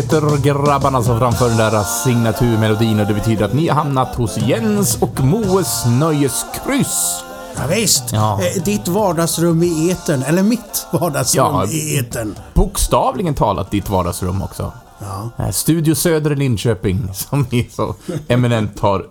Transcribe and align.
Heter 0.00 0.36
grabbarna 0.42 1.02
som 1.02 1.18
framför 1.18 1.48
den 1.48 1.56
där 1.56 1.82
signaturmelodin 2.04 3.00
och 3.00 3.06
det 3.06 3.14
betyder 3.14 3.44
att 3.44 3.52
ni 3.54 3.68
har 3.68 3.74
hamnat 3.74 4.14
hos 4.14 4.38
Jens 4.38 4.96
och 5.02 5.20
Moes 5.20 5.84
nöjeskryss. 5.86 7.24
Ja, 7.56 7.62
visst. 7.70 8.04
Ja. 8.12 8.40
Eh, 8.56 8.62
Ditt 8.62 8.88
vardagsrum 8.88 9.62
i 9.62 9.90
etern, 9.90 10.22
eller 10.22 10.42
mitt 10.42 10.86
vardagsrum 10.92 11.44
Ja. 11.44 11.66
i 11.66 11.98
etern. 11.98 12.34
Bokstavligen 12.54 13.34
talat 13.34 13.70
ditt 13.70 13.88
vardagsrum 13.90 14.42
också. 14.42 14.72
Ja. 14.98 15.44
Eh, 15.44 15.50
Studio 15.50 15.94
Söder 15.94 16.32
i 16.32 16.36
Linköping, 16.36 17.08
som 17.14 17.46
ni 17.50 17.68
så 17.72 17.94
eminent 18.28 18.80
har, 18.80 19.06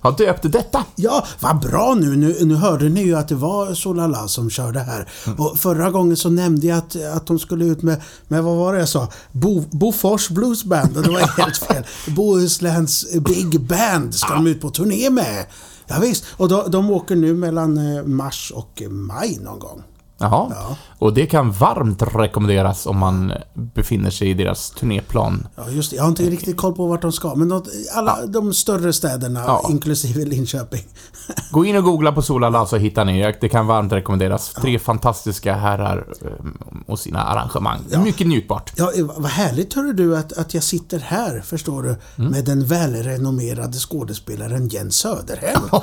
har 0.00 0.12
döpt 0.12 0.52
detta. 0.52 0.84
Ja, 0.96 1.26
vad 1.40 1.60
bra 1.60 1.96
nu. 2.00 2.16
nu. 2.16 2.36
Nu 2.40 2.54
hörde 2.54 2.88
ni 2.88 3.02
ju 3.02 3.16
att 3.16 3.28
det 3.28 3.34
var 3.34 3.74
Solala 3.74 4.28
som 4.28 4.50
körde 4.50 4.80
här. 4.80 5.08
Mm. 5.26 5.40
Och 5.40 5.58
förra 5.58 5.90
gången 5.90 6.16
så 6.16 6.30
nämnde 6.30 6.66
jag 6.66 6.78
att, 6.78 6.96
att 7.14 7.26
de 7.26 7.38
skulle 7.38 7.64
ut 7.64 7.82
med, 7.82 8.02
med 8.28 8.44
vad 8.44 8.56
var 8.56 8.72
det 8.72 8.78
jag 8.78 8.88
sa? 8.88 9.08
Bo, 9.32 9.64
Bofors 9.70 10.28
Blues 10.28 10.64
Band. 10.64 10.96
Och 10.96 11.02
det 11.02 11.10
var 11.10 11.20
helt 11.42 11.56
fel. 11.56 11.84
Bohusläns 12.16 13.06
Big 13.12 13.60
Band 13.60 14.14
ska 14.14 14.34
de 14.34 14.46
ut 14.46 14.60
på 14.60 14.70
turné 14.70 15.10
med. 15.10 15.46
Ja, 15.86 15.98
visst. 16.00 16.24
Och 16.36 16.48
de, 16.48 16.70
de 16.70 16.90
åker 16.90 17.16
nu 17.16 17.34
mellan 17.34 17.96
eh, 17.96 18.04
mars 18.04 18.52
och 18.54 18.82
maj 18.90 19.38
någon 19.42 19.58
gång. 19.58 19.82
Jaha. 20.18 20.52
Ja. 20.54 20.76
Och 21.00 21.14
det 21.14 21.26
kan 21.26 21.50
varmt 21.52 22.02
rekommenderas 22.14 22.86
om 22.86 22.98
man 22.98 23.32
befinner 23.54 24.10
sig 24.10 24.30
i 24.30 24.34
deras 24.34 24.70
turnéplan. 24.70 25.46
Ja, 25.56 25.70
just 25.70 25.90
det. 25.90 25.96
Jag 25.96 26.02
har 26.02 26.08
inte 26.08 26.22
riktigt 26.22 26.56
koll 26.56 26.74
på 26.74 26.86
vart 26.86 27.02
de 27.02 27.12
ska, 27.12 27.34
men 27.34 27.48
de, 27.48 27.62
alla 27.94 28.26
de 28.26 28.54
större 28.54 28.92
städerna, 28.92 29.40
Ja. 29.46 29.66
inklusive 29.70 30.24
Linköping. 30.24 30.82
Gå 31.52 31.64
in 31.64 31.76
och 31.76 31.82
googla 31.84 32.12
på 32.12 32.22
Solala 32.22 32.66
så 32.66 32.76
hittar 32.76 33.04
ni. 33.04 33.34
Det 33.40 33.48
kan 33.48 33.66
varmt 33.66 33.92
rekommenderas. 33.92 34.48
Tre 34.52 34.78
fantastiska 34.78 35.54
herrar 35.54 36.06
eh, 36.24 36.46
och 36.86 36.98
sina 36.98 37.22
arrangemang. 37.22 37.78
Mycket 38.04 38.26
njutbart. 38.26 38.72
Ja, 38.76 38.92
eh, 38.96 39.04
vad 39.16 39.30
härligt 39.30 39.74
hörru 39.74 39.92
du 39.92 40.16
att, 40.16 40.38
att 40.38 40.54
jag 40.54 40.62
sitter 40.62 40.98
här, 40.98 41.40
förstår 41.46 41.82
du, 41.82 41.96
Mm. 42.18 42.32
med 42.32 42.44
den 42.44 42.66
välrenommerade 42.66 43.78
skådespelaren 43.78 44.68
Jens 44.68 44.96
Söderhem. 44.96 45.62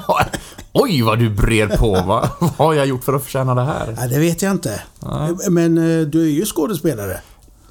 Oj, 0.74 1.02
vad 1.02 1.20
du 1.20 1.30
brer 1.30 1.68
på. 1.68 1.92
Va? 1.92 2.30
vad 2.40 2.50
har 2.68 2.74
jag 2.74 2.86
gjort 2.88 3.04
för 3.04 3.14
att 3.14 3.24
förtjäna 3.24 3.56
det 3.56 3.64
här? 3.64 3.96
Ja, 3.98 4.08
det 4.08 4.20
vet 4.20 4.42
jag 4.42 4.52
inte. 4.52 4.82
Men 5.50 5.78
eh, 5.78 6.08
du 6.08 6.22
är 6.24 6.30
ju 6.30 6.46
skådespelare. 6.46 7.22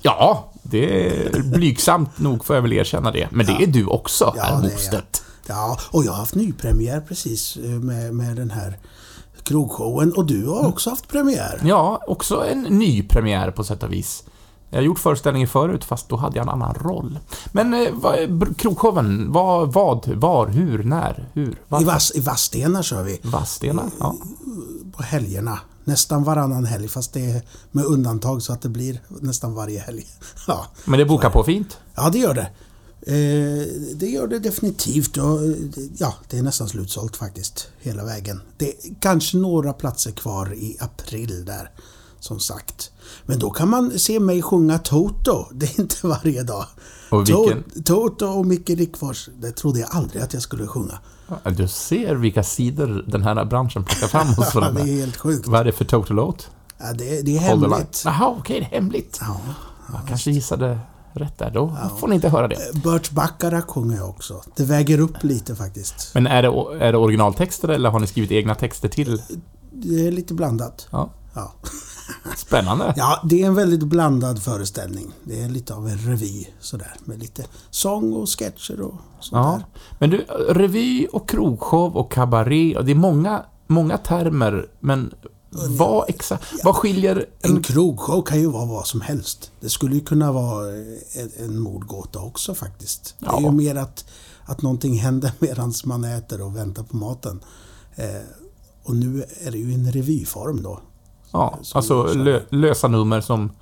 Ja, 0.03 0.53
det 0.63 1.07
är 1.09 1.43
blygsamt 1.43 2.19
nog 2.19 2.45
får 2.45 2.57
jag 2.57 2.63
väl 2.63 2.73
erkänna 2.73 3.11
det. 3.11 3.29
Men 3.33 3.47
det 3.47 3.53
är 3.53 3.67
du 3.67 3.87
också, 3.87 4.33
Ja, 4.37 4.43
herr 4.43 4.63
Mostedt. 4.63 5.23
Ja, 5.47 5.79
och 5.91 6.05
jag 6.05 6.13
har 6.13 6.19
haft 6.19 6.35
nypremiär 6.35 7.01
precis 7.01 7.57
eh, 7.57 7.63
med, 7.71 8.15
med 8.15 8.37
den 8.37 8.51
här 8.51 8.79
krogshowen. 9.43 10.13
Och 10.13 10.27
du 10.27 10.37
Mm. 10.37 10.49
har 10.49 10.67
också 10.69 10.91
haft 10.91 11.09
premiär. 11.09 11.61
Ja, 11.65 12.01
också 12.07 12.45
en 12.47 12.63
ny 12.63 13.03
premiär 13.03 13.51
på 13.51 13.65
sätt 13.65 13.83
och 13.83 13.93
vis. 13.93 14.23
Jag 14.71 14.79
har 14.79 14.83
gjort 14.85 14.99
föreställningen 14.99 15.49
förut, 15.49 15.85
fast 15.85 16.09
då 16.09 16.17
hade 16.17 16.37
jag 16.37 16.43
en 16.43 16.49
annan 16.49 16.75
roll. 16.75 17.19
Men 17.53 17.75
eh, 17.75 17.89
krogshowen? 18.59 19.33
Vad, 19.33 19.73
vad, 19.73 20.09
var, 20.09 20.47
hur, 20.49 20.83
när, 20.85 21.29
hur? 21.33 21.51
I? 21.81 21.85
Vass, 21.85 22.13
I 22.15 22.21
Vadstena 22.21 22.83
kör 22.83 23.03
vi. 23.03 23.21
Vadstena? 23.23 23.83
Ja. 24.01 24.15
På 24.97 25.03
helgerna. 25.03 25.59
Nästan 25.87 26.25
varannan 26.25 26.65
helg, 26.65 26.89
fast 26.89 27.13
det 27.13 27.31
är 27.31 27.43
med 27.73 27.85
undantag 27.85 28.43
så 28.43 28.53
att 28.53 28.63
det 28.63 28.69
blir 28.69 29.01
nästan 29.21 29.55
varje 29.55 29.81
helg. 29.81 30.07
Ja, 30.47 30.67
Men 30.85 30.99
det 30.99 31.05
bokar 31.05 31.31
på 31.31 31.45
fint? 31.45 31.79
ja 31.95 32.11
det 32.11 32.19
gör 32.19 32.35
det. 32.35 32.49
Eh, 33.03 33.67
det 33.97 34.07
gör 34.07 34.27
det 34.27 34.39
definitivt. 34.39 35.17
Och, 35.17 35.43
eh, 35.45 35.55
ja, 35.99 36.15
det 36.31 36.39
är 36.39 36.43
nästan 36.43 36.69
slutsålt 36.69 37.17
faktiskt. 37.17 37.69
Hela 37.81 38.05
vägen. 38.05 38.41
Det 38.57 38.69
är 38.69 38.95
kanske 39.01 39.37
några 39.37 39.73
platser 39.73 40.11
kvar 40.11 40.55
i 40.55 40.77
april 40.81 41.45
där. 41.45 41.71
Som 42.21 42.41
sagt. 42.41 42.91
Men 43.27 43.39
då 43.39 43.51
kan 43.51 43.69
man 43.71 43.99
se 43.99 44.21
mig 44.21 44.43
sjunga 44.43 44.79
Toto. 44.79 45.47
Det 45.55 45.67
är 45.67 45.81
inte 45.81 46.07
varje 46.07 46.43
dag. 46.43 46.67
Och 47.11 47.21
vilken- 47.21 47.65
To- 47.65 47.83
Toto 47.85 48.27
och 48.27 48.47
Micke 48.47 48.71
Rickfors. 48.71 49.29
Det 49.41 49.53
trodde 49.53 49.81
jag 49.81 49.89
aldrig 49.93 50.23
att 50.23 50.33
jag 50.33 50.43
skulle 50.43 50.67
sjunga. 50.67 50.99
Ja, 51.29 51.51
Du 51.51 51.69
ser 51.69 52.15
vilka 52.15 52.43
sidor 52.43 53.05
den 53.07 53.23
här 53.23 53.45
branschen 53.45 53.85
plockar 53.85 54.07
fram 54.07 54.27
hos 54.29 54.51
Ja, 54.55 54.61
dem. 54.61 54.75
det 54.75 54.81
är 54.81 54.97
helt 55.01 55.17
sjukt. 55.17 55.47
Vad 55.49 55.61
är 55.61 55.65
det 55.65 55.73
för 55.73 55.85
total 55.85 56.17
låt? 56.17 56.51
Ja, 56.79 56.93
det, 56.93 57.23
det 57.23 57.37
är 57.37 57.41
hemligt. 57.41 58.03
Jaha, 58.05 58.35
okej, 58.39 58.61
det 58.61 58.77
är 58.77 58.81
hemligt. 58.81 59.19
Ja. 59.21 59.41
Jag 59.93 60.09
kanske 60.09 60.31
gissade 60.31 60.79
rätt 61.13 61.39
där. 61.39 61.51
Då 61.51 61.77
får 62.01 62.09
ni 62.09 62.15
inte 62.15 62.29
höra 62.29 62.49
det. 62.49 62.83
Burt 62.83 63.11
Bacharach 63.11 63.65
sjunger 63.67 63.97
jag 63.97 64.09
också. 64.09 64.43
Det 64.57 64.65
väger 64.65 65.01
upp 65.01 65.25
lite 65.25 65.55
faktiskt. 65.57 66.11
Men 66.15 66.27
är 66.27 66.43
det, 66.43 66.49
är 66.81 66.93
det 66.93 66.99
originaltexter 66.99 67.69
eller 67.69 67.91
har 67.91 68.01
ni 68.01 68.07
skrivit 68.07 68.31
egna 68.33 68.55
texter 68.55 68.89
till? 68.89 69.23
Det 69.73 70.07
är 70.07 70.11
lite 70.13 70.35
blandat. 70.35 70.89
Ja, 70.91 71.11
Ja. 71.35 71.53
Spännande. 72.37 72.95
ja, 72.97 73.21
det 73.25 73.43
är 73.43 73.47
en 73.47 73.55
väldigt 73.55 73.83
blandad 73.83 74.43
föreställning. 74.43 75.13
Det 75.25 75.43
är 75.43 75.49
lite 75.49 75.75
av 75.75 75.89
en 75.89 75.99
revy 75.99 76.47
sådär. 76.61 76.95
Med 77.05 77.19
lite 77.19 77.45
sång 77.71 78.13
och 78.13 78.29
sketcher 78.39 78.81
och 78.81 78.95
sånt 79.21 79.33
Ja. 79.45 79.61
där. 79.61 79.67
Men 79.99 80.11
du, 80.11 80.17
revy 80.55 81.07
och 81.07 81.29
krogshow 81.29 81.97
och 81.97 82.13
kabaré, 82.13 82.79
det 82.85 82.91
är 82.91 82.95
många, 82.95 83.45
många 83.67 83.99
termer, 83.99 84.67
men 84.81 85.15
vad 85.69 86.05
exakt, 86.09 86.45
vad 86.65 86.77
skiljer 86.77 87.27
En 87.43 87.57
en... 87.57 87.63
krogshow 87.63 88.23
kan 88.23 88.41
ju 88.41 88.47
vara 88.51 88.65
vad 88.65 88.87
som 88.87 89.01
helst. 89.01 89.51
Det 89.61 89.69
skulle 89.69 89.95
ju 89.95 90.01
kunna 90.01 90.33
vara 90.33 90.73
en, 91.13 91.31
en 91.39 91.59
mordgåta 91.59 92.19
också 92.21 92.55
faktiskt. 92.55 93.15
Det 93.19 93.27
är 93.27 93.31
Ja. 93.33 93.41
ju 93.41 93.51
mer 93.51 93.75
att, 93.75 94.05
att 94.45 94.63
någonting 94.63 94.99
händer 94.99 95.33
medan 95.39 95.73
man 95.85 96.05
äter 96.05 96.41
och 96.41 96.57
väntar 96.57 96.83
på 96.83 96.97
maten. 96.97 97.41
Eh, 97.95 98.07
och 98.85 98.97
nu 98.97 99.25
är 99.45 99.51
det 99.51 99.59
ju 99.59 99.75
en 99.75 99.93
revyform 99.93 100.63
då. 100.63 100.81
Ja, 101.37 101.59
alltså 101.75 102.03
lö, 102.15 102.41
lösa 102.51 102.89
nummer 102.89 103.21
som 103.21 103.53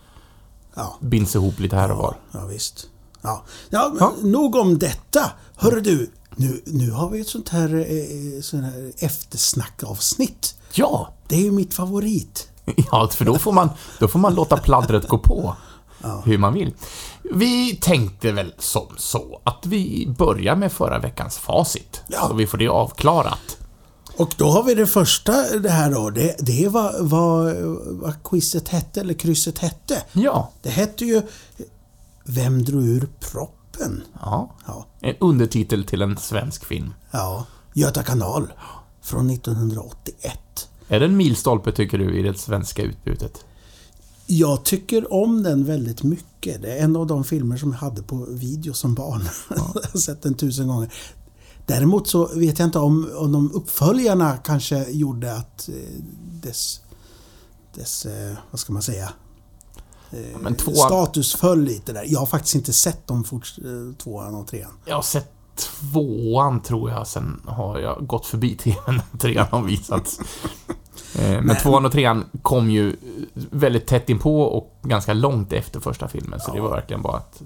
Ja. 0.76 0.96
binds 1.00 1.34
ihop 1.34 1.58
lite 1.58 1.76
här 1.76 1.90
och 1.90 1.98
var. 1.98 2.16
Ja, 2.32 2.44
visst. 2.46 2.86
Ja, 3.22 3.42
ja, 3.70 3.92
Ja. 4.00 4.12
nog 4.22 4.56
om 4.56 4.78
detta. 4.78 5.30
Hörru 5.56 5.80
du, 5.80 6.10
nu, 6.36 6.62
nu 6.66 6.90
har 6.90 7.08
vi 7.10 7.20
ett 7.20 7.28
sånt 7.28 7.48
här, 7.48 7.74
eh, 7.74 8.40
sånt 8.42 8.64
här 8.64 8.92
eftersnackavsnitt. 8.98 10.54
Ja! 10.72 11.08
Det 11.28 11.36
är 11.36 11.40
ju 11.40 11.50
mitt 11.50 11.74
favorit. 11.74 12.48
Ja, 12.92 13.08
för 13.08 13.24
då 13.24 13.38
får 13.38 13.52
man, 13.52 13.68
då 13.98 14.08
får 14.08 14.18
man 14.18 14.34
låta 14.34 14.56
pladdret 14.56 15.08
gå 15.08 15.18
på. 15.18 15.56
Hur 16.24 16.38
man 16.38 16.54
vill. 16.54 16.74
Vi 17.34 17.76
tänkte 17.76 18.32
väl 18.32 18.54
som 18.58 18.86
så 18.96 19.40
att 19.44 19.66
vi 19.66 20.14
börjar 20.18 20.56
med 20.56 20.72
förra 20.72 20.98
veckans 20.98 21.38
facit. 21.38 22.02
Ja. 22.08 22.28
Så 22.28 22.34
vi 22.34 22.46
får 22.46 22.58
det 22.58 22.68
avklarat. 22.68 23.58
Och 24.16 24.34
då 24.38 24.50
har 24.50 24.62
vi 24.62 24.74
det 24.74 24.86
första 24.86 25.58
det 25.58 25.70
här 25.70 25.90
då. 25.90 26.10
Det, 26.10 26.36
det 26.38 26.64
är 26.64 26.68
vad, 26.68 27.08
vad, 27.08 27.54
vad 27.86 28.14
quizet 28.24 28.68
hette, 28.68 29.00
eller 29.00 29.14
krysset 29.14 29.58
hette. 29.58 30.02
Ja. 30.12 30.50
Det 30.62 30.70
hette 30.70 31.04
ju 31.04 31.22
Vem 32.26 32.64
drog 32.64 32.84
ur 32.84 33.08
proppen? 33.20 34.02
ja. 34.20 34.50
Ja, 34.66 34.86
En 35.00 35.14
undertitel 35.20 35.84
till 35.84 36.02
en 36.02 36.16
svensk 36.16 36.64
film. 36.64 36.94
ja. 37.10 37.46
Göta 37.76 38.02
kanal. 38.02 38.52
Från 39.02 39.30
1981. 39.30 40.68
Är 40.88 41.00
det 41.00 41.06
en 41.06 41.16
milstolpe, 41.16 41.72
tycker 41.72 41.98
du, 41.98 42.18
i 42.18 42.22
det 42.22 42.38
svenska 42.38 42.82
utbudet? 42.82 43.44
Jag 44.26 44.64
tycker 44.64 45.12
om 45.12 45.42
den 45.42 45.64
väldigt 45.64 46.02
mycket. 46.02 46.62
Det 46.62 46.78
är 46.78 46.84
en 46.84 46.96
av 46.96 47.06
de 47.06 47.24
filmer 47.24 47.56
som 47.56 47.70
jag 47.72 47.78
hade 47.78 48.02
på 48.02 48.16
video 48.28 48.74
som 48.74 48.94
barn. 48.94 49.22
jag 49.50 49.56
har 49.92 49.98
sett 49.98 50.22
den 50.22 50.34
tusen 50.34 50.68
gånger. 50.68 50.92
Däremot 51.66 52.08
så 52.08 52.26
vet 52.34 52.58
jag 52.58 52.66
inte 52.66 52.78
om, 52.78 53.10
om 53.16 53.32
de 53.32 53.52
uppföljarna 53.54 54.36
kanske 54.36 54.90
gjorde 54.90 55.36
att 55.36 55.68
eh, 55.68 55.74
dess, 56.42 56.80
dess 57.74 58.06
eh, 58.06 58.34
vad 58.50 58.60
ska 58.60 58.72
man 58.72 58.82
säga, 58.82 59.12
eh, 60.10 60.18
Men 60.40 60.54
två- 60.54 60.72
status 60.74 61.34
föll 61.34 61.62
lite 61.64 61.92
där. 61.92 62.04
Jag 62.08 62.18
har 62.20 62.26
faktiskt 62.26 62.54
inte 62.54 62.72
sett 62.72 63.06
de 63.06 63.24
forts, 63.24 63.58
eh, 63.58 63.96
tvåan 64.02 64.34
och 64.34 64.46
trean. 64.46 64.70
Jag 64.84 64.94
har 64.94 65.02
sett 65.02 65.30
tvåan, 65.56 66.60
tror 66.62 66.90
jag. 66.90 67.06
Sen 67.06 67.40
har 67.46 67.78
jag 67.78 68.06
gått 68.06 68.26
förbi 68.26 68.56
tvn 68.56 68.76
när 69.12 69.18
trean 69.18 69.46
har 69.50 69.62
visats. 69.62 70.20
Eh, 71.18 71.40
Men 71.42 71.56
tvåan 71.56 71.86
och 71.86 71.92
trean 71.92 72.24
kom 72.42 72.70
ju 72.70 72.96
väldigt 73.34 73.86
tätt 73.86 74.08
inpå 74.10 74.42
och 74.42 74.74
ganska 74.82 75.12
långt 75.12 75.52
efter 75.52 75.80
första 75.80 76.08
filmen, 76.08 76.40
så 76.40 76.54
det 76.54 76.60
var 76.60 76.70
verkligen 76.70 77.02
bara 77.02 77.16
att... 77.16 77.42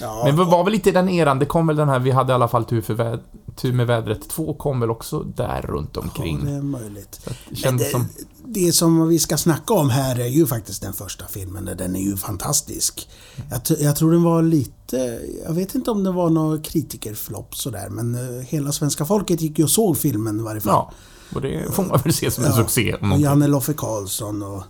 Ja, 0.00 0.22
Men 0.24 0.36
det 0.36 0.44
var 0.44 0.64
väl 0.64 0.72
lite 0.72 0.88
i 0.88 0.92
den 0.92 1.08
eran, 1.08 1.38
det 1.38 1.46
kom 1.46 1.66
väl 1.66 1.76
den 1.76 1.88
här, 1.88 1.98
vi 1.98 2.10
hade 2.10 2.32
i 2.32 2.34
alla 2.34 2.48
fall 2.48 2.64
tur, 2.64 2.80
för 2.80 2.94
väd, 2.94 3.20
tur 3.56 3.72
med 3.72 3.86
vädret 3.86 4.28
2 4.28 4.54
kom 4.54 4.80
väl 4.80 4.90
också 4.90 5.20
där 5.20 5.62
runt 5.62 5.90
ja, 5.94 6.00
omkring. 6.00 6.44
det 6.44 6.52
är 6.52 6.62
möjligt. 6.62 7.20
Det 7.50 7.70
det, 7.70 7.84
som... 7.90 8.06
det 8.44 8.72
som 8.72 9.08
vi 9.08 9.18
ska 9.18 9.36
snacka 9.36 9.74
om 9.74 9.90
här 9.90 10.20
är 10.20 10.26
ju 10.26 10.46
faktiskt 10.46 10.82
den 10.82 10.92
första 10.92 11.26
filmen. 11.26 11.70
Den 11.78 11.96
är 11.96 12.00
ju 12.00 12.16
fantastisk. 12.16 13.08
Jag, 13.50 13.80
jag 13.80 13.96
tror 13.96 14.12
den 14.12 14.22
var 14.22 14.42
lite... 14.42 15.20
Jag 15.46 15.52
vet 15.54 15.74
inte 15.74 15.90
om 15.90 16.04
det 16.04 16.12
var 16.12 16.30
någon 16.30 16.62
kritikerflopp 16.62 17.56
sådär, 17.56 17.88
men 17.90 18.14
eh, 18.14 18.44
hela 18.46 18.72
svenska 18.72 19.04
folket 19.04 19.40
gick 19.40 19.58
ju 19.58 19.64
och 19.64 19.70
såg 19.70 19.98
filmen 19.98 20.40
i 20.40 20.42
varje 20.42 20.60
fall. 20.60 20.72
Ja, 20.72 20.92
och 21.34 21.40
det 21.40 21.74
får 21.74 21.82
man 21.84 22.00
väl 22.04 22.12
se 22.12 22.30
som 22.30 22.44
en 22.44 22.50
Ja. 22.50 22.56
succé. 22.56 22.94
Och. 22.94 23.18
Janne 23.20 23.46
Loffe 23.46 23.72
Karlsson 23.72 24.42
och 24.42 24.62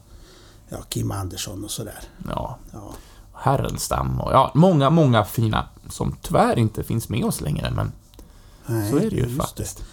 ja, 0.68 0.76
Kim 0.88 1.10
Andersson 1.10 1.64
och 1.64 1.70
sådär. 1.70 2.00
Ja, 2.28 2.58
Ja. 2.72 2.94
Härenstam 3.44 4.20
och 4.20 4.32
ja, 4.32 4.50
många, 4.54 4.90
många 4.90 5.24
fina 5.24 5.68
som 5.88 6.16
tyvärr 6.22 6.58
inte 6.58 6.84
finns 6.84 7.08
med 7.08 7.24
oss 7.24 7.40
längre, 7.40 7.70
men 7.70 7.92
Nej, 8.66 8.90
så 8.90 8.96
är 8.96 9.10
det 9.10 9.16
ju 9.16 9.36
faktiskt. 9.36 9.78
Det. 9.78 9.84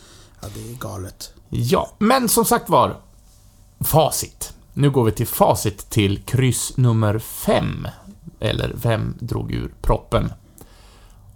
Ja, 0.41 0.47
det 0.53 0.71
är 0.71 0.75
galet. 0.75 1.33
Ja, 1.49 1.91
men 1.97 2.29
som 2.29 2.45
sagt 2.45 2.69
var, 2.69 2.97
facit. 3.79 4.53
Nu 4.73 4.89
går 4.89 5.03
vi 5.03 5.11
till 5.11 5.27
facit 5.27 5.89
till 5.89 6.21
kryss 6.21 6.77
nummer 6.77 7.19
fem. 7.19 7.87
eller 8.39 8.73
Vem 8.75 9.15
drog 9.19 9.51
ur 9.51 9.73
proppen? 9.81 10.33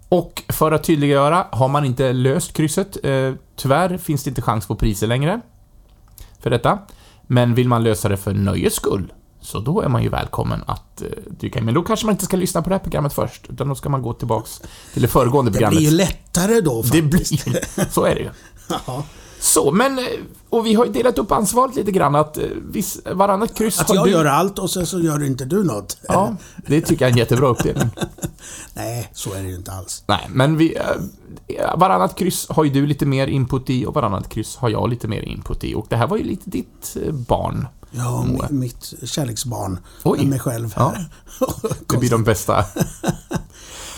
Och 0.08 0.42
för 0.48 0.72
att 0.72 0.84
tydliggöra, 0.84 1.46
har 1.52 1.68
man 1.68 1.84
inte 1.84 2.12
löst 2.12 2.52
krysset, 2.52 2.96
eh, 3.04 3.32
tyvärr 3.56 3.98
finns 3.98 4.24
det 4.24 4.30
inte 4.30 4.42
chans 4.42 4.66
på 4.66 4.76
priser 4.76 5.06
längre 5.06 5.40
för 6.40 6.50
detta. 6.50 6.78
Men 7.22 7.54
vill 7.54 7.68
man 7.68 7.84
lösa 7.84 8.08
det 8.08 8.16
för 8.16 8.34
nöjes 8.34 8.74
skull, 8.74 9.12
så 9.46 9.60
då 9.60 9.80
är 9.80 9.88
man 9.88 10.02
ju 10.02 10.08
välkommen 10.08 10.62
att 10.66 11.02
eh, 11.02 11.08
dyka 11.40 11.58
in. 11.58 11.64
Men 11.64 11.74
då 11.74 11.82
kanske 11.82 12.06
man 12.06 12.12
inte 12.14 12.24
ska 12.24 12.36
lyssna 12.36 12.62
på 12.62 12.68
det 12.68 12.74
här 12.74 12.82
programmet 12.82 13.12
först, 13.12 13.46
utan 13.50 13.68
då 13.68 13.74
ska 13.74 13.88
man 13.88 14.02
gå 14.02 14.12
tillbaks 14.12 14.60
till 14.92 15.02
det 15.02 15.08
föregående 15.08 15.50
Det 15.50 15.54
programmet. 15.54 15.78
blir 15.78 15.90
ju 15.90 15.96
lättare 15.96 16.60
då 16.60 16.82
Det 16.82 17.02
faktiskt. 17.02 17.44
blir, 17.44 17.90
så 17.92 18.04
är 18.04 18.14
det 18.14 18.20
ju. 18.20 18.30
Ja. 18.86 19.04
Så, 19.40 19.70
men... 19.72 19.98
eh, 19.98 20.04
Och 20.50 20.66
vi 20.66 20.74
har 20.74 20.86
ju 20.86 20.92
delat 20.92 21.18
upp 21.18 21.32
ansvaret 21.32 21.74
lite 21.76 21.92
grann 21.92 22.14
att 22.14 22.38
eh, 22.38 22.44
viss, 22.70 22.98
varannat 23.12 23.54
kryss 23.58 23.80
Att 23.80 23.88
har 23.88 23.94
jag 23.94 24.04
du... 24.06 24.10
gör 24.10 24.24
allt 24.24 24.58
och 24.58 24.70
sen 24.70 24.86
så 24.86 25.00
gör 25.00 25.24
inte 25.24 25.44
du 25.44 25.64
något. 25.64 25.98
Ja, 26.08 26.36
det 26.66 26.80
tycker 26.80 27.04
jag 27.04 27.08
är 27.08 27.12
en 27.12 27.18
jättebra 27.18 27.48
uppdelning. 27.48 27.88
Nej, 28.74 29.10
så 29.12 29.32
är 29.34 29.42
det 29.42 29.48
ju 29.48 29.54
inte 29.56 29.72
alls. 29.72 30.04
Nej, 30.06 30.26
men 30.30 30.56
vi... 30.56 30.76
Varannat 31.76 32.14
kryss 32.18 32.46
har 32.48 32.64
ju 32.64 32.70
du 32.70 32.86
lite 32.86 33.06
mer 33.06 33.26
input 33.26 33.70
i 33.70 33.86
och 33.86 33.94
varannat 33.94 34.28
kryss 34.28 34.56
har 34.56 34.68
jag 34.68 34.90
lite 34.90 35.08
mer 35.08 35.22
input 35.22 35.64
i. 35.64 35.74
Och 35.74 35.86
det 35.88 35.96
här 35.96 36.06
var 36.06 36.16
ju 36.16 36.24
lite 36.24 36.50
ditt 36.50 36.96
barn. 37.28 37.66
Ja, 37.90 38.24
mi- 38.28 38.52
mitt 38.52 38.94
kärleksbarn. 39.04 39.78
Oj. 40.04 40.18
Med 40.18 40.26
mig 40.28 40.38
själv. 40.38 40.72
Ja. 40.76 40.94
Det 41.88 41.96
blir 41.96 42.10
de 42.10 42.24
bästa. 42.24 42.64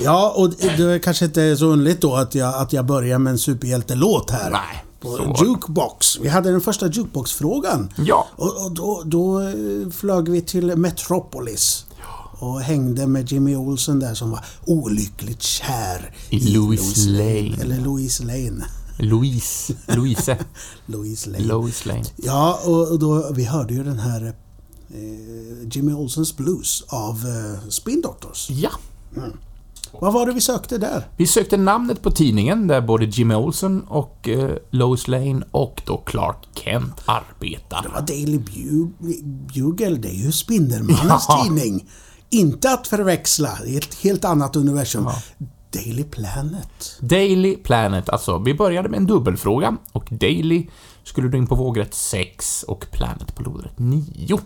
Ja, 0.00 0.32
och 0.36 0.50
det 0.50 0.80
är 0.80 0.98
kanske 0.98 1.24
inte 1.24 1.56
så 1.56 1.66
underligt 1.66 2.00
då 2.00 2.14
att 2.16 2.34
jag, 2.34 2.54
att 2.54 2.72
jag 2.72 2.86
börjar 2.86 3.18
med 3.18 3.30
en 3.30 3.38
superhjältelåt 3.38 4.30
här. 4.30 4.50
Nej, 4.50 4.84
På. 5.00 5.36
Jukebox. 5.44 6.18
Vi 6.20 6.28
hade 6.28 6.50
den 6.50 6.60
första 6.60 6.86
Jukebox-frågan. 6.86 7.92
Ja. 7.96 8.26
Och, 8.36 8.64
och 8.64 8.72
då, 8.72 9.02
då 9.04 9.40
eh, 9.40 9.90
flög 9.92 10.28
vi 10.28 10.40
till 10.42 10.76
Metropolis. 10.76 11.86
Och 12.40 12.60
hängde 12.60 13.06
med 13.06 13.32
Jimmy 13.32 13.56
Olsen 13.56 14.00
där 14.00 14.14
som 14.14 14.30
var 14.30 14.44
olyckligt 14.66 15.42
kär 15.42 16.14
I 16.30 16.40
Louis 16.56 17.06
Lane. 17.06 17.56
Eller 17.62 17.76
Louise 17.80 18.22
Lane. 18.24 18.64
Louise. 18.98 19.74
Louise. 19.86 20.36
Louise 20.86 21.30
Lane. 21.30 21.44
Lois 21.44 21.86
Lane. 21.86 22.04
Ja, 22.16 22.60
och 22.66 22.98
då, 22.98 23.30
vi 23.32 23.44
hörde 23.44 23.74
ju 23.74 23.84
den 23.84 23.98
här 23.98 24.24
eh, 24.94 25.68
Jimmy 25.72 25.92
Olsens 25.92 26.36
Blues 26.36 26.84
av 26.88 27.14
eh, 27.26 27.68
Spin 27.68 28.00
Doctors. 28.00 28.50
Ja. 28.50 28.70
Vad 30.00 30.12
var 30.12 30.26
det 30.26 30.32
vi 30.32 30.40
sökte 30.40 30.78
där? 30.78 31.08
Vi 31.16 31.26
sökte 31.26 31.56
namnet 31.56 32.02
på 32.02 32.10
tidningen 32.10 32.66
där 32.66 32.80
både 32.80 33.04
Jimmy 33.04 33.34
Olsen 33.34 33.82
och 33.82 34.28
eh, 34.28 34.56
Lois 34.70 35.08
Lane 35.08 35.42
och 35.50 35.82
då 35.86 35.96
Clark 35.96 36.36
Kent 36.54 36.94
arbetar. 37.06 37.82
Det 37.82 37.88
var 37.88 38.00
Daily 38.00 38.38
Bu- 38.38 38.92
Bugle, 39.54 39.96
det 39.96 40.08
är 40.08 40.24
ju 40.24 40.32
Spindelmannens 40.32 41.24
Ja. 41.28 41.44
tidning. 41.44 41.88
Inte 42.30 42.70
att 42.72 42.86
förväxla, 42.86 43.58
det 43.64 43.70
är 43.74 43.78
ett 43.78 43.94
helt 43.94 44.24
annat 44.24 44.56
universum. 44.56 45.08
Daily 45.70 46.04
Planet. 46.04 46.98
Daily 47.00 47.56
Planet, 47.56 48.08
alltså. 48.08 48.38
Vi 48.38 48.54
började 48.54 48.88
med 48.88 48.98
en 48.98 49.06
dubbelfråga 49.06 49.76
och 49.92 50.08
Daily 50.10 50.66
skulle 51.04 51.28
du 51.28 51.38
in 51.38 51.46
på 51.46 51.54
vågrätt 51.54 51.94
6 51.94 52.62
och 52.62 52.86
Planet 52.90 53.34
på 53.34 53.42
lodrätt 53.42 53.78
9. 53.78 54.38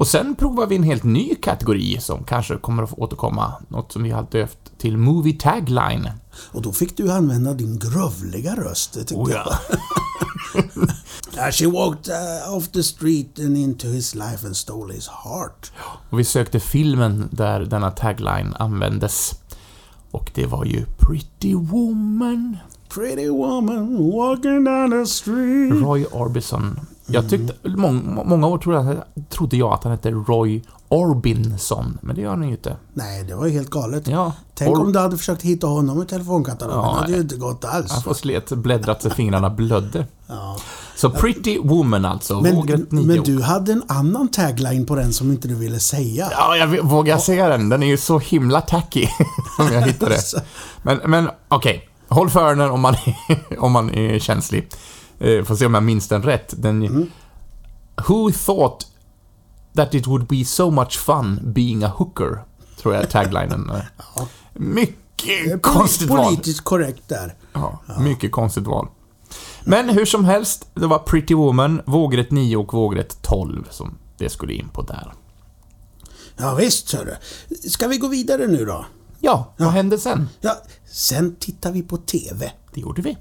Och 0.00 0.06
sen 0.06 0.34
provar 0.34 0.66
vi 0.66 0.76
en 0.76 0.82
helt 0.82 1.04
ny 1.04 1.34
kategori 1.34 2.00
som 2.00 2.24
kanske 2.24 2.56
kommer 2.56 2.82
att 2.82 2.98
återkomma. 2.98 3.52
Något 3.68 3.92
som 3.92 4.02
vi 4.02 4.10
har 4.10 4.26
döpt 4.30 4.78
till 4.78 4.96
Movie 4.96 5.32
Tagline. 5.38 6.10
Och 6.52 6.62
då 6.62 6.72
fick 6.72 6.96
du 6.96 7.12
använda 7.12 7.54
din 7.54 7.78
grövliga 7.78 8.56
röst, 8.56 8.92
tyckte 8.94 9.14
Oh, 9.14 9.30
jag. 9.30 9.46
ja. 9.46 9.52
As 11.48 11.54
she 11.54 11.66
walked 11.66 12.12
uh, 12.12 12.56
off 12.56 12.68
the 12.68 12.82
street 12.82 13.38
and 13.38 13.56
into 13.56 13.86
his 13.88 14.14
life 14.14 14.46
and 14.46 14.56
stole 14.56 14.94
his 14.94 15.08
heart. 15.08 15.72
Och 16.10 16.18
vi 16.18 16.24
sökte 16.24 16.60
filmen 16.60 17.28
där 17.32 17.60
denna 17.60 17.90
tagline 17.90 18.54
användes. 18.58 19.34
Och 20.10 20.30
det 20.34 20.46
var 20.46 20.64
ju 20.64 20.84
Pretty 20.98 21.54
Woman. 21.54 22.56
Pretty 22.94 23.28
woman 23.28 24.10
walking 24.10 24.64
down 24.64 24.90
the 24.90 25.06
street. 25.06 25.72
Roy 25.82 26.04
Orbison. 26.04 26.80
Jag 27.12 27.30
tyckte, 27.30 27.68
mång, 27.68 28.22
många 28.26 28.46
år 28.46 28.58
trodde 28.58 28.78
jag, 28.78 28.96
trodde 29.28 29.56
jag 29.56 29.72
att 29.72 29.84
han 29.84 29.92
hette 29.92 30.10
Roy 30.10 30.62
Orbinson, 30.88 31.98
men 32.02 32.16
det 32.16 32.22
gör 32.22 32.30
han 32.30 32.42
ju 32.42 32.50
inte. 32.50 32.76
Nej, 32.94 33.24
det 33.24 33.34
var 33.34 33.46
ju 33.46 33.52
helt 33.52 33.70
galet. 33.70 34.06
Ja, 34.08 34.32
Tänk 34.54 34.76
Or- 34.76 34.80
om 34.80 34.92
du 34.92 34.98
hade 34.98 35.18
försökt 35.18 35.42
hitta 35.42 35.66
honom 35.66 36.02
i 36.02 36.06
telefonkatalogen. 36.06 36.82
Ja, 36.84 36.92
det 36.94 37.00
hade 37.00 37.12
ju 37.12 37.20
inte 37.20 37.36
gått 37.36 37.64
alls. 37.64 37.92
Han 37.92 38.02
får 38.02 38.14
slet, 38.14 38.50
bläddrat 38.52 39.02
så 39.02 39.10
fingrarna 39.10 39.50
blödde. 39.50 40.06
Ja. 40.26 40.56
Så 40.96 41.10
Pretty 41.10 41.58
Woman 41.58 42.04
alltså, 42.04 42.40
Men, 42.40 42.54
vågrätt 42.56 42.92
9. 42.92 43.06
men 43.06 43.22
du 43.22 43.42
hade 43.42 43.72
en 43.72 43.82
annan 43.88 44.28
tagline 44.28 44.86
på 44.86 44.94
den 44.94 45.12
som 45.12 45.30
inte 45.30 45.48
du 45.48 45.54
ville 45.54 45.80
säga. 45.80 46.28
Ja, 46.32 46.56
jag 46.56 46.82
vågar 46.84 47.18
säga 47.18 47.48
den? 47.48 47.68
Den 47.68 47.82
är 47.82 47.86
ju 47.86 47.96
så 47.96 48.18
himla 48.18 48.60
tacky, 48.60 49.06
om 49.58 49.72
jag 49.72 49.82
hittar 49.82 50.08
det. 50.08 50.44
Men, 50.82 51.00
men 51.06 51.28
okej. 51.48 51.88
Håll 52.08 52.30
för 52.30 52.40
öronen 52.40 52.70
om 52.70 52.80
man, 52.80 52.94
om 53.58 53.72
man 53.72 53.90
är 53.94 54.18
känslig. 54.18 54.68
Eh, 55.20 55.44
får 55.44 55.56
se 55.56 55.66
om 55.66 55.74
jag 55.74 55.82
minns 55.82 56.08
den 56.08 56.22
rätt. 56.22 56.54
Den... 56.56 57.10
Who 58.08 58.30
thought 58.32 58.86
that 59.76 59.94
it 59.94 60.06
would 60.06 60.26
be 60.26 60.44
so 60.44 60.70
much 60.70 60.98
fun 60.98 61.40
being 61.42 61.84
a 61.84 61.92
hooker? 61.96 62.44
Tror 62.78 62.94
jag 62.94 63.10
taglinen 63.10 63.70
är. 63.74 63.90
Det 64.54 64.60
är 64.60 64.60
Mycket 64.60 65.62
konstigt 65.62 66.08
val. 66.08 66.24
Politiskt 66.24 66.60
korrekt 66.60 67.08
där. 67.08 67.34
Ja, 67.52 67.82
mycket 67.98 68.32
konstigt 68.32 68.66
val. 68.66 68.88
Men 69.64 69.88
hur 69.88 70.04
som 70.04 70.24
helst, 70.24 70.66
det 70.74 70.86
var 70.86 70.98
Pretty 70.98 71.34
Woman, 71.34 71.82
vågrätt 71.86 72.30
9 72.30 72.56
och 72.56 72.74
vågrätt 72.74 73.22
12 73.22 73.66
som 73.70 73.98
det 74.18 74.28
skulle 74.30 74.52
in 74.52 74.68
på 74.68 74.82
där. 74.82 75.12
Ja, 76.36 76.54
visst, 76.54 76.92
hörru. 76.92 77.14
Ska 77.68 77.88
vi 77.88 77.98
gå 77.98 78.08
vidare 78.08 78.46
nu 78.46 78.64
då? 78.64 78.86
Ja, 79.20 79.54
vad 79.56 79.70
hände 79.70 79.98
sen? 79.98 80.28
Ja, 80.40 80.62
sen 80.90 81.36
tittar 81.40 81.72
vi 81.72 81.82
på 81.82 81.96
TV. 81.96 82.52
Det 82.74 82.80
gjorde 82.80 83.02
vi. 83.02 83.16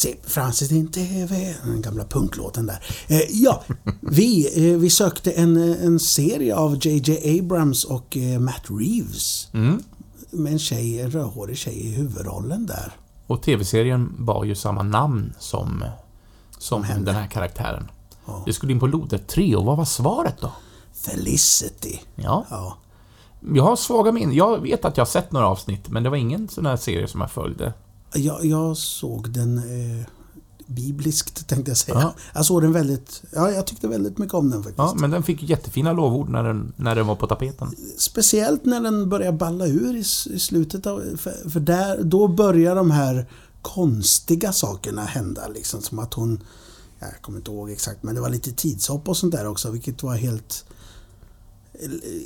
Se 0.00 0.16
Francis 0.22 0.68
din 0.68 0.90
TV, 0.90 1.54
den 1.64 1.82
gamla 1.82 2.04
punklåten 2.04 2.66
där. 2.66 2.84
Eh, 3.08 3.20
ja, 3.30 3.62
vi, 4.00 4.46
eh, 4.72 4.78
vi 4.78 4.90
sökte 4.90 5.32
en, 5.32 5.56
en 5.56 6.00
serie 6.00 6.56
av 6.56 6.86
JJ 6.86 7.38
Abrams 7.40 7.84
och 7.84 8.16
eh, 8.16 8.40
Matt 8.40 8.62
Reeves. 8.68 9.48
Mm. 9.52 9.82
Med 10.30 10.52
en 10.52 10.58
tjej, 10.58 11.00
en 11.00 11.10
rödhårig 11.10 11.56
tjej 11.56 11.86
i 11.86 11.90
huvudrollen 11.92 12.66
där. 12.66 12.92
Och 13.26 13.42
TV-serien 13.42 14.14
bar 14.18 14.44
ju 14.44 14.54
samma 14.54 14.82
namn 14.82 15.32
som, 15.38 15.84
som 16.58 16.82
den 16.98 17.14
här 17.14 17.26
karaktären. 17.26 17.90
Ja. 18.26 18.42
Det 18.46 18.52
skulle 18.52 18.72
in 18.72 18.80
på 18.80 18.86
lodrätt 18.86 19.28
3 19.28 19.56
och 19.56 19.64
vad 19.64 19.76
var 19.76 19.84
svaret 19.84 20.36
då? 20.40 20.52
Felicity. 20.92 21.98
Ja, 22.14 22.46
Ja. 22.50 22.76
jag 23.54 23.64
har 23.64 23.76
svaga 23.76 24.12
minnen. 24.12 24.34
Jag 24.34 24.58
vet 24.58 24.84
att 24.84 24.96
jag 24.96 25.04
har 25.04 25.10
sett 25.10 25.32
några 25.32 25.48
avsnitt, 25.48 25.88
men 25.88 26.02
det 26.02 26.10
var 26.10 26.16
ingen 26.16 26.48
sån 26.48 26.66
här 26.66 26.76
serie 26.76 27.08
som 27.08 27.20
jag 27.20 27.30
följde. 27.30 27.72
Jag, 28.14 28.44
jag 28.44 28.76
såg 28.76 29.30
den 29.30 29.58
eh, 29.58 30.06
bibliskt 30.70 31.46
tänkte 31.48 31.70
jag 31.70 31.78
säga. 31.78 32.00
Ja. 32.00 32.14
Jag 32.34 32.46
såg 32.46 32.62
den 32.62 32.72
väldigt, 32.72 33.22
ja 33.32 33.50
jag 33.50 33.66
tyckte 33.66 33.88
väldigt 33.88 34.18
mycket 34.18 34.34
om 34.34 34.50
den 34.50 34.62
faktiskt. 34.62 34.78
Ja, 34.78 34.94
men 34.96 35.10
den 35.10 35.22
fick 35.22 35.42
jättefina 35.42 35.92
lovord 35.92 36.28
när 36.28 36.44
den, 36.44 36.72
när 36.76 36.94
den 36.94 37.06
var 37.06 37.16
på 37.16 37.26
tapeten. 37.26 37.74
Speciellt 37.98 38.64
när 38.64 38.80
den 38.80 39.08
börjar 39.08 39.32
balla 39.32 39.66
ur 39.66 39.96
i, 39.96 40.00
i 40.34 40.38
slutet 40.38 40.86
av... 40.86 41.16
För, 41.16 41.50
för 41.50 41.60
där, 41.60 42.02
då 42.02 42.28
börjar 42.28 42.76
de 42.76 42.90
här 42.90 43.26
konstiga 43.62 44.52
sakerna 44.52 45.04
hända 45.04 45.48
liksom. 45.48 45.82
Som 45.82 45.98
att 45.98 46.14
hon... 46.14 46.40
Jag 46.98 47.22
kommer 47.22 47.38
inte 47.38 47.50
ihåg 47.50 47.70
exakt, 47.70 48.02
men 48.02 48.14
det 48.14 48.20
var 48.20 48.30
lite 48.30 48.52
tidshopp 48.52 49.08
och 49.08 49.16
sånt 49.16 49.32
där 49.32 49.46
också, 49.46 49.70
vilket 49.70 50.02
var 50.02 50.16
helt... 50.16 50.64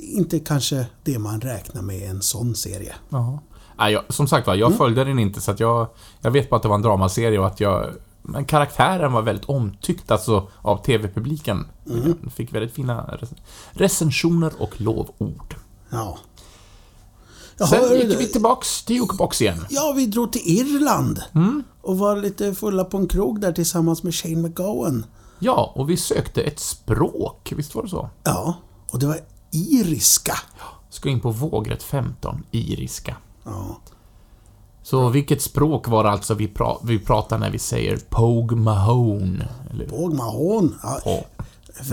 Inte 0.01 0.39
kanske 0.39 0.87
det 1.03 1.19
man 1.19 1.41
räknar 1.41 1.81
med 1.81 1.97
i 1.97 2.03
en 2.03 2.21
sån 2.21 2.55
serie. 2.55 2.95
Jaha. 3.09 3.39
Nej, 3.77 3.93
jag, 3.93 4.03
som 4.09 4.27
sagt 4.27 4.47
var, 4.47 4.55
jag 4.55 4.77
följde 4.77 5.03
den 5.03 5.19
inte 5.19 5.41
så 5.41 5.51
att 5.51 5.59
jag... 5.59 5.87
Jag 6.21 6.31
vet 6.31 6.49
bara 6.49 6.55
att 6.55 6.61
det 6.61 6.67
var 6.67 6.75
en 6.75 6.81
dramaserie 6.81 7.39
och 7.39 7.47
att 7.47 7.59
jag... 7.59 7.85
Men 8.21 8.45
karaktären 8.45 9.11
var 9.11 9.21
väldigt 9.21 9.45
omtyckt 9.45 10.11
alltså 10.11 10.47
av 10.61 10.83
TV-publiken. 10.83 11.67
Den 11.83 12.31
fick 12.35 12.53
väldigt 12.53 12.73
fina 12.73 13.01
rec- 13.21 13.37
recensioner 13.71 14.51
och 14.59 14.81
lovord. 14.81 15.55
Ja. 15.89 16.17
Sen 17.57 17.67
Jaha, 17.71 17.93
gick 17.95 18.19
vi 18.19 18.27
tillbaks 18.27 18.83
till 18.85 18.95
Jukebox 18.95 19.41
igen. 19.41 19.65
Ja, 19.69 19.93
vi 19.95 20.05
drog 20.05 20.31
till 20.31 20.41
Irland. 20.45 21.21
Mm. 21.35 21.63
Och 21.81 21.97
var 21.97 22.15
lite 22.15 22.53
fulla 22.55 22.83
på 22.83 22.97
en 22.97 23.07
krog 23.07 23.41
där 23.41 23.51
tillsammans 23.51 24.03
med 24.03 24.15
Shane 24.15 24.35
McGowan. 24.37 25.05
Ja, 25.39 25.71
och 25.75 25.89
vi 25.89 25.97
sökte 25.97 26.41
ett 26.41 26.59
språk, 26.59 27.53
visst 27.55 27.75
var 27.75 27.83
det 27.83 27.89
så? 27.89 28.09
Ja, 28.23 28.53
och 28.91 28.99
det 28.99 29.07
var 29.07 29.19
iriska. 29.51 30.37
Ska 30.89 31.09
in 31.09 31.19
på 31.19 31.31
vågrätt 31.31 31.83
15, 31.83 32.43
iriska. 32.51 33.15
Ja. 33.45 33.81
Så 34.83 35.09
vilket 35.09 35.41
språk 35.41 35.87
var 35.87 36.03
det 36.03 36.09
alltså 36.09 36.33
vi, 36.33 36.47
pra 36.47 36.77
vi 36.83 36.99
pratar 36.99 37.37
när 37.37 37.51
vi 37.51 37.59
säger 37.59 37.97
Pogue 38.09 38.57
Mahone? 38.57 39.49
Eller, 39.71 39.87
Båg 39.87 40.13
Mahon. 40.13 40.75
Ja, 40.83 41.23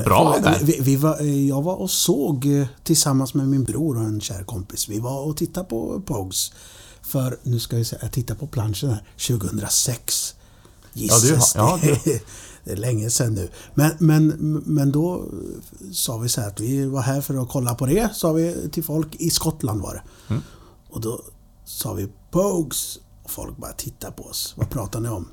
Bra 0.05 0.39
där. 0.43 0.59
Vi, 0.63 0.79
vi 0.81 0.97
var, 0.97 1.21
jag 1.23 1.63
var 1.63 1.75
och 1.75 1.91
såg 1.91 2.47
eh, 2.47 2.67
tillsammans 2.83 3.35
med 3.35 3.49
min 3.49 3.65
bror 3.65 3.97
och 3.97 4.05
en 4.05 4.21
kär 4.21 4.43
kompis. 4.45 4.89
Vi 4.89 4.99
var 4.99 5.21
och 5.21 5.37
tittade 5.37 5.67
på 5.67 6.03
Pogues. 6.07 6.53
För, 7.03 7.39
nu 7.43 7.59
ska 7.59 7.77
vi 7.77 7.85
säga, 7.85 7.99
jag 8.03 8.13
tittar 8.13 8.35
på 8.35 8.47
planschen 8.47 8.91
här, 8.91 9.03
2006. 9.29 10.35
Ja, 10.93 11.15
du 11.23 11.39
ja, 11.55 11.79
det. 11.83 12.23
Det 12.65 12.73
är 12.73 12.77
länge 12.77 13.11
sedan 13.11 13.35
nu. 13.35 13.49
Men, 13.75 13.91
men, 13.99 14.27
men 14.67 14.93
då 14.93 15.25
sa 15.93 16.19
vi 16.19 16.29
så 16.29 16.41
här 16.41 16.49
att 16.49 16.61
vi 16.61 16.87
var 16.87 17.01
här 17.03 17.21
för 17.21 17.43
att 17.43 17.49
kolla 17.49 17.75
på 17.75 17.87
det, 17.87 18.11
sa 18.15 18.33
vi 18.33 18.69
till 18.73 18.85
folk. 18.85 19.15
I 19.15 19.31
Skottland 19.31 19.83
var 19.83 19.95
det. 19.95 20.03
Mm. 20.29 20.43
Och 20.91 21.01
då 21.01 21.21
sa 21.73 21.93
vi 21.93 22.09
Pogues. 22.31 22.99
Och 23.25 23.31
folk 23.31 23.57
bara 23.57 23.73
tittade 23.73 24.13
på 24.13 24.23
oss. 24.25 24.55
Vad 24.57 24.71
pratar 24.71 25.01
ni 25.01 25.09
om? 25.09 25.29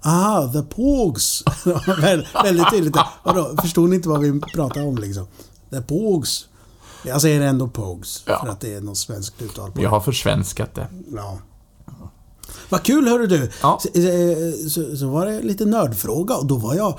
Ah, 0.00 0.48
the 0.52 0.62
Pogues! 0.62 1.42
Vä- 1.64 2.26
Väldigt 2.42 2.70
tydligt. 2.70 2.96
Vadå, 3.24 3.56
förstod 3.62 3.88
ni 3.90 3.96
inte 3.96 4.08
vad 4.08 4.20
vi 4.20 4.40
pratade 4.40 4.86
om 4.86 4.96
liksom? 4.98 5.26
The 5.70 5.80
Pogues. 5.82 6.44
Jag 7.04 7.20
säger 7.20 7.40
ändå 7.40 7.68
Pogues. 7.68 8.22
Ja. 8.26 8.40
För 8.44 8.48
att 8.52 8.60
det 8.60 8.74
är 8.74 8.80
något 8.80 8.98
svenskt 8.98 9.42
uttal 9.42 9.72
på 9.72 9.80
det. 9.80 9.86
har 9.86 10.00
försvenskat 10.00 10.74
det. 10.74 10.86
Ja. 11.14 11.38
Vad 12.68 12.82
kul 12.82 13.08
hörru 13.08 13.26
du! 13.26 13.50
Ja. 13.62 13.80
Så, 13.82 13.88
eh, 13.98 14.68
så, 14.68 14.96
så 14.96 15.06
var 15.08 15.26
det 15.26 15.40
lite 15.42 15.64
nördfråga 15.64 16.36
och 16.36 16.46
då 16.46 16.56
var 16.56 16.74
jag 16.74 16.98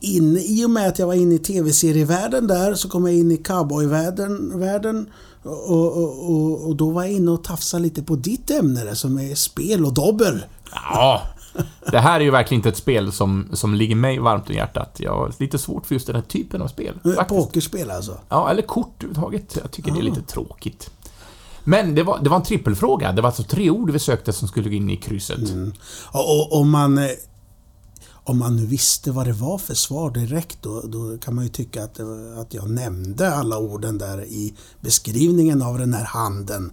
inne, 0.00 0.40
i 0.40 0.64
och 0.64 0.70
med 0.70 0.88
att 0.88 0.98
jag 0.98 1.06
var 1.06 1.14
inne 1.14 1.34
i 1.34 1.38
tv-serievärlden 1.38 2.46
där 2.46 2.74
så 2.74 2.88
kom 2.88 3.06
jag 3.06 3.14
in 3.14 3.32
i 3.32 3.36
cowboyvärlden 3.36 4.60
världen, 4.60 5.10
och, 5.42 5.96
och, 5.96 6.30
och, 6.30 6.68
och 6.68 6.76
då 6.76 6.90
var 6.90 7.02
jag 7.02 7.12
inne 7.12 7.30
och 7.30 7.44
tafsade 7.44 7.82
lite 7.82 8.02
på 8.02 8.16
ditt 8.16 8.50
ämne 8.50 8.84
där, 8.84 8.94
som 8.94 9.18
är 9.18 9.34
spel 9.34 9.84
och 9.84 9.94
dobbel. 9.94 10.44
Ja. 10.72 11.22
Det 11.90 11.98
här 11.98 12.20
är 12.20 12.24
ju 12.24 12.30
verkligen 12.30 12.58
inte 12.58 12.68
ett 12.68 12.76
spel 12.76 13.12
som, 13.12 13.48
som 13.52 13.74
ligger 13.74 13.96
mig 13.96 14.18
varmt 14.18 14.48
om 14.48 14.54
hjärtat. 14.54 14.96
Jag 14.98 15.12
har 15.12 15.32
lite 15.38 15.58
svårt 15.58 15.86
för 15.86 15.94
just 15.94 16.06
den 16.06 16.16
här 16.16 16.22
typen 16.22 16.62
av 16.62 16.68
spel. 16.68 16.94
faktiskt. 17.02 17.28
Pokerspel 17.28 17.90
alltså. 17.90 18.18
Ja, 18.28 18.50
eller 18.50 18.62
kort 18.62 19.02
överhuvudtaget. 19.02 19.58
Jag 19.62 19.70
tycker 19.70 19.92
det 19.92 19.98
är 19.98 20.02
lite 20.02 20.22
tråkigt. 20.22 20.90
Men 21.64 21.94
det 21.94 22.02
var, 22.02 22.18
det 22.22 22.30
var 22.30 22.36
en 22.36 22.42
trippelfråga. 22.42 23.12
Det 23.12 23.22
var 23.22 23.28
alltså 23.28 23.42
tre 23.42 23.70
ord 23.70 23.90
vi 23.90 23.98
sökte 23.98 24.32
som 24.32 24.48
skulle 24.48 24.68
gå 24.68 24.74
in 24.74 24.90
i 24.90 24.96
krysset. 24.96 25.40
Och, 26.04 26.38
och 26.38 26.60
om 26.60 26.70
man 26.70 26.98
eh, 26.98 27.04
om 28.26 28.38
man 28.38 28.56
nu 28.56 28.66
visste 28.66 29.12
vad 29.12 29.26
det 29.26 29.32
var 29.32 29.58
för 29.58 29.74
svar 29.74 30.10
direkt 30.10 30.58
då, 30.62 30.80
då 30.80 31.18
kan 31.18 31.34
man 31.34 31.44
ju 31.44 31.50
tycka 31.50 31.84
att, 31.84 32.00
att 32.38 32.54
jag 32.54 32.70
nämnde 32.70 33.34
alla 33.34 33.58
orden 33.58 33.98
där 33.98 34.24
i 34.24 34.54
beskrivningen 34.80 35.62
av 35.62 35.78
den 35.78 35.94
här 35.94 36.04
handen. 36.04 36.72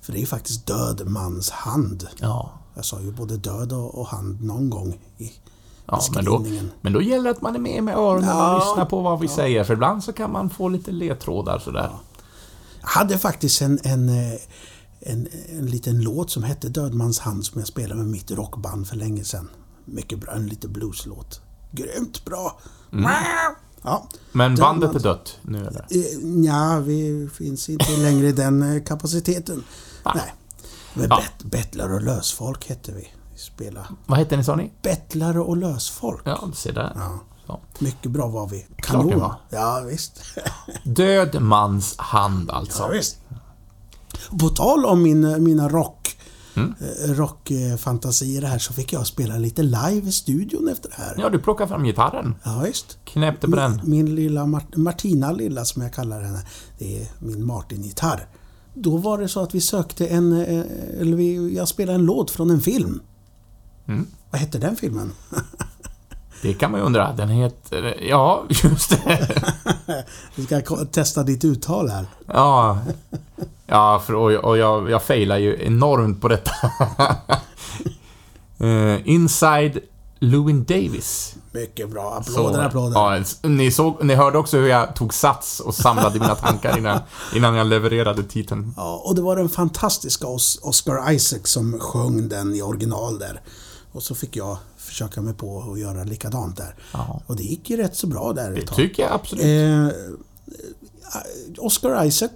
För 0.00 0.12
det 0.12 0.18
är 0.18 0.20
ju 0.20 0.26
faktiskt 0.26 0.66
död 0.66 1.06
mans 1.06 1.50
hand. 1.50 2.06
Ja. 2.20 2.52
Jag 2.74 2.84
sa 2.84 3.00
ju 3.00 3.12
både 3.12 3.36
död 3.36 3.72
och, 3.72 3.98
och 3.98 4.06
hand 4.06 4.44
någon 4.44 4.70
gång 4.70 4.98
i 5.18 5.32
Ja, 5.90 6.00
men 6.14 6.24
då, 6.24 6.44
men 6.80 6.92
då 6.92 7.02
gäller 7.02 7.24
det 7.24 7.30
att 7.30 7.42
man 7.42 7.54
är 7.54 7.58
med 7.58 7.82
med 7.82 7.96
öronen 7.96 8.28
Ja. 8.28 8.54
och 8.54 8.58
lyssnar 8.60 8.84
på 8.84 9.00
vad 9.00 9.20
vi 9.20 9.28
säger, 9.28 9.64
för 9.64 9.74
ibland 9.74 10.04
så 10.04 10.12
kan 10.12 10.32
man 10.32 10.50
få 10.50 10.68
lite 10.68 10.90
ledtrådar 10.90 11.58
sådär. 11.58 11.90
Jag 12.80 12.88
hade 12.88 13.18
faktiskt 13.18 13.62
en, 13.62 13.78
en, 13.82 14.08
eh, 14.08 14.38
en, 15.00 15.28
en 15.58 15.66
liten 15.66 16.00
låt 16.00 16.30
som 16.30 16.42
hette 16.42 16.68
Dödmans 16.68 17.18
hand 17.18 17.44
som 17.44 17.58
jag 17.58 17.68
spelade 17.68 18.00
med 18.00 18.10
mitt 18.10 18.30
rockband 18.30 18.88
för 18.88 18.96
länge 18.96 19.24
sedan. 19.24 19.48
Mycket 19.88 20.18
bra, 20.18 20.32
en 20.32 20.46
liten 20.46 20.72
blueslåt. 20.72 21.40
Grymt 21.72 22.24
bra! 22.24 22.58
Mm. 22.92 23.10
Ja. 23.82 24.08
Men 24.32 24.54
bandet 24.54 24.94
är 24.94 24.98
dött 25.00 25.38
nu 25.42 25.58
eller? 25.66 25.80
Eh, 25.90 26.44
Ja, 26.46 26.78
vi 26.80 27.28
finns 27.34 27.68
inte 27.68 27.96
längre 27.96 28.26
i 28.28 28.32
den 28.32 28.62
eh, 28.76 28.82
kapaciteten. 28.84 29.64
Nej. 30.14 30.34
Men 30.94 31.06
Ja. 31.10 31.16
bet, 31.40 31.50
bettlare 31.50 31.94
och 31.94 32.02
lösfolk 32.02 32.68
hette 32.68 32.92
vi. 32.92 33.08
Vi 33.32 33.38
spelade 33.38 33.86
Vad 34.06 34.18
hette 34.18 34.36
ni 34.36 34.44
sa 34.44 34.56
ni? 34.56 34.72
bettlare 34.82 35.40
och 35.40 35.56
lösfolk. 35.56 36.22
Ja, 36.24 36.50
se 36.54 36.72
där. 36.72 36.92
Ja. 36.94 37.20
Så. 37.46 37.60
Mycket 37.78 38.10
bra 38.10 38.26
var 38.26 38.48
vi. 38.48 38.66
Klart 38.76 39.02
Kanon. 39.02 39.20
var. 39.20 39.34
Ja, 39.50 39.82
visst. 39.86 40.20
Död 40.84 41.42
mans 41.42 41.94
hand 41.98 42.50
alltså. 42.50 42.82
Ja, 42.82 42.88
visst. 42.88 43.16
På 44.40 44.48
tal 44.48 44.84
om 44.84 45.02
min, 45.02 45.44
mina 45.44 45.68
rock 45.68 46.17
Mm. 46.58 46.74
eh, 46.80 47.14
rockfantasier 47.14 48.42
här 48.42 48.58
så 48.58 48.72
fick 48.72 48.92
jag 48.92 49.06
spela 49.06 49.36
lite 49.36 49.62
live 49.62 50.08
i 50.08 50.12
studion 50.12 50.68
efter 50.68 50.88
det 50.88 50.94
här. 50.96 51.14
Ja, 51.18 51.28
du 51.28 51.38
plockar 51.38 51.66
fram 51.66 51.84
gitarren. 51.84 52.34
Ja, 52.44 52.60
visst. 52.66 52.98
Knäppte 53.04 53.48
på 53.48 53.56
den. 53.56 53.80
Min 53.84 54.14
lilla 54.14 54.46
Mart- 54.46 54.76
Martina 54.76 55.32
lilla 55.32 55.64
som 55.64 55.82
jag 55.82 55.92
kallar 55.94 56.22
henne. 56.22 56.42
Det 56.78 57.02
är 57.02 57.06
min 57.18 57.46
Martin-gitarr. 57.46 58.26
Då 58.74 58.96
var 58.96 59.18
det 59.18 59.28
så 59.28 59.40
att 59.42 59.54
vi 59.54 59.60
sökte 59.60 60.06
en... 60.06 60.32
eh, 60.32 60.64
Eller 61.00 61.16
vi, 61.16 61.54
jag 61.56 61.68
spelade 61.68 61.98
en 61.98 62.04
låt 62.04 62.30
från 62.30 62.50
en 62.50 62.60
film. 62.60 63.00
Mm. 63.88 64.06
Vad 64.30 64.40
hette 64.40 64.58
den 64.58 64.76
filmen? 64.76 65.12
Det 66.42 66.54
kan 66.54 66.70
man 66.70 66.80
ju 66.80 66.86
undra. 66.86 67.12
Den 67.12 67.28
heter... 67.28 67.96
Ja, 68.08 68.44
just 68.64 68.90
det. 68.90 69.42
Vi 70.34 70.44
ska 70.44 70.60
testa 70.84 71.22
ditt 71.22 71.44
uttal 71.44 71.88
här. 71.88 72.06
Ja. 72.26 72.78
Ja, 73.70 74.02
för, 74.06 74.14
och, 74.14 74.30
och 74.44 74.58
jag, 74.58 74.90
jag 74.90 75.02
failar 75.02 75.38
ju 75.38 75.58
enormt 75.64 76.20
på 76.20 76.28
detta. 76.28 76.52
Eh, 78.60 79.08
Inside 79.08 79.78
Lewin 80.18 80.64
Davis. 80.64 81.34
Mycket 81.52 81.88
bra. 81.90 82.14
Applåder, 82.14 82.52
Så, 82.54 82.60
applåder. 82.60 82.94
Ja, 82.96 83.24
ni, 83.48 83.70
såg, 83.70 84.04
ni 84.04 84.14
hörde 84.14 84.38
också 84.38 84.56
hur 84.56 84.66
jag 84.68 84.96
tog 84.96 85.14
sats 85.14 85.60
och 85.60 85.74
samlade 85.74 86.18
mina 86.20 86.34
tankar 86.34 86.78
innan, 86.78 86.98
innan 87.34 87.54
jag 87.54 87.66
levererade 87.66 88.22
titeln. 88.22 88.74
Ja, 88.76 89.02
och 89.04 89.14
det 89.14 89.22
var 89.22 89.36
den 89.36 89.48
fantastiska 89.48 90.26
Os- 90.26 90.58
Oscar 90.62 91.12
Isaac 91.12 91.40
som 91.44 91.78
sjöng 91.80 92.28
den 92.28 92.54
i 92.54 92.62
original 92.62 93.18
där. 93.18 93.40
Och 93.92 94.02
så 94.02 94.14
fick 94.14 94.36
jag 94.36 94.56
försöka 94.76 95.20
mig 95.20 95.34
på 95.34 95.72
att 95.72 95.80
göra 95.80 96.04
likadant 96.04 96.56
där. 96.56 96.74
Ja. 96.92 97.20
Och 97.26 97.36
det 97.36 97.42
gick 97.42 97.70
ju 97.70 97.76
rätt 97.76 97.96
så 97.96 98.06
bra 98.06 98.32
där 98.32 98.50
Det 98.50 98.66
tycker 98.66 99.02
jag 99.02 99.12
absolut. 99.12 99.44
Eh, 99.44 99.88
Oscar 101.58 102.04
Isaac, 102.04 102.30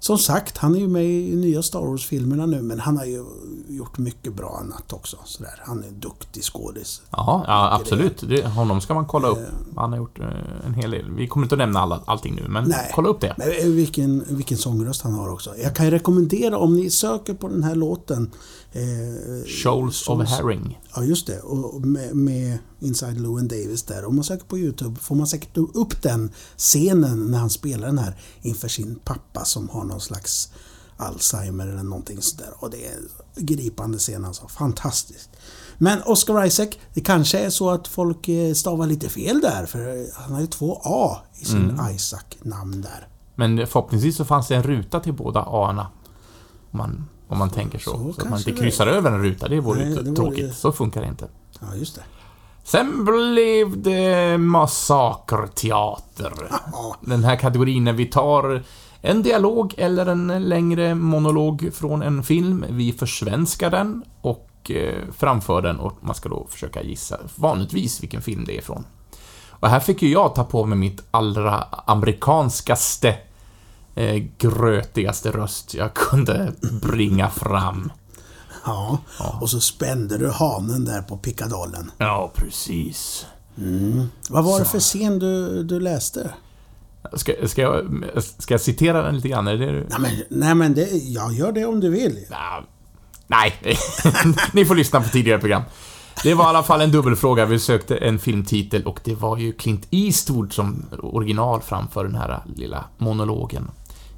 som 0.00 0.18
sagt, 0.18 0.58
han 0.58 0.74
är 0.74 0.78
ju 0.78 0.88
med 0.88 1.04
i 1.04 1.36
nya 1.36 1.62
Star 1.62 1.80
Wars-filmerna 1.80 2.46
nu, 2.46 2.62
men 2.62 2.80
han 2.80 2.96
har 2.96 3.04
ju 3.04 3.24
gjort 3.68 3.98
mycket 3.98 4.34
bra 4.34 4.58
annat 4.60 4.92
också. 4.92 5.16
Sådär. 5.24 5.62
Han 5.64 5.84
är 5.84 5.88
en 5.88 6.00
duktig 6.00 6.44
skådis. 6.44 7.02
Ja, 7.10 7.44
ja 7.46 7.74
absolut. 7.80 8.24
Det, 8.28 8.46
honom 8.46 8.80
ska 8.80 8.94
man 8.94 9.06
kolla 9.06 9.28
upp. 9.28 9.38
Han 9.76 9.90
har 9.90 9.98
gjort 9.98 10.20
eh, 10.20 10.26
en 10.66 10.74
hel 10.74 10.90
del. 10.90 11.10
Vi 11.10 11.28
kommer 11.28 11.44
inte 11.46 11.54
att 11.54 11.58
nämna 11.58 11.80
alla, 11.80 12.00
allting 12.04 12.34
nu, 12.34 12.48
men 12.48 12.64
Nej. 12.64 12.92
kolla 12.94 13.08
upp 13.08 13.20
det. 13.20 13.34
Men 13.38 13.48
eh, 13.48 13.66
vilken, 13.66 14.24
vilken 14.28 14.58
sångröst 14.58 15.02
han 15.02 15.14
har 15.14 15.28
också. 15.28 15.56
Jag 15.62 15.76
kan 15.76 15.86
ju 15.86 15.90
rekommendera 15.90 16.58
om 16.58 16.76
ni 16.76 16.90
söker 16.90 17.34
på 17.34 17.48
den 17.48 17.62
här 17.62 17.74
låten. 17.74 18.30
Eh, 18.72 19.46
Shoals 19.46 20.08
of 20.08 20.28
Herring. 20.28 20.78
Ja, 20.96 21.04
just 21.04 21.26
det. 21.26 21.40
Och 21.40 21.86
med, 21.86 22.16
med 22.16 22.58
Inside 22.80 23.20
Llewyn 23.20 23.48
Davis 23.48 23.82
där. 23.82 24.04
Om 24.04 24.14
man 24.14 24.24
söker 24.24 24.44
på 24.44 24.58
YouTube 24.58 25.00
får 25.00 25.14
man 25.14 25.26
säkert 25.26 25.56
upp 25.56 26.02
den 26.02 26.30
scenen 26.56 27.30
när 27.30 27.38
han 27.38 27.50
spelar 27.50 27.86
den 27.86 27.98
här 27.98 28.20
inför 28.42 28.68
sin 28.68 28.98
pappa 29.04 29.44
som 29.44 29.68
har 29.68 29.84
någon 29.84 30.00
slags 30.00 30.52
Alzheimer 30.96 31.66
eller 31.66 31.82
någonting 31.82 32.22
sådär. 32.22 32.54
Och 32.58 32.70
det 32.70 32.86
är 32.86 32.92
en 33.34 33.46
gripande 33.46 33.98
scen 33.98 34.24
alltså. 34.24 34.48
Fantastiskt. 34.48 35.30
Men 35.78 36.02
Oscar 36.06 36.44
Isaac, 36.44 36.68
det 36.94 37.00
kanske 37.00 37.38
är 37.38 37.50
så 37.50 37.70
att 37.70 37.88
folk 37.88 38.28
eh, 38.28 38.54
stavar 38.54 38.86
lite 38.86 39.08
fel 39.08 39.40
där. 39.40 39.66
För 39.66 40.06
han 40.14 40.32
har 40.32 40.40
ju 40.40 40.46
två 40.46 40.80
A 40.84 41.18
i 41.40 41.44
sin 41.44 41.80
Isaac-namn 41.94 42.80
där. 42.80 43.08
Men 43.34 43.66
förhoppningsvis 43.66 44.16
så 44.16 44.24
fanns 44.24 44.48
det 44.48 44.56
en 44.56 44.62
ruta 44.62 45.00
till 45.00 45.14
båda 45.14 45.40
A-erna. 45.46 45.88
Om 46.70 46.78
man, 46.78 47.08
om 47.30 47.38
man 47.38 47.50
tänker 47.50 47.78
så. 47.78 47.90
Så 47.90 48.12
Så, 48.12 48.22
att 48.22 48.30
man 48.30 48.38
inte 48.38 48.50
det 48.50 48.56
kryssar 48.56 48.86
över 48.86 49.10
en 49.12 49.22
ruta. 49.22 49.48
Det 49.48 49.60
vore 49.60 49.84
Nej, 49.84 50.04
det 50.04 50.16
tråkigt. 50.16 50.38
ju- 50.44 50.52
Så 50.52 50.72
funkar 50.72 51.00
det 51.00 51.06
inte. 51.08 51.28
Ja, 51.60 51.66
just 51.76 51.94
det. 51.94 52.02
Sen 52.64 53.04
blev 53.04 53.82
det 53.82 54.38
massakerteater. 54.38 56.32
Den 57.00 57.24
här 57.24 57.36
kategorin 57.36 57.84
när 57.84 57.92
vi 57.92 58.06
tar 58.06 58.62
en 59.02 59.22
dialog 59.22 59.74
eller 59.78 60.06
en 60.06 60.26
längre 60.48 60.94
monolog 60.94 61.70
från 61.74 62.02
en 62.02 62.22
film. 62.22 62.64
Vi 62.68 62.92
försvenskar 62.92 63.70
den 63.70 64.02
och 64.20 64.70
eh, 64.70 64.94
framför 65.16 65.62
den 65.62 65.80
och 65.80 65.92
man 66.00 66.14
ska 66.14 66.28
då 66.28 66.46
försöka 66.50 66.82
gissa 66.82 67.18
vanligtvis 67.36 68.02
vilken 68.02 68.22
film 68.22 68.44
det 68.46 68.58
är 68.58 68.62
från. 68.62 68.84
Och 69.50 69.68
här 69.68 69.80
fick 69.80 70.02
ju 70.02 70.12
jag 70.12 70.34
ta 70.34 70.44
på 70.44 70.66
mig 70.66 70.78
mitt 70.78 71.02
allra 71.10 71.64
amerikanskaste 71.86 73.14
eh, 73.94 74.22
grötigaste 74.38 75.30
röst 75.30 75.74
jag 75.74 75.94
kunde 75.94 76.52
bringa 76.82 77.30
fram. 77.30 77.92
ja. 78.64 78.98
Och 79.40 79.50
så 79.50 79.60
spände 79.60 80.18
du 80.18 80.30
hanen 80.30 80.84
där 80.84 81.02
på 81.02 81.16
pickadollen. 81.16 81.90
Ja, 81.98 82.32
precis. 82.34 83.26
Vad 84.28 84.44
var 84.44 84.58
det 84.58 84.64
för 84.64 84.80
scen 84.80 85.18
du, 85.18 85.62
du 85.62 85.80
läste? 85.80 86.30
Ska, 87.12 87.32
ska, 87.46 87.62
jag, 87.62 87.84
ska 88.38 88.54
jag 88.54 88.60
citera 88.60 89.02
den 89.02 89.16
lite 89.16 89.28
grann? 89.28 89.48
Är 89.48 89.56
det. 89.56 89.72
Nej 89.72 90.00
men, 90.00 90.10
nej, 90.40 90.54
men 90.54 90.74
det, 90.74 90.88
jag 90.92 91.32
gör 91.32 91.52
det 91.52 91.64
om 91.64 91.80
du 91.80 91.90
vill. 91.90 92.26
Nja, 92.30 92.64
Nej, 93.30 93.54
ni 94.52 94.64
får 94.64 94.74
lyssna 94.74 95.00
på 95.00 95.08
tidigare 95.08 95.38
program. 95.38 95.62
Det 96.22 96.34
var 96.34 96.44
i 96.44 96.48
alla 96.48 96.62
fall 96.62 96.80
en 96.80 96.90
dubbelfråga. 96.90 97.46
Vi 97.46 97.58
sökte 97.58 97.96
en 97.96 98.18
filmtitel 98.18 98.86
och 98.86 99.00
det 99.04 99.14
var 99.14 99.36
ju 99.36 99.52
Clint 99.52 99.86
Eastwood 99.90 100.52
som 100.52 100.86
original 101.02 101.60
framför 101.60 102.04
den 102.04 102.14
här 102.14 102.40
lilla 102.56 102.84
monologen. 102.98 103.70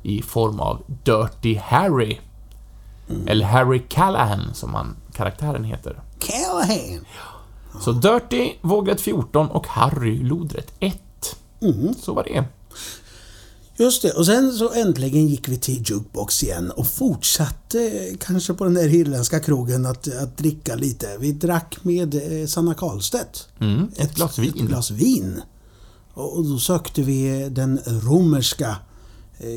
I 0.02 0.22
form 0.22 0.60
av 0.60 0.82
Dirty 1.04 1.54
Harry. 1.54 2.18
Eller 3.26 3.44
Harry 3.44 3.82
Callahan 3.88 4.54
som 4.54 4.74
han, 4.74 4.96
karaktären 5.12 5.64
heter. 5.64 6.02
Callahan! 6.18 7.04
Så 7.80 7.92
Dirty, 7.92 8.52
vågrätt 8.60 9.00
14 9.00 9.46
och 9.46 9.66
Harry, 9.66 10.22
lodrätt 10.22 10.72
1. 10.80 11.00
Så 12.00 12.14
var 12.14 12.24
det. 12.24 12.44
Just 13.76 14.02
det, 14.02 14.10
och 14.10 14.26
sen 14.26 14.52
så 14.52 14.72
äntligen 14.72 15.26
gick 15.26 15.48
vi 15.48 15.56
till 15.56 15.82
Jukebox 15.90 16.42
igen 16.42 16.70
och 16.70 16.86
fortsatte 16.86 18.08
kanske 18.20 18.54
på 18.54 18.64
den 18.64 18.74
där 18.74 18.94
irländska 18.94 19.40
krogen 19.40 19.86
att, 19.86 20.16
att 20.16 20.36
dricka 20.36 20.74
lite. 20.74 21.16
Vi 21.18 21.32
drack 21.32 21.78
med 21.82 22.14
eh, 22.14 22.46
Sanna 22.46 22.74
Karlstedt. 22.74 23.48
Mm, 23.58 23.88
ett 23.96 24.14
glas 24.14 24.38
vin. 24.38 24.48
Ett 24.48 24.60
glas 24.60 24.90
vin. 24.90 25.42
Och 26.14 26.44
då 26.44 26.58
sökte 26.58 27.02
vi 27.02 27.48
den 27.48 27.80
romerska 27.86 28.76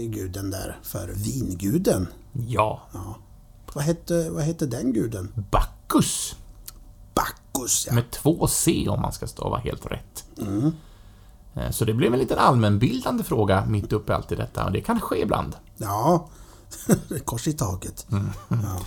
guden 0.08 0.52
där 0.52 0.80
för 0.84 1.08
vinguden. 1.08 2.08
Ja. 2.48 2.82
Ja. 2.94 3.18
Vad 3.74 3.84
hette, 3.84 4.30
vad 4.30 4.44
hette 4.44 4.66
den 4.66 4.94
guden? 4.94 5.34
Bacchus. 5.52 6.36
Bacchus, 7.14 7.88
ja. 7.88 7.94
Med 7.94 8.12
två 8.12 8.48
C 8.48 8.86
om 8.90 9.02
man 9.02 9.14
ska 9.14 9.28
stava 9.28 9.58
helt 9.58 9.86
rätt. 9.86 10.24
Mm. 10.42 10.72
Eh, 11.56 11.72
Så 11.72 11.86
det 11.86 11.94
blev 11.94 12.14
en 12.14 12.20
liten 12.20 12.40
allmänbildande 12.40 13.24
fråga 13.24 13.66
mitt 13.66 13.94
uppe 13.94 14.12
i 14.12 14.16
allt 14.16 14.32
i 14.32 14.36
detta 14.36 14.66
och 14.66 14.72
det 14.72 14.82
kan 14.82 15.02
ske 15.02 15.22
ibland. 15.22 15.56
Ja. 15.78 16.30
Kors 17.26 17.48
i 17.48 17.54
taket. 17.54 18.08
Mm. 18.12 18.30
Ja. 18.50 18.80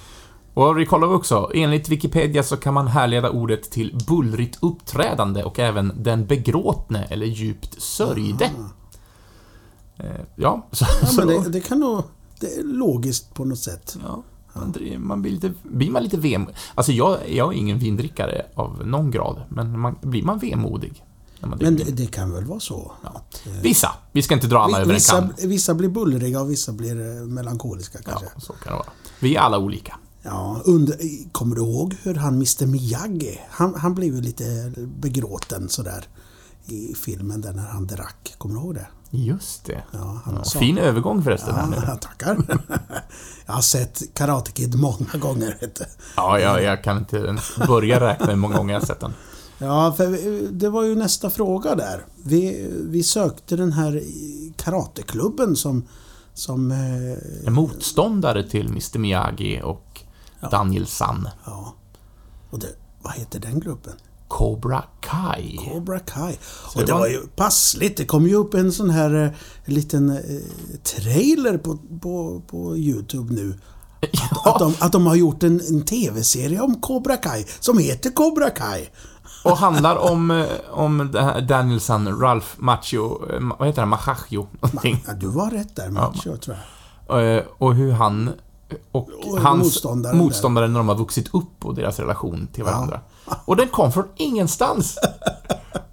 Och 0.54 0.78
vi 0.78 0.86
kollar 0.86 1.08
också, 1.14 1.50
enligt 1.54 1.88
Wikipedia 1.88 2.42
så 2.42 2.56
kan 2.56 2.74
man 2.74 2.88
härleda 2.88 3.30
ordet 3.30 3.70
till 3.70 3.98
bullrigt 4.08 4.58
uppträdande 4.62 5.44
och 5.44 5.58
även 5.58 5.92
den 5.96 6.26
begråtne 6.26 7.04
eller 7.04 7.26
djupt 7.26 7.82
sörjde. 7.82 8.44
Eh, 8.44 8.50
Ja, 10.36 10.66
så, 10.72 10.86
Ja, 11.02 11.08
men 11.16 11.26
det, 11.26 11.48
det 11.48 11.60
kan 11.60 11.80
nog... 11.80 12.02
Det 12.40 12.54
är 12.54 12.62
logiskt 12.62 13.34
på 13.34 13.44
något 13.44 13.58
sätt. 13.58 13.96
ja, 14.02 14.22
man, 14.52 14.74
man 14.98 15.22
blir 15.22 15.32
lite, 15.32 15.52
blir 15.62 15.90
man 15.90 16.02
lite 16.02 16.16
vem... 16.16 16.46
Alltså 16.74 16.92
jag, 16.92 17.30
jag 17.30 17.54
är 17.54 17.58
ingen 17.58 17.78
vindrickare 17.78 18.46
av 18.54 18.86
någon 18.86 19.10
grad, 19.10 19.42
men 19.48 19.80
man, 19.80 19.96
blir 20.02 20.22
man 20.22 20.38
vemodig 20.38 21.04
man 21.40 21.58
Men 21.62 21.76
det, 21.76 21.84
det 21.84 22.06
kan 22.06 22.32
väl 22.32 22.44
vara 22.44 22.60
så? 22.60 22.92
Att, 23.02 23.46
eh, 23.46 23.52
Vissa, 23.62 23.94
vi 24.12 24.22
ska 24.22 24.34
inte 24.34 24.46
dra 24.46 24.58
alla 24.58 24.80
över 24.80 24.94
en 24.94 25.00
kam. 25.00 25.32
vissa 25.48 25.74
blir 25.74 25.88
bullriga 25.88 26.40
och 26.40 26.50
vissa 26.50 26.72
blir 26.72 27.00
eh, 27.00 27.26
melankoliska 27.26 27.98
Ja, 28.04 28.10
kanske. 28.10 28.40
så 28.40 28.52
kan 28.52 28.72
det 28.72 28.78
vara. 28.78 28.88
Vi 29.20 29.36
är 29.36 29.40
alla 29.40 29.58
olika. 29.58 29.98
Ja, 30.22 30.62
under, 30.64 30.98
kommer 31.32 31.56
du 31.56 31.62
ihåg 31.62 31.96
hur 32.02 32.14
han 32.14 32.34
Mr 32.34 32.66
Miyagi, 32.66 33.40
han, 33.50 33.74
han 33.74 33.94
blev 33.94 34.14
ju 34.14 34.20
lite 34.20 34.72
begråten 34.76 35.68
sådär 35.68 36.08
i 36.72 36.94
filmen 36.94 37.40
där 37.40 37.52
när 37.52 37.66
han 37.66 37.86
drack. 37.86 38.34
Kommer 38.38 38.54
du 38.54 38.60
ihåg 38.60 38.74
det? 38.74 38.86
Just 39.10 39.64
det. 39.64 39.82
Ja, 39.92 40.20
Ja, 40.26 40.44
fin 40.60 40.78
övergång 40.78 41.22
förresten 41.24 41.54
här 41.54 41.66
nu. 41.66 41.76
Ja, 41.86 41.96
tackar. 42.00 42.36
Jag 43.46 43.54
har 43.54 43.62
sett 43.62 44.14
Karate 44.14 44.52
Kid 44.52 44.74
många 44.78 45.18
gånger. 45.20 45.56
Vet 45.60 45.74
du. 45.76 45.84
Ja, 46.16 46.40
jag, 46.40 46.62
jag 46.62 46.84
kan 46.84 46.98
inte 46.98 47.16
ens 47.16 47.56
börja 47.66 48.00
räkna 48.00 48.26
hur 48.26 48.36
många 48.36 48.56
gånger 48.56 48.74
jag 48.74 48.80
har 48.80 48.86
sett 48.86 49.00
den. 49.00 49.12
Ja, 49.58 49.94
för 49.96 50.06
det 50.52 50.68
var 50.68 50.82
ju 50.84 50.94
nästa 50.94 51.30
fråga 51.30 51.74
där. 51.74 52.04
Vi, 52.24 52.70
vi 52.84 53.02
sökte 53.02 53.56
den 53.56 53.72
här 53.72 54.02
karateklubben 54.56 55.56
som... 55.56 55.84
som 56.34 56.70
eh, 56.70 57.46
En 57.46 57.52
motståndare 57.52 58.48
till 58.48 58.66
Mr 58.66 58.98
Miyagi 58.98 59.60
och 59.64 60.02
Daniel 60.50 60.86
San. 60.86 61.28
ja. 61.44 61.74
Och 62.50 62.58
det, 62.58 62.68
vad 63.02 63.12
heter 63.12 63.40
den 63.40 63.60
gruppen? 63.60 63.92
Cobra 64.28 64.84
Kai. 65.00 65.56
Cobra 65.72 65.98
Kai. 65.98 66.32
det 66.74 66.80
Och 66.80 66.86
det 66.86 66.92
var- 66.92 66.98
var 66.98 67.06
ju 67.08 67.20
passligt. 67.36 67.96
Det 67.96 68.04
kom 68.04 68.26
ju 68.26 68.34
upp 68.34 68.54
en 68.54 68.72
sån 68.72 68.90
här 68.90 69.24
eh, 69.24 69.30
liten 69.64 70.10
eh, 70.10 70.18
trailer 70.82 71.58
på, 71.58 71.78
på, 72.02 72.42
på 72.46 72.76
Youtube 72.76 73.34
nu. 73.34 73.58
Att, 74.00 74.10
Ja, 74.44 74.56
de, 74.58 74.74
att 74.80 74.92
de 74.92 75.06
har 75.06 75.14
gjort 75.14 75.42
en, 75.42 75.60
en 75.68 75.84
TV-serie 75.84 76.60
om 76.60 76.74
Cobra 76.80 77.16
Kai 77.16 77.44
som 77.60 77.78
heter 77.78 78.10
Cobra 78.10 78.50
Kai. 78.50 78.88
och 79.44 79.56
handlar 79.56 79.96
om, 79.96 80.30
eh, 80.30 80.46
om 80.70 81.10
det 81.12 81.22
här 81.22 81.40
Daniel 81.40 81.80
San, 81.80 82.20
Ralph 82.20 82.46
Macchio, 82.56 83.32
eh, 83.34 83.40
vad 83.58 83.68
heter 83.68 83.80
han, 83.82 83.90
någonting. 84.60 85.04
Ja, 85.06 85.12
du 85.14 85.26
var 85.26 85.50
rätt 85.50 85.76
där, 85.76 85.90
Macho, 85.90 86.36
tror 86.36 86.56
jag. 86.56 87.44
Och 87.58 87.74
hur 87.74 87.92
han 87.92 88.30
och, 88.92 89.08
Och 89.26 89.40
hans 89.40 89.58
motståndaren 89.64 90.18
motståndare 90.18 90.68
när 90.68 90.78
de 90.78 90.88
har 90.88 90.96
vuxit 90.96 91.34
upp 91.34 91.64
och 91.64 91.74
deras 91.74 91.98
relation 91.98 92.48
till 92.52 92.64
varandra. 92.64 93.00
Och 93.44 93.56
den 93.56 93.68
kom 93.68 93.92
från 93.92 94.08
ingenstans. 94.16 94.98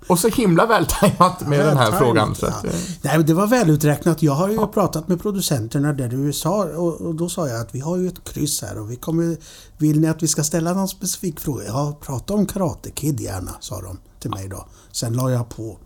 Och 0.07 0.19
så 0.19 0.27
himla 0.27 0.65
vältajmat 0.65 1.47
med 1.47 1.59
den 1.59 1.77
här 1.77 1.91
Vältajmat, 1.91 1.99
frågan. 1.99 2.35
Så 2.35 2.45
ja. 2.45 2.49
att, 2.49 2.65
eh, 2.65 2.71
Nej, 3.01 3.17
men 3.17 3.25
det 3.25 3.33
var 3.33 3.47
väluträknat. 3.47 4.23
Jag 4.23 4.33
har 4.33 4.49
ju 4.49 4.67
pratat 4.67 5.07
med 5.07 5.21
producenterna 5.21 5.93
där 5.93 6.13
i 6.13 6.15
USA 6.15 6.63
och, 6.63 7.01
och 7.01 7.15
då 7.15 7.29
sa 7.29 7.47
jag 7.47 7.61
att 7.61 7.75
vi 7.75 7.79
har 7.79 7.97
ju 7.97 8.07
ett 8.07 8.23
kryss 8.23 8.61
här 8.61 8.79
och 8.79 8.91
vi 8.91 8.95
kommer... 8.95 9.37
Vill 9.77 9.99
ni 9.99 10.07
att 10.07 10.23
vi 10.23 10.27
ska 10.27 10.43
ställa 10.43 10.73
någon 10.73 10.87
specifik 10.87 11.39
fråga? 11.39 11.63
Ja, 11.67 11.99
prata 12.01 12.33
om 12.33 12.45
Karate 12.45 12.91
Kid 12.91 13.19
gärna, 13.19 13.51
sa 13.59 13.81
de 13.81 13.99
till 14.19 14.29
mig 14.29 14.47
då. 14.47 14.65
Sen 14.91 15.13
la 15.13 15.31
jag 15.31 15.49
på. 15.49 15.77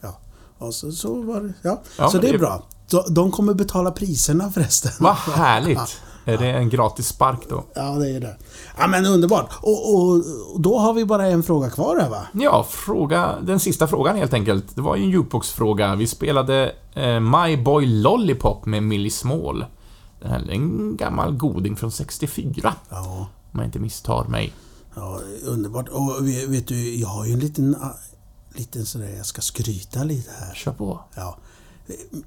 Ja, 0.00 0.20
och 0.58 0.74
så, 0.74 0.92
så 0.92 1.22
var 1.22 1.40
det... 1.40 1.52
Ja, 1.62 1.82
Ja, 1.98 2.10
så 2.10 2.18
det 2.18 2.28
är 2.28 2.38
bra. 2.38 2.62
De, 2.90 3.14
de 3.14 3.30
kommer 3.30 3.54
betala 3.54 3.90
priserna 3.90 4.50
förresten. 4.50 4.92
vad 4.98 5.14
härligt! 5.14 6.00
Är 6.28 6.38
det 6.38 6.50
en 6.50 6.68
gratis 6.68 7.06
spark 7.08 7.48
då? 7.48 7.64
Ja, 7.74 7.82
det 7.90 8.10
är 8.10 8.20
det. 8.20 8.36
Ja, 8.78 8.86
men 8.86 9.06
underbart. 9.06 9.50
Och, 9.62 9.94
och, 9.94 10.12
och 10.54 10.60
då 10.60 10.78
har 10.78 10.92
vi 10.94 11.04
bara 11.04 11.26
en 11.26 11.42
fråga 11.42 11.70
kvar 11.70 11.96
här 12.00 12.10
va? 12.10 12.26
Ja, 12.32 12.66
fråga, 12.70 13.34
den 13.42 13.60
sista 13.60 13.86
frågan 13.86 14.16
helt 14.16 14.32
enkelt. 14.34 14.76
Det 14.76 14.80
var 14.82 14.96
ju 14.96 15.02
en 15.02 15.10
jukebox-fråga. 15.10 15.94
Vi 15.96 16.06
spelade 16.06 16.74
eh, 16.94 17.20
My 17.20 17.56
Boy 17.56 17.86
Lollipop 17.86 18.66
med 18.66 18.82
Millie 18.82 19.10
Small. 19.10 19.64
Den 20.20 20.30
här 20.30 20.38
är 20.38 20.50
en 20.50 20.96
gammal 20.96 21.32
goding 21.36 21.76
från 21.76 21.92
64, 21.92 22.74
Ja, 22.90 23.26
om 23.52 23.58
jag 23.60 23.64
inte 23.64 23.78
misstar 23.78 24.24
mig. 24.24 24.52
ja 24.94 25.20
underbart. 25.44 25.88
Och 25.88 26.28
vet 26.28 26.48
vet 26.48 26.68
du, 26.68 26.94
jag 26.94 27.08
har 27.08 27.26
ju 27.26 27.32
en 27.32 27.40
liten... 27.40 27.76
ah, 27.80 27.94
Liten 28.54 28.86
sådär, 28.86 29.14
jag 29.16 29.26
ska 29.26 29.40
skryta 29.40 30.04
lite 30.04 30.30
här. 30.40 30.54
Kör 30.54 30.72
på. 30.72 31.00
Ja. 31.14 31.36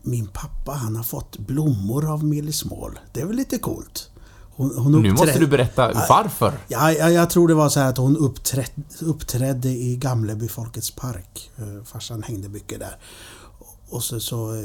Min 0.01 0.27
pappa 0.27 0.71
han 0.71 0.95
har 0.95 1.03
fått 1.03 1.37
blommor 1.37 2.11
av 2.11 2.23
Millie 2.23 2.53
Small. 2.53 2.99
Det 3.13 3.21
är 3.21 3.25
väl 3.25 3.35
lite 3.35 3.57
coolt? 3.57 4.11
Hon, 4.55 4.77
hon 4.77 5.01
Nu 5.01 5.11
måste 5.11 5.39
du 5.39 5.47
berätta 5.47 6.05
varför. 6.09 6.53
Ja, 6.67 6.91
ja, 6.91 7.09
jag 7.09 7.29
tror 7.29 7.47
det 7.47 7.53
var 7.53 7.69
så 7.69 7.79
här 7.79 7.89
att 7.89 7.97
hon 7.97 8.17
uppträd, 8.17 8.69
uppträdde 9.01 9.69
i 9.69 9.95
Gamleby 9.95 10.47
Folkets 10.47 10.91
Park. 10.91 11.51
Eh, 11.57 11.83
Farsan 11.83 12.23
hängde 12.23 12.49
mycket 12.49 12.79
där. 12.79 12.97
Och 13.89 14.03
så, 14.03 14.19
så, 14.19 14.53
eh, 14.53 14.61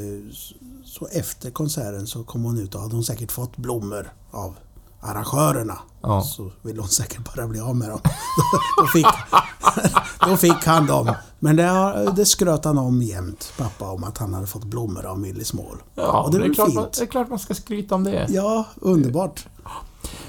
så 0.85 1.07
efter 1.07 1.51
konserten 1.51 2.07
så 2.07 2.23
kom 2.23 2.43
hon 2.43 2.59
ut 2.59 2.75
och 2.75 2.81
hade 2.81 2.95
hon 2.95 3.03
säkert 3.03 3.31
fått 3.31 3.57
blommor 3.57 4.11
av 4.31 4.55
arrangörerna. 5.01 5.77
Ja. 6.01 6.21
Så 6.21 6.51
ville 6.61 6.79
hon 6.79 6.89
säkert 6.89 7.35
bara 7.35 7.47
bli 7.47 7.59
av 7.59 7.75
med 7.75 7.89
dem. 7.89 7.99
då, 8.77 8.87
fick, 8.87 9.07
då 10.29 10.37
fick 10.37 10.65
han 10.65 10.85
dem. 10.85 11.13
Men 11.39 11.55
det, 11.55 12.11
det 12.15 12.25
skröt 12.25 12.65
han 12.65 12.77
om 12.77 13.01
jämt, 13.01 13.53
pappa, 13.57 13.91
om 13.91 14.03
att 14.03 14.17
han 14.17 14.33
hade 14.33 14.47
fått 14.47 14.63
blommor 14.63 15.05
av 15.05 15.19
Millie 15.19 15.45
Small. 15.45 15.77
Ja, 15.95 16.21
och 16.23 16.31
det 16.31 16.37
är 16.37 16.41
väl 16.41 16.55
klart, 16.55 16.73
man, 16.73 16.83
fint? 16.83 16.93
det 16.93 17.03
är 17.03 17.07
klart 17.07 17.29
man 17.29 17.39
ska 17.39 17.53
skryta 17.53 17.95
om 17.95 18.03
det. 18.03 18.25
Ja, 18.29 18.65
underbart. 18.75 19.45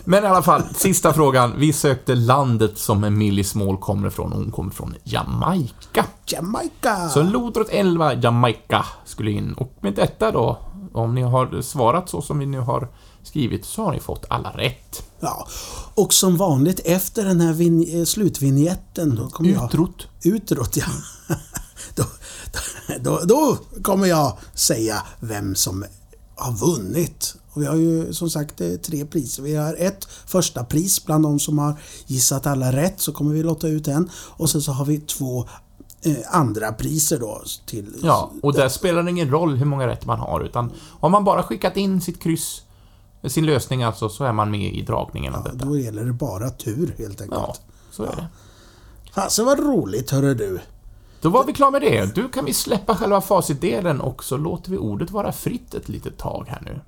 Men 0.05 0.25
i 0.25 0.27
alla 0.27 0.43
fall, 0.43 0.63
sista 0.75 1.13
frågan. 1.13 1.55
Vi 1.57 1.73
sökte 1.73 2.15
landet 2.15 2.79
som 2.79 3.19
Millie 3.19 3.45
Small 3.45 3.77
kommer 3.77 4.09
ifrån. 4.09 4.33
Hon 4.33 4.51
kommer 4.51 4.71
från 4.71 4.95
Jamaica. 5.05 6.05
Jamaica! 6.27 7.09
Så 7.09 7.23
lodrätt 7.23 7.69
11, 7.71 8.15
Jamaica, 8.15 8.85
skulle 9.05 9.31
in. 9.31 9.53
Och 9.53 9.73
med 9.81 9.95
detta 9.95 10.31
då, 10.31 10.59
om 10.93 11.15
ni 11.15 11.23
har 11.23 11.63
svarat 11.63 12.09
så 12.09 12.23
som 12.23 12.39
vi 12.39 12.47
nu 12.47 12.61
har 12.61 12.89
skrivit, 13.23 13.65
så 13.65 13.85
har 13.85 13.93
ni 13.93 14.01
fått 14.01 14.25
alla 14.31 14.51
rätt. 14.51 15.03
Ja, 15.21 15.47
och 15.95 16.13
som 16.15 16.37
vanligt 16.37 16.81
efter 16.85 17.25
den 17.25 17.41
här 17.41 17.53
vin- 17.53 17.99
eh, 17.99 18.05
slutvinjetten 18.05 19.15
då 19.15 19.29
kommer 19.29 19.51
jag... 19.51 19.65
Utrot. 19.65 20.07
Utrot, 20.25 20.77
ja. 20.77 20.87
då, 21.95 22.05
då, 23.01 23.21
då 23.25 23.59
kommer 23.83 24.07
jag 24.07 24.39
säga 24.55 25.03
vem 25.21 25.55
som 25.55 25.85
har 26.37 26.53
vunnit. 26.53 27.35
Och 27.53 27.63
vi 27.63 27.67
har 27.67 27.77
ju 27.77 28.13
som 28.13 28.31
sagt 28.31 28.61
eh, 28.61 28.73
tre 28.73 29.05
priser. 29.05 29.43
Vi 29.43 29.55
har 29.57 29.75
ett 29.79 30.05
första 30.27 30.65
pris 30.65 31.05
bland 31.05 31.25
de 31.25 31.39
som 31.39 31.59
har 31.59 31.81
gissat 32.07 32.47
alla 32.47 32.73
rätt, 32.73 33.01
så 33.01 33.13
kommer 33.13 33.35
vi 33.35 33.43
låta 33.43 33.69
ut 33.69 33.89
en. 33.89 34.11
Och 34.15 34.51
sen 34.51 34.63
så 34.63 34.73
har 34.73 34.85
vi 34.85 35.01
två 35.01 35.49
eh, 36.03 36.17
andra 36.31 36.73
priser 36.73 37.19
då 37.19 37.43
till... 37.67 37.95
Ja, 38.03 38.31
och 38.43 38.53
där 38.53 38.69
spelar 38.69 39.03
det 39.03 39.11
ingen 39.11 39.31
roll 39.31 39.57
hur 39.57 39.67
många 39.67 39.87
rätt 39.87 40.07
man 40.07 40.19
har, 40.19 40.41
utan 40.41 40.73
har 41.01 41.09
man 41.09 41.25
bara 41.25 41.43
skickat 41.43 41.77
in 41.77 42.01
sitt 42.01 42.23
kryss, 42.23 42.63
sin 43.27 43.47
lösning 43.47 43.83
alltså, 43.83 44.09
så 44.09 44.25
är 44.25 44.33
man 44.33 44.51
med 44.51 44.75
i 44.75 44.83
dragningen 44.83 45.35
av 45.35 45.45
detta. 45.45 45.65
Då 45.65 45.79
gäller 45.79 46.05
det 46.05 46.13
bara 46.13 46.51
tur 46.51 46.95
helt 46.99 47.21
enkelt. 47.21 47.41
Ja, 47.47 47.57
så 47.91 48.03
är 48.05 48.17
det. 48.17 48.27
Fasen 49.15 49.45
vad 49.45 49.59
roligt 49.59 50.11
hörru 50.11 50.35
du. 50.35 50.61
Då 51.21 51.29
var 51.29 51.45
vi 51.45 51.53
klara 51.53 51.71
med 51.71 51.83
det. 51.83 52.15
Du 52.15 52.29
kan 52.29 52.45
vi 52.45 52.55
släppa 52.55 52.97
själva 52.97 53.21
facitdelen 53.21 54.01
och 54.01 54.25
så 54.25 54.37
låter 54.37 54.71
vi 54.71 54.79
ordet 54.79 55.11
vara 55.11 55.33
fritt 55.33 55.75
ett 55.75 55.89
litet 55.89 56.19
tag 56.19 56.45
här 56.49 56.63
nu. 56.65 56.81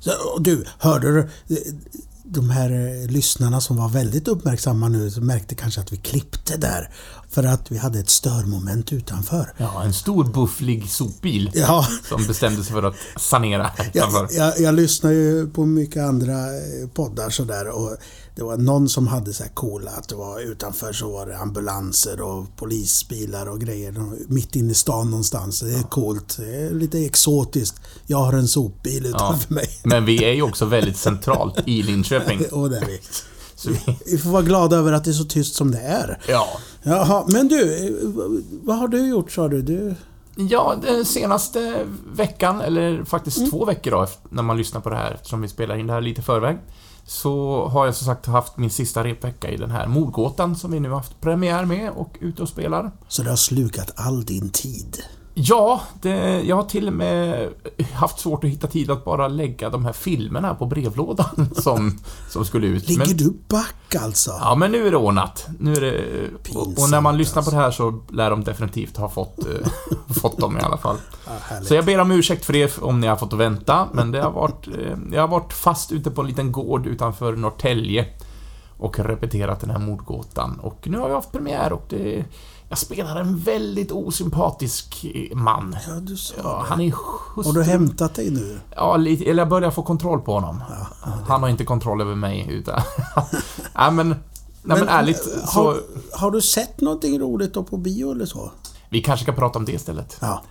Så, 0.00 0.38
du, 0.38 0.64
hörde 0.78 1.12
du? 1.12 1.28
De 2.24 2.50
här 2.50 2.70
eh, 2.70 3.10
lyssnarna 3.10 3.60
som 3.60 3.76
var 3.76 3.88
väldigt 3.88 4.28
uppmärksamma 4.28 4.88
nu 4.88 5.10
märkte 5.20 5.54
kanske 5.54 5.80
att 5.80 5.92
vi 5.92 5.96
klippte 5.96 6.56
där. 6.56 6.90
För 7.30 7.44
att 7.44 7.70
vi 7.70 7.78
hade 7.78 7.98
ett 7.98 8.10
störmoment 8.10 8.92
utanför. 8.92 9.52
Ja, 9.56 9.82
en 9.82 9.92
stor 9.92 10.24
bufflig 10.24 10.90
sopbil 10.90 11.50
Ja, 11.54 11.86
som 12.08 12.26
bestämde 12.26 12.64
sig 12.64 12.72
för 12.72 12.82
att 12.82 12.94
sanera 13.16 13.62
här 13.62 13.90
jag, 13.92 14.08
utanför. 14.08 14.36
jag, 14.36 14.60
jag 14.60 14.74
lyssnar 14.74 15.10
ju 15.10 15.50
på 15.50 15.66
mycket 15.66 16.02
andra 16.02 16.32
eh, 16.34 16.88
poddar 16.94 17.30
sådär 17.30 17.68
och 17.68 17.96
det 18.34 18.42
var 18.44 18.56
någon 18.56 18.88
som 18.88 19.06
hade 19.06 19.32
så 19.32 19.42
här 19.42 19.50
coola 19.50 19.90
att 19.90 20.08
det 20.08 20.14
var 20.14 20.40
utanför 20.40 20.92
så 20.92 21.12
var 21.12 21.26
det 21.26 21.38
ambulanser 21.38 22.20
och 22.20 22.56
polisbilar 22.56 23.46
och 23.46 23.60
grejer. 23.60 23.94
Mitt 24.28 24.56
inne 24.56 24.72
i 24.72 24.74
stan 24.74 25.10
någonstans. 25.10 25.60
Det 25.60 25.74
är 25.74 25.82
coolt. 25.82 26.36
Det 26.38 26.56
är 26.56 26.70
lite 26.70 26.98
exotiskt. 26.98 27.80
Jag 28.06 28.18
har 28.18 28.32
en 28.32 28.48
sopbil 28.48 29.06
utanför 29.06 29.54
mig. 29.54 29.68
Men 29.84 30.04
vi 30.04 30.24
är 30.24 30.32
ju 30.32 30.42
också 30.42 30.64
väldigt 30.64 30.96
centralt 30.96 31.68
i 31.68 31.82
Linköping. 31.82 32.44
och 32.52 32.70
det 32.70 32.76
är 32.78 32.86
vi. 32.86 33.00
Vi, 33.66 33.98
Vi 34.06 34.18
får 34.18 34.30
vara 34.30 34.42
glada 34.42 34.76
över 34.76 34.92
att 34.92 35.04
det 35.04 35.10
är 35.10 35.12
så 35.12 35.24
tyst 35.24 35.54
som 35.54 35.70
det 35.70 35.80
är. 35.80 36.18
ja. 36.28 36.46
Jaha, 36.82 37.24
men 37.28 37.48
du, 37.48 37.98
vad 38.64 38.76
har 38.78 38.88
du 38.88 39.08
gjort 39.08 39.32
sa 39.32 39.48
du? 39.48 39.62
du 39.62 39.94
Ja, 40.36 40.74
den 40.82 41.04
senaste 41.04 41.84
veckan, 42.14 42.60
eller 42.60 43.04
faktiskt 43.04 43.38
Mm. 43.38 43.50
två 43.50 43.64
veckor 43.64 43.90
då, 43.90 44.06
när 44.30 44.42
man 44.42 44.56
lyssnar 44.56 44.80
på 44.80 44.90
det 44.90 44.96
här, 44.96 45.18
som 45.22 45.40
vi 45.42 45.48
spelar 45.48 45.76
in 45.76 45.86
det 45.86 45.92
här 45.92 46.00
lite 46.00 46.22
förväg, 46.22 46.58
så 47.06 47.64
har 47.68 47.86
jag 47.86 47.94
som 47.94 48.06
sagt 48.06 48.26
haft 48.26 48.56
min 48.56 48.70
sista 48.70 49.04
repvecka 49.04 49.50
i 49.50 49.56
den 49.56 49.70
här 49.70 49.86
mordgåtan 49.86 50.56
som 50.56 50.70
vi 50.72 50.80
nu 50.80 50.88
har 50.88 50.96
haft 50.96 51.20
premiär 51.20 51.64
med 51.64 51.90
och 51.96 52.16
ute 52.20 52.42
och 52.42 52.48
spelar. 52.48 52.90
så 53.08 53.22
det 53.22 53.28
har 53.30 53.36
slukat 53.36 53.92
all 53.96 54.24
din 54.24 54.50
tid. 54.50 55.02
Ja, 55.34 55.80
det, 56.00 56.42
jag 56.42 56.56
har 56.56 56.62
till 56.62 56.86
och 56.86 56.92
med 56.92 57.48
haft 57.94 58.18
svårt 58.18 58.44
att 58.44 58.50
hitta 58.50 58.66
tid 58.66 58.90
att 58.90 59.04
bara 59.04 59.28
lägga 59.28 59.70
de 59.70 59.84
här 59.84 59.92
filmerna 59.92 60.54
på 60.54 60.66
brevlådan 60.66 61.50
som, 61.54 61.98
som 62.30 62.44
skulle 62.44 62.66
ut. 62.66 62.88
Ligger 62.88 63.06
Men- 63.06 63.16
du 63.16 63.34
back 63.48 63.94
alltså? 64.02 64.30
Ja, 64.40 64.54
men 64.54 64.72
nu 64.72 64.86
är 64.86 64.90
det 64.90 64.96
ordnat. 64.96 65.46
Nu 65.58 65.74
är 65.74 65.80
det... 65.80 65.98
Och, 66.54 66.60
och 66.60 66.66
när 66.68 66.74
Pinsamt, 66.74 67.02
man 67.02 67.16
lyssnar 67.18 67.34
på 67.34 67.38
alltså. 67.38 67.56
det 67.56 67.62
här 67.62 67.70
så 67.70 68.02
lär 68.12 68.30
de 68.30 68.44
definitivt 68.44 68.96
ha 68.96 69.08
fått, 69.08 69.38
eh, 69.38 69.70
fått 70.20 70.38
dem 70.38 70.58
i 70.58 70.60
alla 70.60 70.76
fall. 70.76 70.96
Ja. 71.26 71.62
Så 71.64 71.74
jag 71.74 71.84
ber 71.84 71.98
om 72.00 72.10
ursäkt 72.10 72.44
för 72.44 72.52
det 72.52 72.78
om 72.78 73.00
ni 73.00 73.06
har 73.06 73.16
fått 73.16 73.32
vänta, 73.32 73.88
men 73.92 74.10
det 74.12 74.22
har 74.22 74.30
varit... 74.30 74.66
Eh, 74.68 74.98
jag 75.12 75.20
har 75.20 75.28
varit 75.28 75.52
fast 75.52 75.92
ute 75.92 76.10
på 76.10 76.20
en 76.20 76.26
liten 76.26 76.52
gård 76.52 76.86
utanför 76.86 77.36
Norrtälje 77.36 78.06
och 78.78 78.98
repeterat 78.98 79.60
den 79.60 79.70
här 79.70 79.78
mordgåtan. 79.78 80.60
Och 80.60 80.78
nu 80.88 80.98
har 80.98 81.08
vi 81.08 81.14
haft 81.14 81.32
premiär 81.32 81.72
och 81.72 81.84
det... 81.88 82.24
Jag 82.72 82.78
spelar 82.78 83.16
en 83.20 83.38
väldigt 83.38 83.92
osympatisk 83.92 85.04
eh, 85.14 85.36
man. 85.36 85.76
Ja, 85.88 85.94
du 85.94 86.16
sa 86.16 86.34
Ja, 86.42 86.64
han 86.68 86.80
är 86.80 86.90
Har 86.92 87.34
hustru... 87.36 87.52
du 87.52 87.62
hämtat 87.62 88.14
dig 88.14 88.30
nu? 88.30 88.60
Ja, 88.76 88.96
lite, 88.96 89.24
eller 89.24 89.40
jag 89.42 89.48
börjar 89.48 89.70
få 89.70 89.82
kontroll 89.82 90.20
på 90.20 90.32
honom. 90.34 90.62
Han 91.28 91.42
har 91.42 91.48
inte 91.48 91.64
kontroll 91.64 92.00
över 92.00 92.14
mig, 92.14 92.46
utan... 92.50 92.80
nej, 93.74 93.90
men... 93.92 94.08
Nej, 94.62 94.78
men, 94.78 94.88
ärligt, 94.88 95.36
eh, 95.36 95.46
så... 95.46 95.60
Har, 95.64 95.80
har 96.12 96.30
du 96.30 96.40
sett 96.40 96.80
någonting 96.80 97.18
roligt 97.20 97.54
då 97.54 97.62
på 97.62 97.76
bio 97.76 98.12
eller 98.12 98.26
så? 98.26 98.50
Vi 98.88 99.02
kanske 99.02 99.24
ska 99.24 99.32
prata 99.32 99.58
om 99.58 99.64
det 99.64 99.72
istället. 99.72 100.16
Ja. 100.20 100.42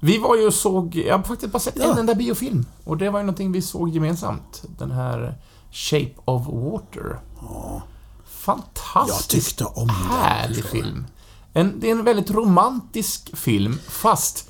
Vi 0.00 0.18
var 0.18 0.36
ju 0.36 0.46
och 0.46 0.54
såg... 0.54 0.96
Jag 0.96 1.16
har 1.18 1.22
faktiskt 1.24 1.52
bara 1.52 1.58
sett 1.58 1.74
Ja. 1.76 1.92
en 1.92 1.98
enda 1.98 2.14
biofilm. 2.14 2.66
Och 2.84 2.96
det 2.96 3.10
var 3.10 3.18
ju 3.20 3.24
någonting 3.24 3.52
vi 3.52 3.62
såg 3.62 3.88
gemensamt. 3.88 4.62
Den 4.78 4.90
här 4.90 5.34
Shape 5.70 6.14
of 6.24 6.46
Water. 6.46 7.20
ja. 7.40 7.82
Jag 8.26 8.56
Fantastiskt 8.56 9.30
tyckte 9.30 9.64
om 9.64 9.86
den. 9.86 9.96
härlig 9.96 10.64
film. 10.64 11.06
En, 11.54 11.80
det 11.80 11.86
är 11.86 11.90
en 11.90 12.04
väldigt 12.04 12.30
romantisk 12.30 13.36
film, 13.36 13.78
fast 13.88 14.48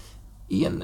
i 0.49 0.65
en, 0.65 0.83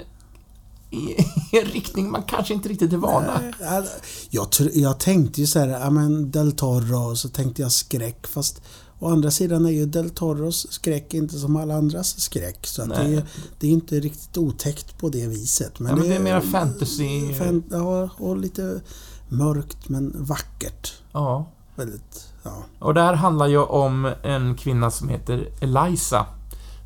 i 0.90 1.16
en 1.58 1.64
riktning 1.64 2.10
man 2.10 2.22
kanske 2.22 2.54
inte 2.54 2.68
riktigt 2.68 2.92
är 2.92 2.96
vana. 2.96 3.40
Ja, 3.60 3.84
Jag, 4.30 4.48
jag 4.74 5.00
tänkte 5.00 5.40
ju 5.40 5.46
så 5.46 5.58
här, 5.58 5.68
ja 5.68 5.90
men 5.90 6.30
Del 6.30 6.52
Toro 6.52 7.16
så 7.16 7.28
tänkte 7.28 7.62
jag 7.62 7.72
skräck 7.72 8.26
fast 8.26 8.62
å 9.00 9.08
andra 9.08 9.30
sidan 9.30 9.66
är 9.66 9.70
ju 9.70 9.86
Del 9.86 10.10
Toros 10.10 10.72
skräck 10.72 11.14
inte 11.14 11.38
som 11.38 11.56
alla 11.56 11.74
andras 11.74 12.20
skräck. 12.20 12.66
Så 12.66 12.82
att 12.82 12.88
det, 12.88 13.14
är, 13.14 13.24
det 13.58 13.66
är 13.66 13.70
inte 13.70 14.00
riktigt 14.00 14.38
otäckt 14.38 14.98
på 14.98 15.08
det 15.08 15.26
viset. 15.26 15.72
Ja, 15.78 15.84
men 15.84 16.00
det 16.00 16.14
är 16.14 16.20
mera 16.20 16.40
fantasy. 16.40 17.34
fan, 17.34 17.62
ja, 17.70 18.10
och 18.16 18.36
lite 18.36 18.80
mörkt 19.28 19.88
men 19.88 20.24
vackert. 20.24 20.92
Ja. 21.12 21.50
Väldigt, 21.76 22.26
ja. 22.42 22.50
Och 22.78 22.94
det 22.94 23.02
här 23.02 23.14
handlar 23.14 23.46
ju 23.46 23.58
om 23.58 24.12
en 24.22 24.54
kvinna 24.54 24.90
som 24.90 25.08
heter 25.08 25.48
Eliza. 25.60 26.26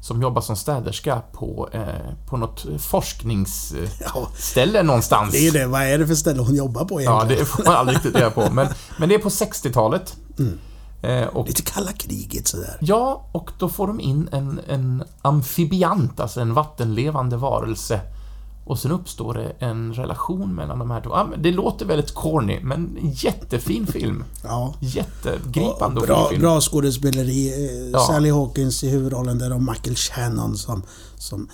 Som 0.01 0.23
jobbar 0.23 0.43
som 0.43 0.57
städerska 0.57 1.23
på, 1.33 1.69
eh, 1.73 1.83
på 2.29 2.37
något 2.37 2.67
forskningsställe 2.79 4.77
ja. 4.79 4.83
någonstans. 4.83 5.33
Det 5.33 5.49
är 5.49 5.53
det. 5.53 5.67
Vad 5.67 5.83
är 5.83 5.99
det 5.99 6.07
för 6.07 6.15
ställe 6.15 6.43
hon 6.43 6.55
jobbar 6.55 6.85
på 6.85 7.03
Ja, 7.03 7.17
egentligen? 7.17 7.41
det 7.45 7.47
får 7.47 7.65
man 7.65 7.75
aldrig 7.75 7.97
riktigt 7.97 8.17
reda 8.17 8.31
på. 8.31 8.51
Men, 8.51 8.67
men 8.99 9.09
det 9.09 9.15
är 9.15 9.19
på 9.19 9.29
60-talet. 9.29 10.17
Eh, 11.03 11.27
och, 11.27 11.47
Lite 11.47 11.63
kalla 11.63 11.93
kriget 11.93 12.49
sådär. 12.49 12.77
ja, 12.81 13.29
och 13.33 13.51
då 13.59 13.69
får 13.69 13.87
de 13.87 14.01
in 14.01 14.29
en, 14.33 14.61
en 14.69 15.05
amfibiant, 15.23 16.21
alltså 16.21 16.41
en 16.41 16.55
vattenlevande 16.55 17.37
varelse. 17.37 18.01
Och 18.67 18.79
sen 18.79 18.91
uppstår 18.91 19.35
det 19.35 19.53
en 19.59 19.95
relation 19.95 20.55
mellan 20.55 20.79
de 20.79 20.91
här 20.91 21.01
två. 21.01 21.25
Men 21.31 21.43
det 21.43 21.53
låter 21.53 21.87
väldigt 21.87 22.15
corny, 22.15 22.61
men 22.63 22.99
jättefin 23.13 23.87
film. 23.87 24.25
Ja. 24.45 24.75
Jättegripande 24.81 26.01
och 26.01 26.07
bra, 26.07 26.29
film. 26.29 26.41
bra 26.43 26.61
skådespeleri. 26.61 27.49
Eh, 27.49 27.91
Ja. 27.93 27.99
Sally 28.07 28.31
Hawkins 28.31 28.85
i 28.85 28.89
huvudrollen 28.89 29.39
där 29.39 29.53
och 29.53 29.63
Michael 29.63 29.97
Shannon 29.97 30.57
som, 30.57 30.83
som, 31.19 31.49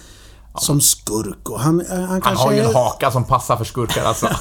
som 0.59 0.81
skurk. 0.81 1.49
Och 1.51 1.61
han, 1.61 1.81
eh, 1.81 1.87
han, 1.99 2.09
Han 2.09 2.21
kanske 2.21 2.45
har 2.45 2.53
ju 2.53 2.61
en 2.61 2.75
haka 2.75 3.11
som 3.11 3.25
passar 3.25 3.57
för 3.57 3.65
skurkar 3.65 4.05
alltså. 4.05 4.27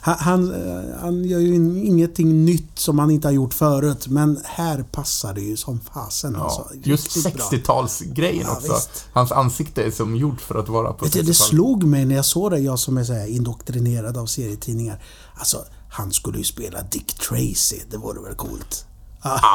han, 0.00 0.16
han, 0.18 0.54
eh, 0.54 1.00
han 1.00 1.24
gör 1.24 1.38
ju 1.38 1.54
ingenting 1.86 2.44
nytt 2.44 2.78
som 2.78 2.98
han 2.98 3.10
inte 3.10 3.28
har 3.28 3.32
gjort 3.32 3.54
förut. 3.54 4.06
Men 4.08 4.40
här 4.44 4.82
passar 4.92 5.34
det 5.34 5.40
ju 5.40 5.56
som 5.56 5.80
fasen. 5.80 6.34
Ja, 6.38 6.44
alltså. 6.44 6.66
just 6.82 7.16
Riktigt 7.16 7.34
bra. 7.34 7.44
60-talsgrejen 7.44 8.42
Ja, 8.44 8.52
också. 8.56 8.72
visst. 8.72 9.04
Hans 9.12 9.32
ansikte 9.32 9.82
är 9.82 9.90
som 9.90 10.16
gjort 10.16 10.40
för 10.40 10.54
att 10.54 10.68
vara 10.68 10.92
på 10.92 11.04
Vet 11.04 11.12
du, 11.12 11.18
det 11.22 11.32
60-talet. 11.32 11.36
slog 11.36 11.84
mig 11.84 12.04
när 12.04 12.14
jag 12.16 12.24
såg 12.24 12.50
det, 12.50 12.58
jag 12.58 12.78
som 12.78 12.98
är 12.98 13.04
så 13.04 13.12
här 13.12 13.26
indoktrinerad 13.26 14.16
av 14.16 14.26
serietidningar. 14.26 15.02
Alltså, 15.38 15.64
han 15.90 16.12
skulle 16.12 16.38
ju 16.38 16.44
spela 16.44 16.82
Dick 16.82 17.14
Tracy. 17.14 17.80
Det 17.90 17.96
vore 17.96 18.20
väl 18.22 18.34
coolt? 18.34 18.86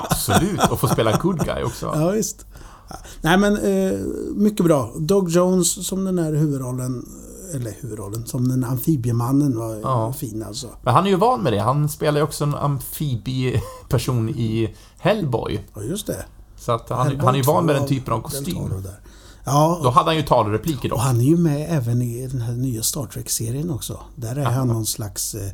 Absolut, 0.04 0.60
och 0.72 0.80
få 0.80 0.88
spela 0.88 1.18
good 1.18 1.46
guy 1.46 1.64
också. 1.64 1.86
Ja, 1.96 2.10
visst. 2.10 2.46
Nej, 3.22 3.38
men 3.38 3.58
eh, 3.58 4.00
mycket 4.36 4.66
bra. 4.66 4.92
Doug 5.00 5.30
Jones 5.30 5.88
som 5.88 6.06
den 6.06 6.20
här 6.20 6.34
huvudrollen, 6.34 7.06
eller 7.54 7.74
huvudrollen, 7.82 8.26
som 8.28 8.48
den 8.48 8.64
amfibiemannen 8.64 9.58
var 9.58 9.76
Ja. 9.76 10.14
fin 10.14 10.44
alltså. 10.44 10.68
Men 10.82 10.94
han 10.94 11.06
är 11.06 11.10
ju 11.10 11.16
van 11.16 11.42
med 11.42 11.54
det. 11.54 11.60
Han 11.60 11.90
spelar 11.90 12.18
ju 12.20 12.24
också 12.24 12.44
en 12.44 12.56
amfibieperson 12.56 14.30
i 14.30 14.76
Hellboy. 15.00 15.62
Ja, 15.76 15.82
just 15.84 16.08
det. 16.08 16.26
Så 16.58 16.72
att 16.72 16.90
han, 16.90 17.08
Hellboy 17.08 17.26
han 17.26 17.34
är 17.36 17.40
ju 17.40 17.44
van 17.44 17.66
med 17.66 17.76
den 17.76 17.88
typen 17.88 18.14
av 18.14 18.22
kostym. 18.22 18.58
Ja, 19.46 19.80
Då 19.84 19.90
hade 19.90 20.06
han 20.10 20.16
ju 20.18 20.24
talrepliker 20.24 20.92
och 20.92 20.98
då. 20.98 21.04
han 21.04 21.20
är 21.20 21.26
ju 21.26 21.38
med 21.38 21.68
även 21.78 22.02
i 22.02 22.28
den 22.28 22.42
här 22.42 22.54
nya 22.54 22.84
Star 22.84 23.06
Trek-serien 23.06 23.70
också. 23.70 24.00
Där 24.16 24.36
är 24.36 24.44
han 24.46 24.68
någon 24.68 24.86
slags 24.86 25.36
eh, 25.36 25.52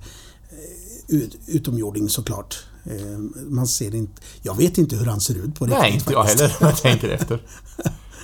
ut, 1.07 1.35
utomjording 1.47 2.09
såklart. 2.09 2.63
Eh, 2.85 3.17
man 3.47 3.67
ser 3.67 3.95
inte... 3.95 4.21
Jag 4.41 4.57
vet 4.57 4.77
inte 4.77 4.95
hur 4.95 5.05
han 5.05 5.21
ser 5.21 5.35
ut 5.35 5.55
på 5.55 5.65
riktigt 5.65 5.81
Nej, 5.81 5.93
inte 5.93 6.13
jag 6.13 6.23
heller 6.23 6.55
när 6.61 6.67
jag 6.67 6.77
tänker 6.77 7.09
efter. 7.09 7.41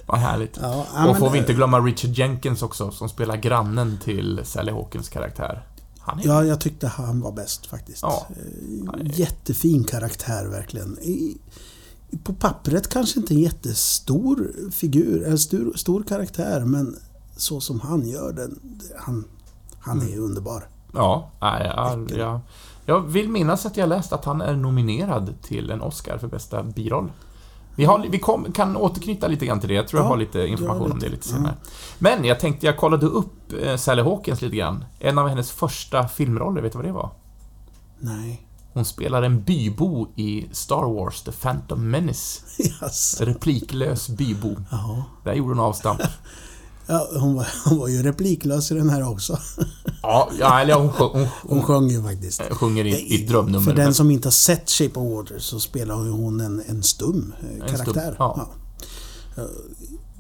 Vad 0.06 0.20
härligt. 0.20 0.58
Ja, 0.62 0.86
ja, 0.94 1.02
och 1.02 1.12
men, 1.12 1.20
får 1.20 1.30
vi 1.30 1.38
eh, 1.38 1.42
inte 1.42 1.54
glömma 1.54 1.80
Richard 1.80 2.12
Jenkins 2.12 2.62
också, 2.62 2.92
som 2.92 3.10
spelar 3.10 3.38
grannen 3.38 3.98
till 4.04 4.42
Sally 4.44 4.72
Hawkins 4.72 5.10
karaktär. 5.10 5.66
Han 6.00 6.20
är 6.20 6.26
Ja, 6.26 6.46
jag 6.46 6.62
tyckte 6.62 6.88
han 6.88 7.22
var 7.22 7.32
bäst 7.32 7.66
faktiskt. 7.66 8.02
Ja. 8.02 8.28
Eh, 8.30 9.20
Jättefin 9.20 9.84
karaktär 9.84 10.46
verkligen. 10.46 11.00
I, 11.00 11.38
på 12.24 12.34
pappret 12.34 12.90
kanske 12.90 13.20
inte 13.20 13.34
en 13.34 13.40
jättestor 13.40 14.52
figur, 14.72 15.28
en 15.28 15.40
stor, 15.40 15.74
stor 15.76 16.04
karaktär, 16.04 16.66
men 16.66 16.96
så 17.38 17.62
som 17.62 17.80
han 17.80 18.08
gör 18.10 18.34
den, 18.34 18.60
han, 18.98 19.26
han 19.80 20.02
är 20.02 20.18
underbar. 20.18 20.68
Ja, 20.94 21.32
nej, 21.42 21.72
jag, 21.76 22.12
jag, 22.12 22.40
jag 22.86 23.00
vill 23.02 23.30
minnas 23.30 23.66
att 23.66 23.78
jag 23.78 23.90
läst 23.90 24.14
att 24.14 24.26
han 24.26 24.42
är 24.42 24.56
nominerad 24.56 25.34
till 25.42 25.70
en 25.72 25.82
Oscar 25.82 26.18
för 26.18 26.28
bästa 26.28 26.64
biroll. 26.64 27.12
Vi, 27.76 27.86
har, 27.86 28.06
vi 28.10 28.20
kom, 28.20 28.52
kan 28.52 28.78
återknyta 28.78 29.28
lite 29.28 29.46
grann 29.46 29.60
till 29.60 29.70
det. 29.70 29.76
Jag 29.76 29.88
tror 29.88 30.00
jag 30.00 30.06
Ja, 30.06 30.10
har 30.10 30.18
lite 30.18 30.48
information 30.48 30.84
gör 30.88 30.94
om 30.94 31.00
det 31.00 31.06
lite. 31.06 31.16
lite 31.16 31.28
senare. 31.28 31.54
Men 32.00 32.26
jag 32.26 32.40
tänkte, 32.40 32.66
jag 32.66 32.78
kollade 32.78 33.06
upp 33.06 33.54
eh, 33.64 33.76
Sally 33.76 34.02
Hawkins 34.02 34.42
lite 34.42 34.56
grann. 34.56 34.86
En 35.00 35.18
av 35.18 35.28
hennes 35.28 35.52
första 35.52 36.08
filmroller, 36.08 36.62
vet 36.62 36.72
du 36.72 36.78
vad 36.78 36.86
det 36.88 36.92
var? 36.92 37.10
Nej. 38.00 38.48
Hon 38.74 38.86
spelar 38.86 39.22
en 39.24 39.44
bybo 39.44 40.08
i 40.16 40.46
Star 40.52 40.94
Wars, 40.94 41.22
The 41.24 41.32
Phantom 41.32 41.90
Menace. 41.90 42.42
Yes. 42.82 43.22
Repliklös 43.22 44.10
bybo. 44.10 44.56
Ja. 44.72 45.04
Där 45.24 45.34
gjorde 45.34 45.50
hon 45.54 45.60
avstamp. 45.60 46.02
Ja, 46.88 47.08
hon, 47.20 47.36
var, 47.36 47.48
hon 47.66 47.80
var 47.80 47.88
ju 47.88 48.04
repliklös 48.04 48.72
i 48.72 48.76
den 48.76 48.90
här 48.90 49.10
också. 49.10 49.38
Ja, 50.04 50.30
ja 50.40 50.60
eller 50.60 50.74
hon, 50.74 50.92
sjung, 50.92 51.10
hon, 51.14 51.28
Hon 51.42 51.64
sjöng 51.64 51.90
ju 51.90 52.04
faktiskt. 52.04 52.42
hon 52.48 52.58
sjunger 52.58 52.86
i, 52.86 53.14
i 53.14 53.26
drömnummer. 53.26 53.66
För 53.66 53.74
den 53.76 53.94
som 53.94 54.12
inte 54.12 54.28
har 54.28 54.32
sett 54.32 54.70
Shape 54.70 55.00
of 55.00 55.14
Water 55.18 55.40
så 55.40 55.60
spelar 55.60 55.96
hon 55.96 56.40
en, 56.42 56.64
en 56.68 56.84
stum 56.84 57.34
eh, 57.42 57.54
En 57.54 57.60
karaktär. 57.78 58.02
stum, 58.02 58.16
ja. 58.20 58.48
Ja. 59.36 59.42
Eh, 59.44 59.50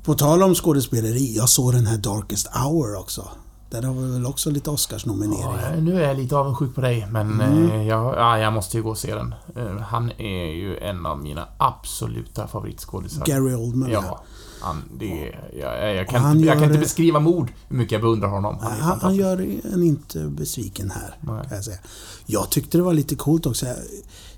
På 0.03 0.13
tal 0.13 0.43
om 0.43 0.55
skådespeleri, 0.55 1.35
jag 1.37 1.49
såg 1.49 1.73
den 1.73 1.87
här 1.87 1.97
Darkest 1.97 2.47
Hour 2.47 2.95
också. 2.99 3.27
Där 3.69 3.81
har 3.81 3.93
vi 3.93 4.11
väl 4.11 4.25
också 4.25 4.49
lite 4.49 4.69
Oscarsnomineringar. 4.69 5.71
Ja, 5.75 5.81
nu 5.81 6.03
är 6.03 6.07
jag 6.07 6.17
lite 6.17 6.35
avundsjuk 6.37 6.75
på 6.75 6.81
dig, 6.81 7.07
men 7.11 7.41
Mm. 7.41 7.71
eh, 7.71 7.87
jag, 7.87 8.15
ja, 8.15 8.39
jag 8.39 8.53
måste 8.53 8.77
ju 8.77 8.83
gå 8.83 8.89
och 8.89 8.97
se 8.97 9.15
den. 9.15 9.35
Eh, 9.55 9.77
Han 9.77 10.11
är 10.11 10.45
ju 10.53 10.77
en 10.77 11.05
av 11.05 11.19
mina 11.19 11.47
absoluta 11.57 12.47
favoritskådisar. 12.47 13.25
Gary 13.25 13.53
Oldman. 13.53 13.89
Ja. 13.91 14.23
Han, 14.61 14.83
det 14.99 15.33
jag, 15.59 15.95
jag, 15.95 16.07
kan 16.09 16.31
inte, 16.31 16.45
jag 16.47 16.53
kan 16.53 16.61
gör- 16.63 16.69
inte 16.69 16.79
beskriva 16.79 17.19
med 17.19 17.33
ord 17.33 17.51
hur 17.69 17.77
mycket 17.77 17.91
jag 17.91 18.01
beundrar 18.01 18.29
honom. 18.29 18.57
Han 18.61 18.71
Han, 18.71 18.99
han 19.01 19.15
gör 19.15 19.37
en 19.73 19.83
inte 19.83 20.19
besviken 20.27 20.91
här, 20.91 21.17
Nej. 21.21 21.43
kan 21.47 21.55
jag 21.55 21.65
säga. 21.65 21.77
Jag 22.25 22.49
tyckte 22.49 22.77
det 22.77 22.83
var 22.83 22.93
lite 22.93 23.15
coolt 23.15 23.45
också. 23.45 23.65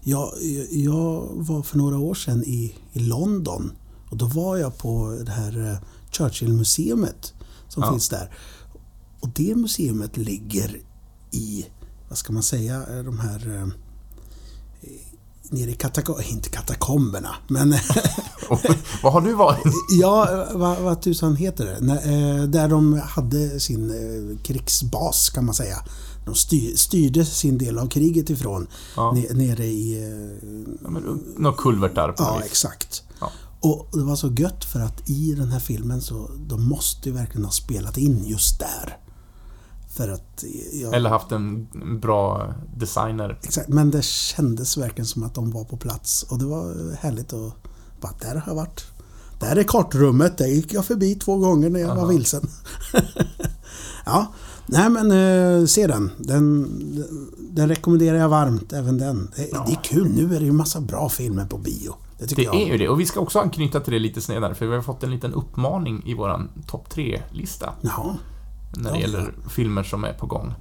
Jag, 0.01 0.29
jag 0.71 1.27
var 1.33 1.61
för 1.63 1.77
några 1.77 1.97
år 1.97 2.13
sedan 2.13 2.43
i, 2.43 2.75
i 2.93 2.99
London 2.99 3.71
och 4.09 4.17
då 4.17 4.25
var 4.25 4.57
jag 4.57 4.77
på 4.77 5.17
det 5.25 5.31
här 5.31 5.69
eh, 5.71 5.77
Churchill-museet 6.11 7.33
som 7.69 7.83
Ja. 7.83 7.91
finns 7.91 8.09
där. 8.09 8.31
Och 9.19 9.29
det 9.35 9.55
museet 9.55 10.17
ligger 10.17 10.77
i, 11.31 11.65
vad 12.09 12.17
ska 12.17 12.33
man 12.33 12.43
säga, 12.43 12.75
eh, 12.97 13.03
de 13.03 13.19
här 13.19 13.55
eh, 13.61 13.67
nere 15.53 15.71
i 15.71 15.73
katakomberna, 15.75 16.27
inte 16.29 16.49
katakomberna, 16.49 17.35
men 17.47 17.69
vad 19.03 19.13
har 19.13 19.21
du 19.21 19.33
varit? 19.33 19.63
Ja, 20.01 20.47
vad, 20.53 20.77
vad 20.79 21.01
tusan 21.01 21.35
heter 21.35 21.65
det? 21.65 21.77
När, 21.81 21.95
eh, 21.95 22.43
Där 22.43 22.67
de 22.67 22.93
hade 22.93 23.59
sin 23.59 23.89
eh, 23.89 24.37
krigsbas 24.43 25.29
kan 25.29 25.45
man 25.45 25.55
säga. 25.55 25.77
De 26.25 26.35
styr, 26.35 26.75
styrde 26.75 27.25
sin 27.25 27.57
del 27.57 27.77
av 27.79 27.87
kriget 27.89 28.29
ifrån. 28.29 28.67
Ja. 28.95 29.11
Ne, 29.11 29.45
nere 29.45 29.65
i... 29.65 30.03
eh, 30.03 30.59
Ja, 30.83 30.89
Några 31.37 31.57
kulvertar 31.57 32.11
på 32.11 32.23
Ja, 32.23 32.35
vis. 32.37 32.45
exakt. 32.45 33.03
Ja. 33.19 33.31
Och 33.59 33.87
det 33.93 34.03
var 34.03 34.15
så 34.15 34.27
gött 34.27 34.65
för 34.65 34.79
att 34.79 35.09
i 35.09 35.33
den 35.33 35.51
här 35.51 35.59
filmen 35.59 36.01
så 36.01 36.29
de 36.47 36.63
måste 36.67 37.09
ju 37.09 37.15
verkligen 37.15 37.45
ha 37.45 37.51
spelat 37.51 37.97
in 37.97 38.23
just 38.25 38.59
där. 38.59 38.97
För 39.93 40.09
att... 40.09 40.43
Jag, 40.73 40.93
Eller 40.93 41.09
haft 41.09 41.31
en 41.31 41.67
bra 41.99 42.53
designer. 42.77 43.39
Exakt, 43.43 43.69
men 43.69 43.91
det 43.91 44.03
kändes 44.03 44.77
verkligen 44.77 45.05
som 45.05 45.23
att 45.23 45.35
de 45.35 45.51
var 45.51 45.63
på 45.63 45.77
plats 45.77 46.23
och 46.23 46.39
det 46.39 46.45
var 46.45 46.95
härligt 46.99 47.33
att... 47.33 47.53
Bara, 48.01 48.11
där 48.21 48.35
har 48.35 48.43
jag 48.45 48.55
varit. 48.55 48.85
Där 49.39 49.55
är 49.55 49.63
kartrummet, 49.63 50.37
där 50.37 50.45
gick 50.47 50.73
jag 50.73 50.85
förbi 50.85 51.15
två 51.15 51.37
gånger 51.37 51.69
när 51.69 51.79
jag 51.79 51.87
var 51.87 51.97
Aha. 51.97 52.05
vilsen. 52.05 52.49
ja, 54.05 54.33
nej 54.65 54.89
men 54.89 55.11
eh, 55.11 55.65
se 55.65 55.87
den. 55.87 56.11
den. 56.17 56.67
Den 57.51 57.69
rekommenderar 57.69 58.17
jag 58.17 58.29
varmt, 58.29 58.73
även 58.73 58.97
den. 58.97 59.31
Det, 59.35 59.49
Ja. 59.51 59.63
det 59.67 59.71
är 59.73 59.83
kul, 59.83 60.11
nu 60.15 60.35
är 60.35 60.39
det 60.39 60.45
ju 60.45 60.51
massa 60.51 60.81
bra 60.81 61.09
filmer 61.09 61.45
på 61.45 61.57
bio. 61.57 61.95
Det 62.19 62.35
Det 62.35 62.45
är 62.45 62.67
ju 62.67 62.77
det. 62.77 62.89
Och 62.89 62.99
vi 62.99 63.05
ska 63.05 63.19
också 63.19 63.39
anknyta 63.39 63.79
till 63.79 63.93
det 63.93 63.99
lite 63.99 64.21
snedare, 64.21 64.55
för 64.55 64.65
vi 64.65 64.75
har 64.75 64.81
fått 64.81 65.03
en 65.03 65.11
liten 65.11 65.33
uppmaning 65.33 66.03
i 66.05 66.13
våran 66.13 66.49
topp 66.67 66.87
3-lista. 66.93 67.73
Ja, 67.81 68.15
när 68.77 68.91
det 68.91 68.99
gäller 68.99 69.33
filmer 69.49 69.83
som 69.83 70.03
är 70.03 70.13
på 70.13 70.25
gång. 70.25 70.53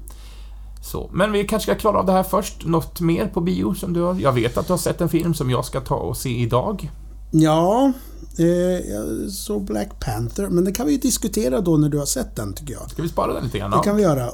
Så, 0.82 1.10
men 1.12 1.32
vi 1.32 1.44
kanske 1.44 1.72
ska 1.72 1.80
klara 1.80 1.98
av 1.98 2.06
det 2.06 2.12
här 2.12 2.22
först. 2.22 2.66
Något 2.66 3.00
mer 3.00 3.26
på 3.26 3.40
bio 3.40 3.74
som 3.74 3.92
du 3.92 4.00
har? 4.00 4.14
Jag 4.14 4.32
vet 4.32 4.56
att 4.56 4.66
du 4.66 4.72
har 4.72 4.78
sett 4.78 5.00
en 5.00 5.08
film 5.08 5.34
som 5.34 5.50
jag 5.50 5.64
ska 5.64 5.80
ta 5.80 5.94
och 5.94 6.16
se 6.16 6.30
idag. 6.30 6.90
ja 7.30 7.92
eh, 8.38 8.46
jag 8.92 9.30
såg 9.30 9.64
Black 9.64 10.00
Panther, 10.00 10.48
men 10.48 10.64
det 10.64 10.72
kan 10.72 10.86
vi 10.86 10.92
ju 10.92 10.98
diskutera 10.98 11.60
då 11.60 11.76
när 11.76 11.88
du 11.88 11.98
har 11.98 12.06
sett 12.06 12.36
den 12.36 12.52
tycker 12.52 12.72
jag. 12.72 12.90
Ska 12.90 13.02
vi 13.02 13.08
spara 13.08 13.34
den 13.34 13.44
lite 13.44 13.58
grann? 13.58 13.70
Det 13.70 13.84
kan 13.84 13.96
vi 13.96 14.02
göra. 14.02 14.30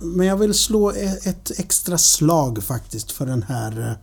Men 0.00 0.26
jag 0.26 0.36
vill 0.36 0.54
slå 0.54 0.92
e- 0.92 1.18
ett 1.24 1.50
extra 1.58 1.98
slag 1.98 2.62
faktiskt 2.62 3.12
för 3.12 3.26
den 3.26 3.42
här... 3.42 3.98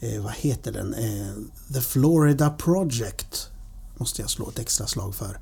Eh, 0.00 0.22
vad 0.22 0.32
heter 0.32 0.72
den? 0.72 0.94
Eh, 0.94 1.26
The 1.74 1.80
Florida 1.80 2.50
Project. 2.50 3.48
Måste 3.96 4.22
jag 4.22 4.30
slå 4.30 4.48
ett 4.48 4.58
extra 4.58 4.86
slag 4.86 5.14
för. 5.14 5.38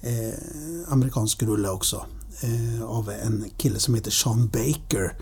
Eh, 0.00 0.34
amerikansk 0.88 1.42
rulle 1.42 1.68
också. 1.68 2.06
Eh, 2.40 2.84
av 2.84 3.10
en 3.10 3.44
kille 3.56 3.78
som 3.78 3.94
heter 3.94 4.10
Sean 4.10 4.48
Baker. 4.48 5.16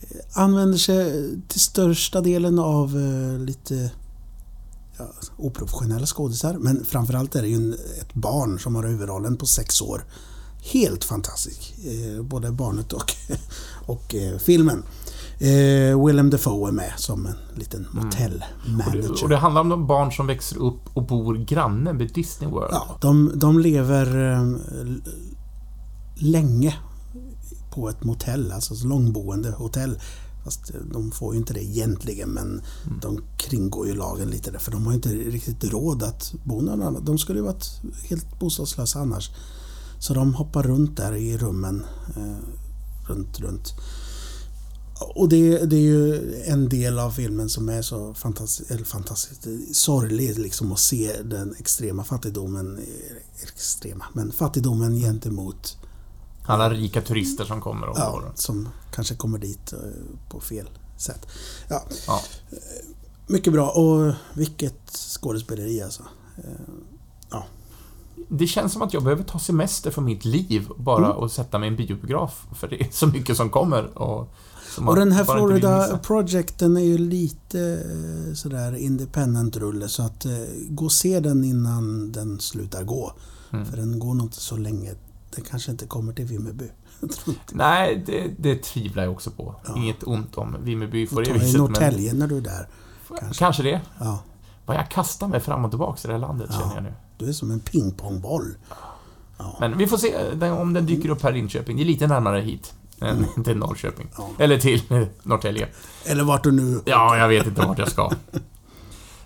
Eh, 0.00 0.42
använder 0.42 0.78
sig 0.78 1.30
till 1.48 1.60
största 1.60 2.20
delen 2.20 2.58
av 2.58 2.96
eh, 2.98 3.38
lite 3.44 3.90
ja, 4.98 5.06
oprofessionella 5.36 6.06
skådisar. 6.06 6.54
Men 6.54 6.84
framförallt 6.84 7.34
är 7.36 7.42
det 7.42 7.48
ju 7.48 7.56
en, 7.56 7.72
ett 7.72 8.14
barn 8.14 8.58
som 8.58 8.74
har 8.74 8.84
huvudrollen 8.84 9.36
på 9.36 9.46
sex 9.46 9.82
år. 9.82 10.04
Helt 10.72 11.04
fantastisk. 11.04 11.74
Både 12.22 12.50
barnet 12.50 12.92
och, 12.92 13.12
och 13.86 14.14
filmen. 14.38 14.82
Eh, 15.40 16.06
Willem 16.06 16.30
Dafoe 16.30 16.68
är 16.68 16.72
med 16.72 16.92
som 16.96 17.26
en 17.26 17.34
liten 17.54 17.86
Och 17.86 17.94
motellmanager. 17.94 19.02
det, 19.02 19.22
och 19.22 19.28
det 19.28 19.36
handlar 19.36 19.60
om 19.60 19.68
de 19.68 19.86
barn 19.86 20.12
som 20.12 20.26
växer 20.26 20.56
upp 20.58 20.80
och 20.94 21.02
bor 21.02 21.34
granne 21.34 21.92
med 21.92 22.12
Disney 22.14 22.50
World. 22.50 22.70
Ja, 22.72 22.98
de, 23.00 23.32
de 23.34 23.58
lever 23.58 24.32
eh, 24.32 24.42
länge 26.22 26.74
på 27.70 27.88
ett 27.88 28.04
motell, 28.04 28.52
alltså 28.52 28.74
ett 28.74 28.84
långboende 28.84 29.50
hotell. 29.50 30.00
Fast 30.44 30.74
eh, 30.74 30.80
de 30.92 31.10
får 31.10 31.34
ju 31.34 31.40
inte 31.40 31.52
det 31.52 31.64
egentligen 31.64 32.28
men 32.28 32.62
de 33.02 33.20
kringgår 33.36 33.86
ju 33.86 33.94
lagen 33.94 34.30
lite 34.30 34.50
där 34.50 34.58
för 34.58 34.72
de 34.72 34.86
har 34.86 34.92
inte 34.92 35.08
riktigt 35.08 35.64
råd 35.64 36.02
att 36.02 36.34
bo 36.44 36.60
någon 36.60 36.82
annan. 36.82 37.04
De 37.04 37.18
skulle 37.18 37.38
ju 37.38 37.44
varit 37.44 37.66
helt 38.08 38.38
bostadslösa 38.40 38.98
annars. 38.98 39.30
Så 39.98 40.14
de 40.14 40.34
hoppar 40.34 40.62
runt 40.62 40.96
där 40.96 41.14
i 41.14 41.38
rummen. 41.38 41.84
Eh, 42.16 42.36
runt, 43.06 43.40
runt. 43.40 43.74
Och 45.00 45.28
det, 45.28 45.58
det 45.66 45.76
är 45.76 45.80
ju 45.80 46.34
en 46.44 46.68
del 46.68 46.98
av 46.98 47.10
filmen 47.10 47.48
som 47.48 47.68
är 47.68 47.82
så 47.82 48.14
fantastiskt, 48.14 48.86
fantastiskt 48.86 49.48
sorglig 49.76 50.38
liksom 50.38 50.72
att 50.72 50.78
se 50.78 51.22
den 51.22 51.54
extrema 51.58 52.04
fattigdomen, 52.04 52.78
eh, 52.78 53.42
extrema, 53.42 54.04
men 54.12 54.32
fattigdomen 54.32 54.96
gentemot 54.96 55.76
Alla 56.50 56.70
rika 56.70 57.00
turister 57.02 57.44
som 57.44 57.60
kommer 57.60 57.86
och 57.86 57.98
ja, 57.98 58.10
går. 58.10 58.32
som 58.34 58.68
kanske 58.94 59.14
kommer 59.14 59.38
dit 59.38 59.72
eh, 59.72 59.78
på 60.30 60.40
fel 60.40 60.68
sätt. 60.96 61.26
Ja, 61.68 61.82
Ja. 62.06 62.20
mycket 63.26 63.52
bra 63.52 63.70
och 63.70 64.12
vilket 64.34 64.90
skådespeleri 64.90 65.82
alltså. 65.82 66.02
Eh, 66.36 66.44
Ja, 67.30 67.44
Det 68.28 68.46
känns 68.46 68.72
som 68.72 68.82
att 68.82 68.92
jag 68.94 69.02
behöver 69.02 69.24
ta 69.24 69.38
semester 69.38 69.90
från 69.90 70.04
mitt 70.04 70.24
liv 70.24 70.68
bara 70.76 71.04
Mm. 71.06 71.16
och 71.16 71.32
sätta 71.32 71.58
mig 71.58 71.66
i 71.68 71.70
en 71.70 71.76
biobiograf. 71.76 72.46
För 72.54 72.68
det 72.68 72.80
är 72.82 72.88
så 72.92 73.06
mycket 73.06 73.36
som 73.36 73.50
kommer 73.50 73.98
och... 73.98 74.28
Som 74.74 74.88
Och 74.88 74.96
den 74.96 75.12
här 75.12 75.24
Florida. 75.24 75.98
Projecten 76.02 76.76
är 76.76 76.80
ju 76.80 76.98
lite 76.98 77.60
eh, 77.60 78.34
sådär 78.34 78.76
independent-rulle 78.76 79.88
så 79.88 80.02
att 80.02 80.24
eh, 80.24 80.32
gå 80.68 80.84
och 80.84 80.92
se 80.92 81.20
den 81.20 81.44
innan 81.44 82.12
den 82.12 82.40
slutar 82.40 82.84
gå. 82.84 83.12
Mm. 83.52 83.66
För 83.66 83.76
den 83.76 83.98
går 83.98 84.14
nog 84.14 84.26
inte 84.26 84.40
så 84.40 84.56
länge. 84.56 84.94
Den 85.34 85.44
kanske 85.44 85.70
inte 85.70 85.86
kommer 85.86 86.12
till 86.12 86.24
Vimmerby. 86.24 86.68
Nej, 87.52 88.02
det, 88.06 88.30
det 88.38 88.62
tvivlar 88.62 89.02
jag 89.02 89.12
också 89.12 89.30
på. 89.30 89.54
Ja. 89.66 89.76
Inget 89.76 90.02
ont 90.02 90.38
om 90.38 90.56
Vimmerby 90.60 91.06
på 91.06 91.20
det 91.20 91.32
viset, 91.32 91.52
men... 91.52 91.60
Norrtälje 91.60 92.12
när 92.14 92.26
du 92.26 92.36
är 92.36 92.40
där. 92.40 92.68
Kanske. 93.18 93.38
kanske. 93.44 93.62
det. 93.62 93.80
Ja, 93.98 94.22
Vad 94.66 94.76
jag 94.76 94.90
kastar 94.90 95.28
mig 95.28 95.40
fram 95.40 95.64
och 95.64 95.70
tillbaka 95.70 96.00
i 96.04 96.06
det 96.06 96.12
här 96.12 96.20
landet, 96.20 96.50
Ja. 96.52 96.58
känner 96.58 96.74
jag 96.74 96.82
nu. 96.82 96.92
du 97.18 97.28
är 97.28 97.32
som 97.32 97.50
en 97.50 97.60
pingpongboll. 97.60 98.54
Ja. 99.38 99.56
Men 99.60 99.78
vi 99.78 99.86
får 99.86 99.96
se 99.96 100.14
eh, 100.42 100.58
om 100.60 100.72
den 100.72 100.86
dyker 100.86 101.08
upp 101.08 101.22
här 101.22 101.30
i 101.30 101.34
Linköping. 101.34 101.76
Det 101.76 101.82
är 101.82 101.84
lite 101.84 102.06
närmare 102.06 102.40
hit 102.40 102.74
än 103.00 103.26
till 103.44 103.56
Norrköping. 103.56 104.10
Eller 104.38 104.58
till 104.58 104.82
Norrtälje. 105.22 105.68
Eller 106.04 106.24
vart 106.24 106.44
du 106.44 106.52
nu... 106.52 106.80
Ja, 106.84 107.16
jag 107.16 107.28
vet 107.28 107.46
inte 107.46 107.66
vart 107.66 107.78
jag 107.78 107.90
ska. 107.90 108.12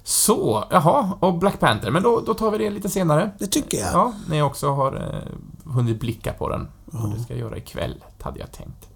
Så, 0.07 0.65
jaha, 0.71 1.13
och 1.21 1.35
Black 1.39 1.61
Panther. 1.61 1.91
Men 1.91 2.03
då, 2.03 2.21
då 2.27 2.35
tar 2.35 2.51
vi 2.51 2.59
det 2.59 2.71
lite 2.71 2.89
senare. 2.89 3.31
Det 3.39 3.47
tycker 3.47 3.79
jag. 3.79 3.93
Ja, 3.93 4.13
när 4.29 4.37
jag 4.37 4.47
också 4.47 4.71
har 4.73 4.93
eh, 4.97 5.73
hunnit 5.73 6.01
blicka 6.01 6.33
på 6.33 6.49
den. 6.49 6.69
Och 6.87 7.09
det 7.17 7.23
ska 7.23 7.33
jag 7.33 7.41
göra 7.41 7.57
ikväll, 7.57 8.05
hade 8.21 8.39
jag 8.41 8.53
tänkt. 8.53 8.89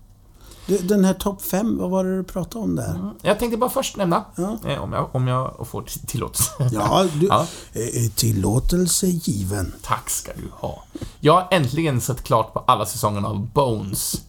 Du, 0.67 0.79
Den 0.79 1.05
här 1.05 1.15
topp 1.15 1.43
5, 1.43 1.79
vad 1.79 1.91
var 1.91 2.05
det 2.05 2.17
du 2.17 2.25
pratade 2.25 2.65
om 2.65 2.77
där? 2.77 2.95
Mm. 2.95 3.11
Jag 3.23 3.39
tänkte 3.39 3.57
bara 3.59 3.71
först 3.71 3.97
nämna, 3.97 4.25
Ja, 4.37 4.59
eh, 4.67 4.83
om, 4.83 4.93
jag, 4.93 5.09
om 5.15 5.29
jag 5.29 5.67
får 5.69 5.83
tillåtelse. 6.07 6.51
ja, 6.73 7.07
du, 7.15 7.27
Ja. 7.27 7.47
eh, 7.73 7.83
eh, 8.05 8.11
tillåtelse 8.15 9.07
given. 9.07 9.75
Tack 9.83 10.11
ska 10.11 10.33
du 10.37 10.49
ha. 10.53 10.83
Jag 11.21 11.33
har 11.33 11.49
äntligen 11.51 12.01
sett 12.01 12.23
klart 12.23 12.53
på 12.53 12.59
alla 12.67 12.87
säsongerna 12.87 13.29
av 13.29 13.47
Bones. 13.47 14.23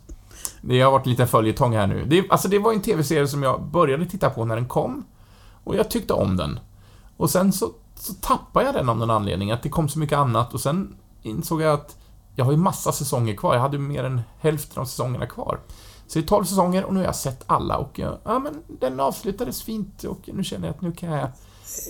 Det 0.61 0.81
har 0.81 0.91
varit 0.91 1.05
lite 1.05 1.27
följetong 1.27 1.75
här 1.75 1.87
nu. 1.87 2.05
Det, 2.05 2.29
alltså 2.29 2.47
det 2.47 2.59
var 2.59 2.73
en 2.73 2.81
TV-serie 2.81 3.27
som 3.27 3.43
jag 3.43 3.63
började 3.63 4.05
titta 4.05 4.29
på 4.29 4.45
när 4.45 4.55
den 4.55 4.67
kom. 4.67 5.05
Och 5.63 5.75
jag 5.75 5.89
tyckte 5.89 6.13
om 6.13 6.37
den. 6.37 6.59
Och 7.19 7.29
sen 7.29 7.53
så, 7.53 7.71
så 7.95 8.13
tappade 8.13 8.65
jag 8.65 8.75
den 8.75 8.89
av 8.89 8.97
någon 8.97 9.09
anledning, 9.09 9.51
att 9.51 9.63
det 9.63 9.69
kom 9.69 9.89
så 9.89 9.99
mycket 9.99 10.17
annat. 10.17 10.53
Och 10.53 10.61
sen 10.61 10.95
insåg 11.21 11.61
jag 11.61 11.73
att 11.73 11.97
jag 12.35 12.45
har 12.45 12.51
ju 12.51 12.57
massa 12.57 12.91
säsonger 12.91 13.35
kvar. 13.35 13.53
Jag 13.53 13.61
hade 13.61 13.77
ju 13.77 13.83
mer 13.83 14.03
än 14.03 14.21
hälften 14.39 14.81
av 14.81 14.85
säsongerna 14.85 15.25
kvar. 15.25 15.59
Så 16.07 16.19
det 16.19 16.25
är 16.25 16.27
12 16.27 16.45
säsonger 16.45 16.85
och 16.85 16.93
nu 16.93 16.99
har 16.99 17.05
jag 17.05 17.15
sett 17.15 17.43
alla 17.47 17.77
och 17.77 17.99
jag, 17.99 18.17
ja 18.23 18.39
men 18.39 18.53
den 18.79 18.99
avslutades 18.99 19.61
fint 19.61 20.03
och 20.03 20.29
nu 20.33 20.43
känner 20.43 20.67
jag 20.67 20.75
att 20.75 20.81
nu 20.81 20.91
kan 20.91 21.09
jag 21.09 21.29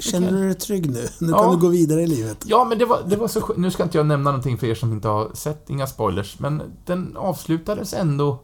Känner 0.01 0.31
du 0.31 0.45
dig 0.45 0.53
trygg 0.55 0.91
nu? 0.91 1.07
Nu 1.19 1.29
Ja. 1.31 1.41
kan 1.41 1.51
du 1.51 1.57
gå 1.57 1.67
vidare 1.67 2.01
i 2.01 2.07
livet. 2.07 2.43
Ja, 2.45 2.65
men 2.65 2.77
det 2.77 2.85
var, 2.85 3.03
det 3.07 3.15
var 3.15 3.27
så 3.27 3.41
skönt. 3.41 3.59
Nu 3.59 3.71
ska 3.71 3.83
inte 3.83 3.97
jag 3.97 4.05
nämna 4.05 4.31
någonting 4.31 4.57
för 4.57 4.67
er 4.67 4.75
som 4.75 4.91
inte 4.93 5.07
har 5.07 5.31
sett, 5.33 5.69
inga 5.69 5.87
spoilers, 5.87 6.39
men 6.39 6.61
den 6.85 7.17
avslutades 7.17 7.93
ändå... 7.93 8.39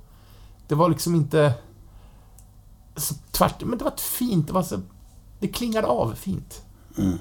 Det 0.68 0.76
var 0.76 0.90
liksom 0.90 1.16
inte... 1.16 1.54
Så 2.96 3.16
tvärt, 3.32 3.64
men 3.64 3.78
det 3.78 3.84
var 3.84 3.92
ett 3.92 4.02
fint, 4.02 4.48
det 4.48 4.54
var 4.54 4.64
så... 4.64 4.80
Det 5.40 5.48
klingade 5.48 5.88
av 5.88 6.14
fint. 6.16 6.62
Mm. 6.98 7.18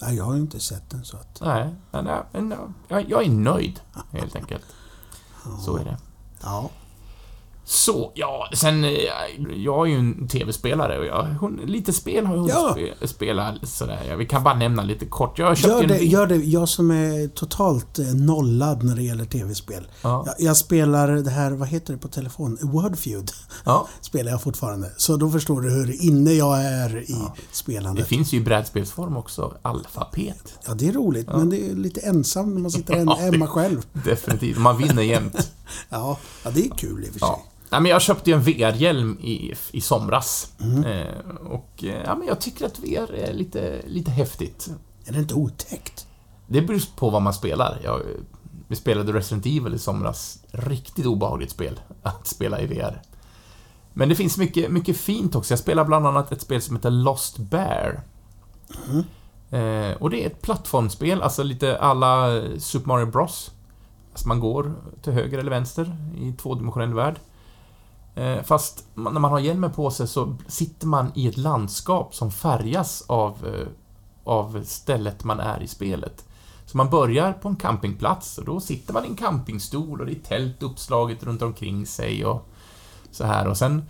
Nej, 0.00 0.16
jag 0.16 0.24
har 0.24 0.34
ju 0.34 0.40
inte 0.40 0.60
sett 0.60 0.90
den 0.90 1.04
så 1.04 1.16
att... 1.16 1.40
nej, 1.40 1.74
men, 1.92 2.06
ja, 2.06 2.26
men 2.32 2.50
ja, 2.50 2.68
jag, 2.88 3.10
jag 3.10 3.24
är 3.24 3.30
nöjd, 3.30 3.80
helt 4.12 4.36
enkelt. 4.36 4.64
Så 5.64 5.76
är 5.76 5.84
det. 5.84 5.98
Ja. 6.42 6.70
Så, 7.68 8.12
ja, 8.14 8.48
sen... 8.54 8.84
eh, 8.84 8.90
Jag 9.56 9.86
är 9.86 9.90
ju 9.90 9.98
en 9.98 10.28
TV-spelare 10.28 10.98
och 10.98 11.06
jag, 11.06 11.22
hon, 11.40 11.56
lite 11.66 11.92
spel 11.92 12.26
har 12.26 12.36
jag 12.36 12.48
Ja. 12.48 12.76
spe, 12.96 13.08
spelat 13.08 13.68
sådär. 13.68 14.02
Ja, 14.08 14.16
vi 14.16 14.26
kan 14.26 14.42
bara 14.42 14.54
nämna 14.54 14.82
lite 14.82 15.06
kort. 15.06 15.38
Jag 15.38 15.54
Gör 15.58 15.82
en... 15.82 15.88
det, 15.88 15.98
gör 15.98 16.26
det. 16.26 16.36
Jag 16.36 16.68
som 16.68 16.90
är 16.90 17.28
totalt 17.28 17.98
eh, 17.98 18.06
nollad 18.06 18.82
när 18.84 18.96
det 18.96 19.02
gäller 19.02 19.24
tv-spel. 19.24 19.88
Ja. 20.02 20.24
Jag, 20.26 20.34
jag 20.48 20.56
spelar 20.56 21.08
det 21.08 21.30
här, 21.30 21.50
vad 21.50 21.68
heter 21.68 21.92
det 21.92 21.98
på 21.98 22.08
telefon? 22.08 22.58
Wordfeud. 22.62 23.30
Ja. 23.64 23.88
Spelar 24.00 24.30
jag 24.30 24.42
fortfarande. 24.42 24.92
Så 24.96 25.16
då 25.16 25.30
förstår 25.30 25.60
du 25.60 25.70
hur 25.70 26.04
inne 26.04 26.32
jag 26.32 26.60
är 26.64 26.96
i 26.98 27.12
Det 27.12 27.42
spelandet. 27.52 28.06
finns 28.08 28.32
ju 28.32 28.36
i 28.36 28.40
brädspelsform 28.40 29.16
också, 29.16 29.54
alfabet. 29.62 30.58
Ja, 30.66 30.74
det 30.74 30.88
är 30.88 30.92
roligt, 30.92 31.26
men 31.26 31.50
det 31.50 31.70
är 31.70 31.74
lite 31.74 32.00
ensam 32.00 32.54
när 32.54 32.60
man 32.60 32.70
sitter 32.70 32.96
Ja, 32.96 33.04
det- 33.04 33.22
hemma 33.22 33.46
själv. 33.46 33.82
Definitivt. 33.92 34.58
Man 34.58 34.78
vinner 34.78 35.02
jämt. 35.02 35.52
Ja, 35.88 36.18
ja, 36.44 36.50
det 36.54 36.66
är 36.66 36.70
kul 36.76 37.04
i 37.04 37.08
och 37.08 37.12
för 37.12 37.18
sig. 37.20 37.28
Ja. 37.70 37.76
Nej, 37.76 37.80
men 37.80 37.90
jag 37.90 38.02
köpte 38.02 38.30
ju 38.30 38.36
en 38.36 38.42
VR-hjälm 38.42 39.18
i, 39.20 39.54
i 39.72 39.80
somras. 39.80 40.52
Eh, 40.86 41.46
och 41.46 41.84
eh, 41.84 42.02
ja, 42.04 42.16
men 42.16 42.26
jag 42.26 42.40
tycker 42.40 42.66
att 42.66 42.78
VR 42.78 43.14
är 43.14 43.32
lite, 43.32 43.82
lite 43.86 44.10
häftigt. 44.10 44.68
Är 45.06 45.12
det 45.12 45.18
inte 45.18 45.34
otäckt? 45.34 46.06
Det 46.46 46.62
beror 46.62 46.96
på 46.96 47.10
vad 47.10 47.22
man 47.22 47.34
spelar. 47.34 47.80
Jag, 47.84 48.00
vi 48.68 48.76
spelade 48.76 49.12
Resident 49.12 49.46
Evil 49.46 49.74
i 49.74 49.78
somras. 49.78 50.38
Riktigt 50.50 51.06
obehagligt 51.06 51.50
spel 51.50 51.80
att 52.02 52.26
spela 52.26 52.60
i 52.60 52.66
VR. 52.66 53.02
Men 53.92 54.08
det 54.08 54.14
finns 54.14 54.38
mycket, 54.38 54.70
mycket 54.70 54.96
fint 54.96 55.34
också. 55.34 55.52
Jag 55.52 55.58
spelar 55.58 55.84
bland 55.84 56.06
annat 56.06 56.32
ett 56.32 56.40
spel 56.40 56.62
som 56.62 56.76
heter 56.76 56.90
Lost 56.90 57.38
Bear. 57.38 58.00
Eh, 59.50 59.96
och 59.98 60.10
det 60.10 60.22
är 60.22 60.26
ett 60.26 60.42
plattformsspel, 60.42 61.22
alltså 61.22 61.42
lite 61.42 61.78
alla 61.78 62.42
Super 62.58 62.88
Mario 62.88 63.06
Bros. 63.06 63.50
Alltså 64.12 64.28
man 64.28 64.40
går 64.40 64.74
till 65.02 65.12
höger 65.12 65.38
eller 65.38 65.50
vänster 65.50 65.96
i 66.18 66.32
tvådimensionell 66.32 66.94
värld. 66.94 67.20
Eh, 68.16 68.42
fast 68.42 68.84
när 68.94 69.10
man 69.10 69.30
har 69.30 69.38
hjälmen 69.38 69.72
på 69.72 69.90
sig 69.90 70.08
så 70.08 70.36
sitter 70.48 70.86
man 70.86 71.12
i 71.14 71.26
ett 71.28 71.36
landskap 71.36 72.14
som 72.14 72.30
färgas 72.30 73.04
av, 73.06 73.46
eh, 73.46 73.66
av 74.24 74.62
stället 74.64 75.24
man 75.24 75.40
är 75.40 75.62
i 75.62 75.66
spelet. 75.68 76.24
Så 76.66 76.76
man 76.76 76.90
börjar 76.90 77.32
på 77.32 77.48
en 77.48 77.56
campingplats 77.56 78.38
och 78.38 78.44
då 78.44 78.60
sitter 78.60 78.92
man 78.92 79.04
i 79.04 79.08
en 79.08 79.16
campingstol 79.16 80.00
och 80.00 80.06
det 80.06 80.12
är 80.12 80.20
tält 80.20 80.62
uppslaget 80.62 81.22
runt 81.22 81.42
omkring 81.42 81.86
sig 81.86 82.26
och 82.26 82.48
så 83.10 83.24
här 83.26 83.46
och 83.48 83.56
sen 83.56 83.82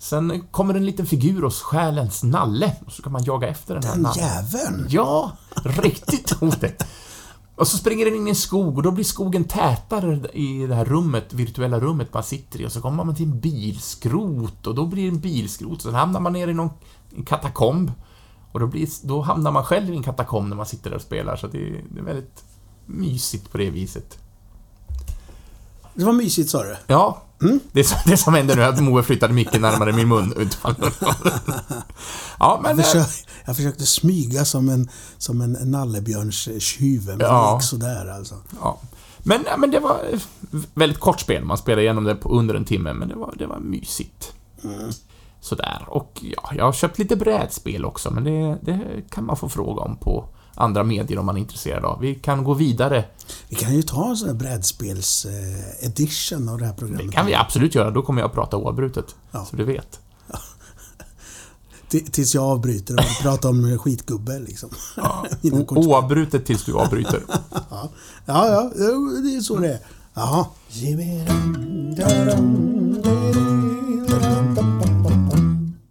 Sen 0.00 0.44
kommer 0.50 0.74
en 0.74 0.86
liten 0.86 1.06
figur 1.06 1.44
och 1.44 1.54
stjäl 1.54 1.98
ens 1.98 2.22
nalle 2.22 2.76
och 2.86 2.92
så 2.92 3.02
kan 3.02 3.12
man 3.12 3.24
jaga 3.24 3.48
efter 3.48 3.74
den 3.74 3.82
här 3.84 3.92
Den 3.92 4.02
nallen. 4.02 4.24
jäveln! 4.24 4.86
Ja, 4.90 5.32
riktigt 5.64 6.36
otäckt. 6.42 6.84
Och 7.58 7.68
så 7.68 7.76
springer 7.76 8.04
den 8.04 8.14
in 8.14 8.26
i 8.26 8.30
en 8.30 8.36
skog 8.36 8.76
och 8.76 8.82
då 8.82 8.90
blir 8.90 9.04
skogen 9.04 9.44
tätare 9.44 10.28
i 10.32 10.66
det 10.66 10.74
här 10.74 10.84
rummet, 10.84 11.32
virtuella 11.32 11.80
rummet 11.80 12.14
man 12.14 12.22
sitter 12.22 12.60
i 12.60 12.66
och 12.66 12.72
så 12.72 12.80
kommer 12.80 13.04
man 13.04 13.14
till 13.14 13.24
en 13.24 13.40
bilskrot 13.40 14.66
och 14.66 14.74
då 14.74 14.86
blir 14.86 15.02
det 15.02 15.16
en 15.16 15.20
bilskrot. 15.20 15.82
Sen 15.82 15.94
hamnar 15.94 16.20
man 16.20 16.32
ner 16.32 16.48
i 16.48 16.54
någon 16.54 16.70
en 17.16 17.24
katakomb 17.24 17.92
och 18.52 18.60
då, 18.60 18.66
blir, 18.66 18.88
då 19.02 19.20
hamnar 19.20 19.50
man 19.50 19.64
själv 19.64 19.94
i 19.94 19.96
en 19.96 20.02
katakomb 20.02 20.48
när 20.48 20.56
man 20.56 20.66
sitter 20.66 20.90
där 20.90 20.96
och 20.96 21.02
spelar 21.02 21.36
så 21.36 21.46
det 21.46 21.58
det 21.90 22.00
är 22.00 22.04
väldigt 22.04 22.44
mysigt 22.86 23.52
på 23.52 23.58
det 23.58 23.70
viset. 23.70 24.18
Det 25.98 26.04
var 26.04 26.12
mysigt 26.12 26.50
sa 26.50 26.62
du. 26.62 26.76
Ja, 26.86 27.22
det, 27.72 27.84
som, 27.84 27.98
det 28.06 28.16
som 28.16 28.34
händer 28.34 28.56
nu 28.56 28.62
är 28.62 28.68
att 28.68 28.80
Moe 28.80 29.02
flyttade 29.02 29.34
mycket 29.34 29.60
närmare 29.60 29.92
min 29.92 30.08
mun. 30.08 30.34
Ja, 32.38 32.60
men... 32.62 32.70
Jag, 32.70 32.78
eh, 32.78 32.84
försökte, 32.84 33.30
jag 33.44 33.56
försökte 33.56 33.86
smyga 33.86 34.44
som 34.44 34.68
en, 34.68 34.88
som 35.18 35.40
en 35.40 35.52
nallebjörnstjuv, 35.52 37.06
men 37.06 37.20
Ja. 37.20 37.50
det 37.50 37.54
gick 37.56 37.62
sådär 37.68 38.06
alltså. 38.16 38.34
Ja. 38.60 38.78
Men, 39.18 39.44
men 39.58 39.70
det 39.70 39.80
var 39.80 40.00
ett 40.12 40.28
väldigt 40.74 41.00
kort 41.00 41.20
spel. 41.20 41.44
Man 41.44 41.58
spelade 41.58 41.82
igenom 41.82 42.04
det 42.04 42.14
på 42.14 42.28
under 42.28 42.54
en 42.54 42.64
timme, 42.64 42.92
men 42.92 43.08
det 43.08 43.14
var, 43.14 43.34
det 43.38 43.46
var 43.46 43.58
mysigt. 43.58 44.32
Sådär. 45.40 45.84
Och 45.86 46.18
ja, 46.36 46.50
jag 46.56 46.64
har 46.64 46.72
köpt 46.72 46.98
lite 46.98 47.16
brädspel 47.16 47.84
också, 47.84 48.10
men 48.10 48.24
det, 48.24 48.58
det 48.62 48.80
kan 49.10 49.24
man 49.24 49.36
få 49.36 49.48
fråga 49.48 49.82
om 49.82 49.96
på 49.96 50.28
andra 50.58 50.84
medier 50.84 51.18
om 51.18 51.26
man 51.26 51.36
är 51.36 51.40
intresserad 51.40 51.84
av. 51.84 52.00
Vi 52.00 52.14
kan 52.14 52.44
gå 52.44 52.54
vidare. 52.54 53.04
Vi 53.48 53.56
kan 53.56 53.76
ju 53.76 53.82
ta 53.82 54.10
en 54.10 54.16
sån 54.16 54.28
här 54.28 54.34
brädspels-edition 54.34 56.48
av 56.48 56.58
det 56.58 56.66
här 56.66 56.72
programmet. 56.72 57.06
Det 57.06 57.12
kan 57.12 57.26
vi 57.26 57.34
absolut 57.34 57.74
göra. 57.74 57.90
Då 57.90 58.02
kommer 58.02 58.20
jag 58.20 58.28
att 58.28 58.34
prata 58.34 58.56
oavbrutet. 58.56 59.14
Ja. 59.30 59.46
Så 59.50 59.56
du 59.56 59.64
vet. 59.64 60.00
Tills 61.88 62.34
jag 62.34 62.44
avbryter 62.44 62.94
och 62.94 63.22
pratar 63.22 63.48
om 63.48 63.78
skitgubbe 63.78 64.38
liksom. 64.38 64.70
Ja. 64.96 65.26
Oavbrutet 65.68 66.46
tills 66.46 66.64
du 66.64 66.74
avbryter. 66.74 67.22
Ja, 67.70 67.88
ja, 68.26 68.48
ja, 68.48 68.70
det 69.22 69.36
är 69.36 69.40
så 69.40 69.56
det 69.56 69.68
är. 69.68 69.78
Jaha. 70.14 70.46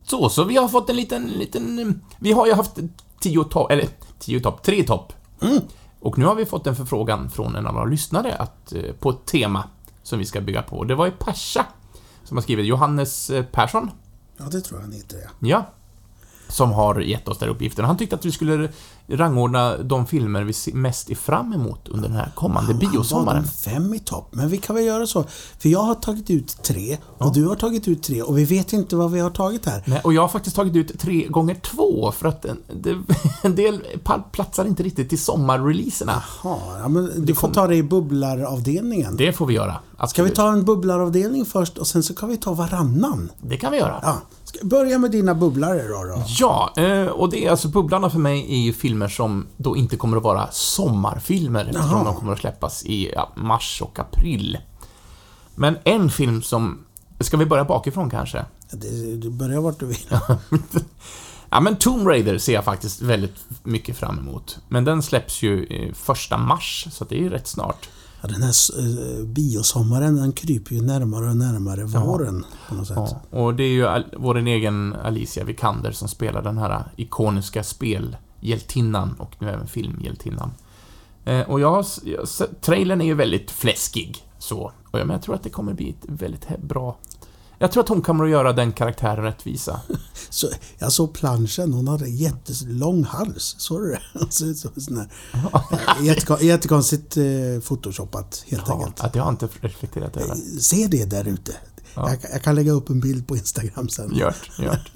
Så, 0.10 0.30
så 0.30 0.44
vi 0.44 0.58
har 0.58 0.68
fått 0.68 0.90
en 0.90 0.96
liten, 0.96 1.28
liten... 1.28 2.02
Vi 2.20 2.32
har 2.32 2.48
ju 2.48 2.54
haft 2.54 2.78
tio 3.20 3.44
topp, 3.44 3.72
eller 3.72 3.88
tio 4.20 4.40
topp, 4.40 4.64
tre 4.64 4.84
topp. 4.84 5.14
Och 6.00 6.18
nu 6.18 6.26
har 6.26 6.36
vi 6.36 6.46
fått 6.46 6.68
en 6.68 6.76
förfrågan 6.76 7.30
från 7.30 7.56
en 7.56 7.68
av 7.68 7.74
våra 7.74 7.86
lyssnare 7.86 8.36
att, 8.36 8.74
eh, 8.74 8.94
på 9.00 9.10
ett 9.10 9.26
tema 9.26 9.64
som 10.04 10.20
vi 10.20 10.26
ska 10.26 10.42
bygga 10.42 10.62
på. 10.62 10.84
Det 10.84 10.96
var 10.96 11.06
ju 11.06 11.12
Persa 11.12 11.66
som 12.24 12.38
har 12.38 12.42
skrivit, 12.42 12.66
Johannes 12.66 13.30
eh, 13.30 13.46
Persson, 13.46 13.92
Ja, 14.38 14.46
det 14.46 14.62
tror 14.62 14.80
jag 14.80 14.86
han 14.86 14.94
heter, 14.94 15.18
ja. 15.18 15.30
ja, 15.40 15.66
som 16.50 16.72
har 16.72 17.00
gett 17.00 17.28
oss 17.28 17.38
den 17.38 17.48
här 17.50 17.56
uppgiften. 17.56 17.86
Han 17.86 17.98
tyckte 17.98 18.16
att 18.16 18.26
vi 18.26 18.32
skulle 18.32 18.70
rangordna 19.10 19.78
de 19.78 20.08
filmer 20.08 20.44
vi 20.44 20.74
mest 20.74 21.10
är 21.10 21.16
fram 21.16 21.54
emot 21.54 21.88
under 21.88 22.10
den 22.10 22.18
här 22.18 22.32
kommande 22.36 22.72
Han 22.72 22.80
biosommaren. 22.80 23.44
de 23.44 23.50
fem 23.50 23.94
i 23.94 24.00
topp. 24.00 24.30
Men 24.32 24.50
vi 24.50 24.58
kan 24.58 24.76
väl 24.76 24.86
göra 24.86 25.08
så. 25.08 25.26
För 25.60 25.70
jag 25.70 25.80
har 25.84 25.96
tagit 25.96 26.30
ut 26.30 26.64
tre 26.64 26.98
och 27.18 27.34
du 27.34 27.48
har 27.48 27.56
tagit 27.56 27.88
ut 27.88 28.04
tre 28.04 28.22
och 28.22 28.38
vi 28.38 28.46
vet 28.46 28.74
inte 28.74 28.96
vad 28.96 29.12
vi 29.12 29.20
har 29.20 29.30
tagit 29.30 29.66
här. 29.66 29.84
Nej, 29.86 30.02
och 30.04 30.14
jag 30.14 30.22
har 30.22 30.28
faktiskt 30.28 30.56
tagit 30.56 30.76
ut 30.76 31.00
tre 31.00 31.28
gånger 31.28 31.56
två 31.56 32.12
för 32.12 32.28
att 32.28 32.46
en, 32.46 32.58
det, 32.82 32.98
en 33.44 33.56
del 33.56 33.82
platsar 34.32 34.66
inte 34.66 34.84
riktigt 34.84 35.10
till 35.10 35.20
sommarreleaserna. 35.20 36.24
Ja, 36.44 36.60
ja, 36.80 36.88
men 36.88 37.26
du 37.26 37.36
får 37.36 37.48
ta 37.50 37.68
det 37.68 37.76
i 37.76 37.84
bubblaravdelningen. 37.84 39.18
Det 39.18 39.34
får 39.34 39.46
vi 39.46 39.54
göra. 39.54 39.74
Ska 39.74 40.04
Absolut. 40.04 40.32
vi 40.32 40.36
ta 40.36 40.52
en 40.52 40.66
bubblaravdelning 40.66 41.46
först 41.46 41.78
och 41.78 41.88
sen 41.88 42.04
så 42.04 42.16
kan 42.16 42.30
vi 42.30 42.38
ta 42.38 42.54
varannan? 42.54 43.32
Det 43.42 43.58
kan 43.58 43.72
vi 43.72 43.78
göra. 43.78 44.00
Ja. 44.04 44.18
Börja 44.64 44.98
med 44.98 45.12
dina 45.12 45.36
bubblare 45.36 45.88
då. 45.88 46.04
då. 46.04 46.24
Ja, 46.28 46.74
eh, 46.78 47.08
och 47.08 47.30
det 47.30 47.46
är 47.46 47.52
alltså 47.52 47.68
Bubblarna 47.68 48.10
för 48.10 48.20
mig 48.20 48.54
är 48.54 48.58
ju 48.58 48.74
filmer 48.74 49.08
som 49.08 49.48
då 49.58 49.78
inte 49.78 49.98
kommer 49.98 50.18
att 50.18 50.24
vara 50.24 50.48
sommarfilmer 50.52 51.66
eftersom 51.66 52.06
de 52.06 52.16
kommer 52.16 52.34
att 52.34 52.40
släppas 52.40 52.86
i 52.86 53.14
mars 53.36 53.82
och 53.82 54.00
april. 54.00 54.58
Men 55.56 55.78
en 55.84 56.10
film 56.10 56.42
som... 56.42 56.86
Ska 57.20 57.38
vi 57.38 57.46
börja 57.46 57.64
bakifrån 57.64 58.10
kanske? 58.10 58.46
Det, 58.72 59.16
du 59.16 59.30
börjar 59.30 59.62
vart 59.62 59.80
du 59.80 59.86
vill. 59.86 60.08
Ja, 61.50 61.60
men 61.60 61.76
Tomb 61.76 62.08
Raider 62.08 62.38
ser 62.38 62.54
jag 62.54 62.64
faktiskt 62.64 63.02
väldigt 63.02 63.36
mycket 63.64 63.98
fram 63.98 64.20
emot. 64.20 64.60
Men 64.68 64.86
den 64.86 65.04
släpps 65.04 65.42
ju 65.42 65.66
eh, 65.66 65.94
första 65.94 66.38
mars, 66.38 66.88
så 66.92 67.04
det 67.06 67.16
är 67.16 67.20
ju 67.20 67.30
rätt 67.30 67.48
snart. 67.48 67.90
Ja, 68.22 68.28
den 68.28 68.44
här 68.44 68.54
uh, 68.80 69.26
biosommaren 69.26 70.16
den 70.16 70.32
kryper 70.32 70.76
ju 70.76 70.82
närmare 70.82 71.30
och 71.30 71.38
närmare 71.38 71.84
våren 71.84 72.46
på 72.70 72.76
något 72.76 72.88
sätt. 72.88 72.98
Ja, 72.98 73.22
och 73.30 73.56
det 73.56 73.64
är 73.64 73.70
ju 73.70 74.04
vår 74.18 74.38
egen 74.38 74.96
Alicia 75.04 75.44
Vikander 75.44 75.92
som 75.92 76.08
spelar 76.08 76.42
den 76.42 76.58
här 76.58 76.84
ikoniska 76.96 77.64
spelhjältinnan 77.64 79.16
och 79.20 79.36
nu 79.40 79.50
även 79.50 79.68
filmhjältinnan. 79.68 80.52
Eh, 81.26 81.50
och 81.50 81.60
jag 81.60 81.86
jag, 82.04 82.28
trailern 82.62 83.02
är 83.02 83.06
ju 83.06 83.14
väldigt 83.14 83.52
fläskig, 83.52 84.26
så. 84.40 84.72
Och 84.92 85.00
jag, 85.00 85.08
men 85.08 85.14
jag 85.14 85.22
tror 85.22 85.36
att 85.36 85.44
det 85.44 85.50
kommer 85.50 85.74
bli 85.74 85.90
ett 85.90 86.06
väldigt 86.08 86.48
bra... 86.62 86.98
Jag 87.60 87.72
tror 87.72 87.84
att 87.84 87.90
hon 87.90 88.02
kommer 88.02 88.24
att 88.24 88.30
göra 88.30 88.54
den 88.54 88.72
karaktären 88.72 89.24
rättvisa. 89.24 89.82
Så, 90.30 90.48
jag 90.78 90.92
såg 90.92 91.14
planschen, 91.14 91.74
hon 91.74 91.88
hade 91.88 92.10
jättelång 92.10 93.04
hals. 93.04 93.56
Såg 93.60 93.82
du 93.82 93.92
det? 93.92 94.00
Hon 94.20 94.32
ser 94.32 94.46
ut 94.46 94.58
som 94.58 94.72
en 94.76 94.82
sån 94.82 94.98
här... 94.98 95.10
Jättekon, 96.02 96.38
jättekonstigt 96.42 97.18
eh, 97.18 97.24
photoshopat 97.68 98.44
helt 98.48 98.64
Ja, 98.68 98.74
enkelt. 98.74 99.00
att 99.02 99.16
jag 99.16 99.24
har 99.24 99.30
inte 99.32 99.48
reflekterat 99.62 100.18
över. 100.18 100.36
Se 100.60 100.88
det 100.88 101.06
där 101.06 101.28
ute. 101.28 101.52
Ja. 101.96 102.10
Jag, 102.10 102.20
jag 102.34 102.42
kan 102.42 102.56
lägga 102.56 102.72
upp 102.72 102.90
en 102.90 103.00
bild 103.00 103.28
på 103.28 103.36
Instagram 103.38 103.90
sen. 103.90 104.16
Gjort, 104.16 104.50
gjort. 104.60 104.92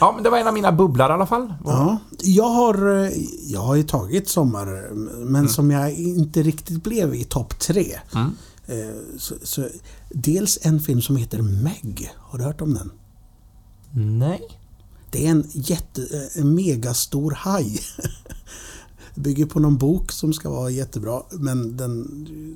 Ja, 0.00 0.12
men 0.14 0.24
det 0.24 0.30
var 0.30 0.38
en 0.38 0.46
av 0.48 0.54
mina 0.54 0.72
bubblar 0.72 1.10
i 1.10 1.12
alla 1.12 1.26
fall. 1.26 1.54
Ja, 1.64 1.98
jag 2.22 2.48
har, 2.48 3.04
eh, 3.04 3.10
jag 3.46 3.60
har 3.60 3.74
ju 3.74 3.82
tagit 3.82 4.28
sommar, 4.28 4.90
men 5.24 5.48
som 5.48 5.70
jag 5.70 5.92
inte 5.92 6.42
riktigt 6.42 6.82
blev 6.82 7.14
i 7.14 7.24
topp 7.24 7.58
tre. 7.58 7.98
Mm. 8.14 8.36
Eh, 8.66 8.94
Så, 9.18 9.34
så, 9.42 9.68
dels 10.10 10.58
en 10.62 10.80
film 10.80 11.00
som 11.02 11.16
heter 11.16 11.42
Meg. 11.42 12.12
Har 12.18 12.38
du 12.38 12.44
hört 12.44 12.60
om 12.60 12.74
den? 12.74 12.92
Nej. 14.18 14.40
Det 15.10 15.26
är 15.26 15.30
en 15.30 15.44
jätte, 15.52 16.02
eh, 16.02 16.40
en 16.42 16.54
megastor 16.54 17.30
haj. 17.30 17.80
Bygger 19.14 19.46
på 19.46 19.60
någon 19.60 19.76
bok 19.78 20.12
som 20.12 20.32
ska 20.32 20.50
vara 20.50 20.70
jättebra, 20.70 21.22
men 21.30 21.76
den, 21.76 22.06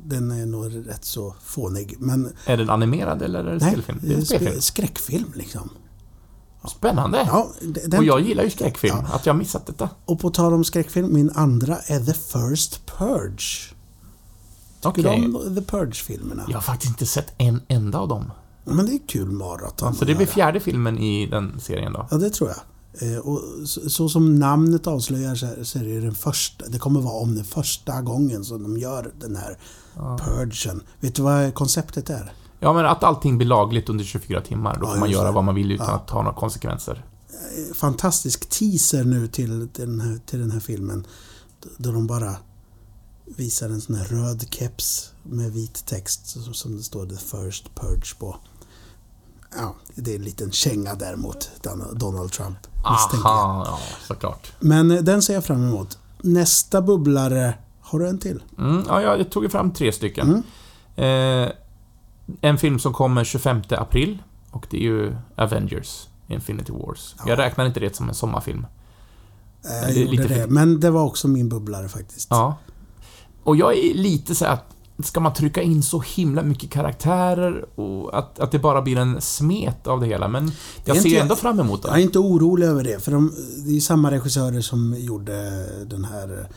den 0.05 0.31
är 0.31 0.47
nog 0.47 0.89
rätt 0.89 1.05
så 1.05 1.35
fånig. 1.43 1.97
Men 1.99 2.33
Är 2.47 2.57
den 2.57 2.71
animerad 2.71 3.23
eller 3.23 3.45
är 3.45 3.45
det 3.45 3.59
nej, 3.65 3.71
spelfilm? 3.73 3.99
Det 4.03 4.13
är 4.13 4.17
en 4.19 4.27
spelfilm. 4.27 4.53
spe- 4.53 4.61
skräckfilm 4.61 5.33
liksom. 5.35 5.71
Spännande. 6.69 7.19
Ja, 7.27 7.53
den, 7.87 7.99
Och 7.99 8.05
jag 8.05 8.21
gillar 8.21 8.45
ju 8.45 8.51
skräckfilm. 8.51 8.97
Ja. 9.09 9.15
Att 9.15 9.27
jag 9.27 9.37
missat 9.37 9.67
detta. 9.67 9.91
och 10.05 10.21
på 10.21 10.31
tal 10.31 10.55
om 10.55 10.65
skräckfilm, 10.65 11.15
min 11.15 11.31
andra 11.31 11.79
är 11.79 12.01
The 12.01 12.13
First 12.15 12.87
Purge. 12.87 13.75
Tycker 14.83 15.09
Okej. 15.09 15.21
du 15.21 15.37
om 15.49 15.55
The 15.55 15.63
Purge-filmerna? 15.63 16.45
Jag 16.49 16.55
har 16.57 16.63
faktiskt 16.63 16.91
inte 16.91 17.07
sett 17.07 17.33
en 17.39 17.61
enda 17.69 17.99
av 17.99 18.09
dem. 18.09 18.31
Men 18.65 18.87
det 18.87 18.93
är 18.93 19.01
kul 19.09 19.31
maraton. 19.31 19.95
Så 19.95 20.05
det 20.05 20.15
blir 20.15 20.27
fjärde 20.27 20.61
filmen 20.61 20.99
i 20.99 21.27
den 21.27 21.61
serien 21.61 21.93
då? 21.93 22.07
Ja, 22.11 22.17
det 22.17 22.31
tror 22.31 22.51
jag. 22.51 22.59
Eh, 23.13 23.19
Och 23.19 23.69
så, 23.69 23.91
så 23.91 24.09
som 24.09 24.35
namnet 24.39 24.87
avslöjar 24.87 25.35
så 25.35 25.47
är, 25.47 25.65
så 25.65 25.79
är 25.79 25.83
det 25.85 26.01
den 26.01 26.15
första. 26.15 26.69
Det 26.69 26.79
kommer 26.79 27.01
vara 27.01 27.15
om 27.15 27.35
den 27.35 27.45
första 27.45 28.01
gången 28.03 28.45
som 28.45 28.63
de 28.63 28.77
gör 28.79 29.13
den 29.21 29.37
här 29.37 29.59
purgen. 30.19 30.83
Vet 31.01 31.15
du 31.15 31.23
vad 31.23 31.55
konceptet 31.55 32.11
är? 32.11 32.33
Ja, 32.61 32.73
men 32.73 32.87
att 32.87 33.05
allting 33.05 33.39
blir 33.39 33.49
lagligt 33.49 33.89
under 33.89 34.05
24 34.05 34.41
timmar. 34.41 34.79
Då 34.81 34.87
Ja, 34.87 34.93
får 34.93 35.01
man 35.01 35.11
göra 35.11 35.27
det. 35.27 35.33
vad 35.33 35.45
man 35.45 35.55
vill 35.55 35.73
utan 35.73 35.87
Ja. 35.89 35.95
att 35.95 36.09
ta 36.09 36.23
några 36.23 36.37
konsekvenser. 36.37 37.05
Eh, 37.31 37.75
Fantastisk 37.75 38.49
teaser 38.49 39.05
nu 39.05 39.27
till, 39.27 39.69
till, 39.73 39.87
den, 39.87 40.01
här, 40.01 40.19
till 40.27 40.41
den 40.41 40.51
här 40.51 40.61
filmen. 40.61 41.07
Då 41.77 41.93
de 41.93 42.07
bara 42.07 42.35
visar 43.37 43.67
en 43.69 43.81
sån 43.81 43.95
här 43.95 44.05
röd 44.05 44.47
keps 44.51 45.13
med 45.23 45.53
vit 45.53 45.87
text 45.87 46.27
som, 46.55 46.77
det 46.77 46.83
står 46.83 47.07
The 47.07 47.17
First 47.17 47.75
Purge 47.75 48.15
på. 48.19 48.37
Ja, 49.57 49.75
det 49.95 50.11
är 50.13 50.17
en 50.17 50.25
liten 50.25 50.53
känga 50.53 50.95
där 50.95 51.17
mot 51.17 51.51
Don- 51.63 51.95
Donald 51.99 52.33
Trump. 52.33 52.59
Aha, 52.85 53.63
ja, 53.67 53.79
såklart. 54.07 54.53
Men 54.61 54.91
eh, 54.91 55.03
den 55.03 55.23
ser 55.23 55.35
jag 55.35 55.45
fram 55.45 55.69
emot. 55.69 55.99
Nästa 56.23 56.83
bubblare, 56.83 57.55
har 57.81 57.99
du 57.99 58.09
en 58.09 58.19
till? 58.19 58.43
Mm, 58.59 58.83
ja, 58.89 59.03
jag 59.03 59.31
tog 59.31 59.53
fram 59.53 59.73
tre 59.73 59.93
stycken. 59.93 60.43
Mm. 60.97 61.45
Eh, 61.47 61.53
en 62.41 62.59
film 62.59 62.79
som 62.79 62.93
kommer 62.93 63.25
25 63.25 63.63
april 63.71 64.23
och 64.51 64.67
det 64.71 64.77
är 64.77 64.81
ju 64.83 65.17
Avengers 65.37 66.09
Infinity 66.29 66.73
Wars. 66.73 67.15
Ja. 67.19 67.25
Jag 67.29 67.39
räknar 67.39 67.67
inte 67.67 67.81
det 67.81 67.97
som 67.97 68.09
en 68.09 68.15
sommarfilm. 68.15 68.67
Eh, 69.65 69.73
Jag 69.83 69.93
gjorde 69.93 70.11
lite 70.11 70.29
det, 70.29 70.47
men 70.47 70.81
det 70.81 70.91
var 70.91 71.03
också 71.03 71.29
min 71.29 71.49
bubblare 71.49 71.89
faktiskt. 71.89 72.27
Ja. 72.31 72.57
Och 73.45 73.57
jag 73.57 73.79
är 73.79 73.95
lite 73.95 74.35
så 74.35 74.47
att 74.47 74.73
ska 75.03 75.21
man 75.21 75.33
trycka 75.33 75.63
in 75.63 75.83
så 75.83 76.01
himla 76.01 76.43
mycket 76.43 76.71
karaktärer 76.71 77.81
och 77.81 78.19
att, 78.19 78.39
att 78.39 78.53
det 78.53 78.59
bara 78.59 78.83
blir 78.83 78.97
en 78.97 79.21
smet 79.21 79.87
av 79.87 80.01
det 80.01 80.07
hela. 80.07 80.29
Men 80.29 80.53
jag 80.85 80.97
ser 80.97 81.21
ändå 81.21 81.37
fram 81.37 81.61
emot 81.61 81.81
Jag 81.85 81.93
är 81.93 81.97
det. 81.97 82.03
inte 82.03 82.19
orolig 82.19 82.67
över 82.67 82.85
det, 82.85 83.05
för 83.05 83.13
de, 83.13 83.33
det 83.67 83.77
är 83.77 83.81
samma 83.81 84.11
regissörer 84.11 84.61
som 84.61 84.97
gjorde 84.99 85.67
den 85.85 86.05
här 86.05 86.49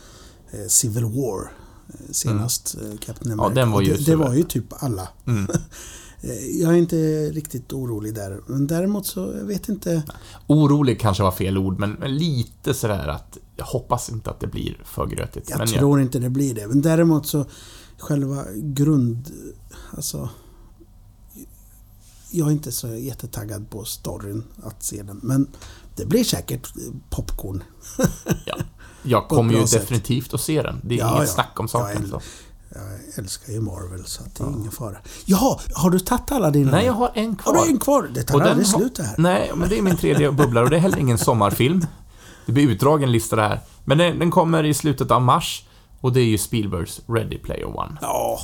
eh, 0.50 0.66
Civil 0.68 1.04
War 1.04 1.52
eh, 1.88 1.94
senast, 2.10 2.74
eh, 2.74 2.98
Captain 2.98 3.32
America. 3.32 3.54
den 3.54 3.70
var 3.70 3.80
ju 3.80 3.96
det, 3.96 4.04
det 4.04 4.16
var 4.16 4.34
ju 4.34 4.42
typ 4.42 4.82
alla. 4.82 5.08
Mm. 5.26 5.46
Jag 6.60 6.72
är 6.72 6.76
inte 6.76 6.96
riktigt 7.30 7.72
orolig 7.72 8.14
där, 8.14 8.40
men 8.46 8.66
däremot 8.66 9.06
så, 9.06 9.20
jag 9.38 9.44
vet 9.44 9.68
inte. 9.68 10.02
Orolig 10.46 11.00
kanske 11.00 11.22
var 11.22 11.30
fel 11.30 11.58
ord, 11.58 11.78
men, 11.78 11.90
men 11.90 12.16
lite 12.16 12.74
sådär 12.74 13.08
att 13.08 13.38
jag 13.56 13.64
hoppas 13.64 14.10
inte 14.10 14.30
att 14.30 14.40
det 14.40 14.46
blir 14.46 14.80
för 14.84 15.06
grötigt. 15.06 15.50
Jag 15.50 15.68
tror 15.68 16.00
inte 16.00 16.18
det 16.18 16.30
blir 16.30 16.54
det. 16.54 16.66
Men 16.68 16.82
däremot 16.82 17.26
så, 17.26 17.44
själva 17.98 18.44
grund... 18.54 19.30
Alltså... 19.96 20.28
Jag 22.30 22.48
är 22.48 22.52
inte 22.52 22.72
så 22.72 22.88
jättetaggad 22.88 23.70
på 23.70 23.84
storyn, 23.84 24.44
att 24.62 24.82
se 24.82 25.02
den. 25.02 25.20
Men 25.22 25.46
det 25.96 26.06
blir 26.06 26.24
säkert 26.24 26.68
popcorn. 27.10 27.62
Ja. 28.46 28.56
Jag 29.02 29.28
kommer 29.28 29.54
ju 29.54 29.66
sätt. 29.66 29.80
definitivt 29.80 30.34
att 30.34 30.40
se 30.40 30.62
den. 30.62 30.80
Det 30.84 30.94
är 30.94 30.98
Ja, 30.98 31.16
inget 31.16 31.28
ja. 31.28 31.34
snack 31.34 31.60
om 31.60 31.68
saken. 31.68 32.08
Ja, 32.12 32.20
så. 32.20 32.26
Jag 32.74 33.18
älskar 33.18 33.52
ju 33.52 33.60
Marvel, 33.60 34.04
så 34.06 34.22
att 34.22 34.34
det 34.34 34.44
är 34.44 34.48
ingen 34.48 34.70
fara. 34.70 34.96
Jaha, 35.24 35.58
har 35.74 35.90
du 35.90 35.98
tagit 35.98 36.32
alla 36.32 36.50
dina? 36.50 36.70
Nej, 36.70 36.86
jag 36.86 36.92
har 36.92 37.10
en 37.14 37.28
Har 37.28 37.34
kvar. 37.36 37.64
du 37.64 37.70
en 37.70 37.78
kvar? 37.78 38.10
Det 38.14 38.22
tar 38.22 38.34
Och 38.34 38.42
aldrig 38.42 38.66
har- 38.66 38.78
slut 38.78 38.94
det 38.96 39.02
här. 39.02 39.14
Nej, 39.18 39.50
men 39.56 39.68
det 39.68 39.78
är 39.78 39.82
min 39.82 39.96
tredje 39.96 40.32
bubblare 40.32 40.64
och 40.64 40.70
det 40.70 40.76
är 40.76 40.80
heller 40.80 40.98
ingen 40.98 41.18
sommarfilm. 41.18 41.86
Det 42.46 42.52
blir 42.52 42.68
utdragen 42.68 43.12
lista 43.12 43.36
det 43.36 43.42
här. 43.42 43.60
Men 43.84 43.98
den, 43.98 44.18
den 44.18 44.30
kommer 44.30 44.64
i 44.64 44.74
slutet 44.74 45.10
av 45.10 45.22
mars 45.22 45.64
och 46.00 46.12
det 46.12 46.20
är 46.20 46.24
ju 46.24 46.38
Spielbergs 46.38 47.00
Ready 47.08 47.38
Player 47.38 47.78
One. 47.78 47.98
Ja, 48.00 48.40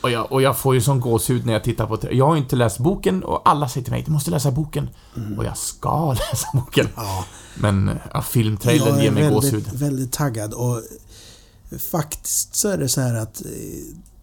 Och 0.00 0.10
jag, 0.10 0.32
och 0.32 0.42
jag 0.42 0.58
får 0.58 0.74
ju 0.74 0.80
sån 0.80 1.00
gåshud 1.00 1.46
när 1.46 1.52
jag 1.52 1.64
tittar 1.64 1.86
på 1.86 1.96
det. 1.96 2.12
Jag 2.12 2.26
har 2.26 2.34
ju 2.34 2.40
inte 2.42 2.56
läst 2.56 2.78
boken 2.78 3.24
och 3.24 3.48
alla 3.48 3.68
säger 3.68 3.84
till 3.84 3.92
mig 3.92 4.02
du 4.06 4.12
måste 4.12 4.30
läsa 4.30 4.50
boken. 4.50 4.88
Och 5.38 5.44
jag 5.44 5.56
ska 5.58 6.12
läsa 6.32 6.48
boken. 6.54 6.86
Mm. 6.86 6.92
ja. 6.96 7.24
Men 7.54 7.90
ja, 8.12 8.22
filmtrailern 8.22 8.88
Jag 8.88 8.98
ger 9.02 9.06
är 9.08 9.10
mig 9.14 9.22
väldigt, 9.22 9.42
gåshud. 9.42 9.68
väldigt 9.72 10.12
taggad 10.12 10.54
och 10.54 10.80
faktiskt 11.78 12.54
så 12.54 12.68
är 12.68 12.78
det 12.78 12.88
så 12.88 13.00
här 13.00 13.14
att 13.14 13.40
eh, 13.44 13.50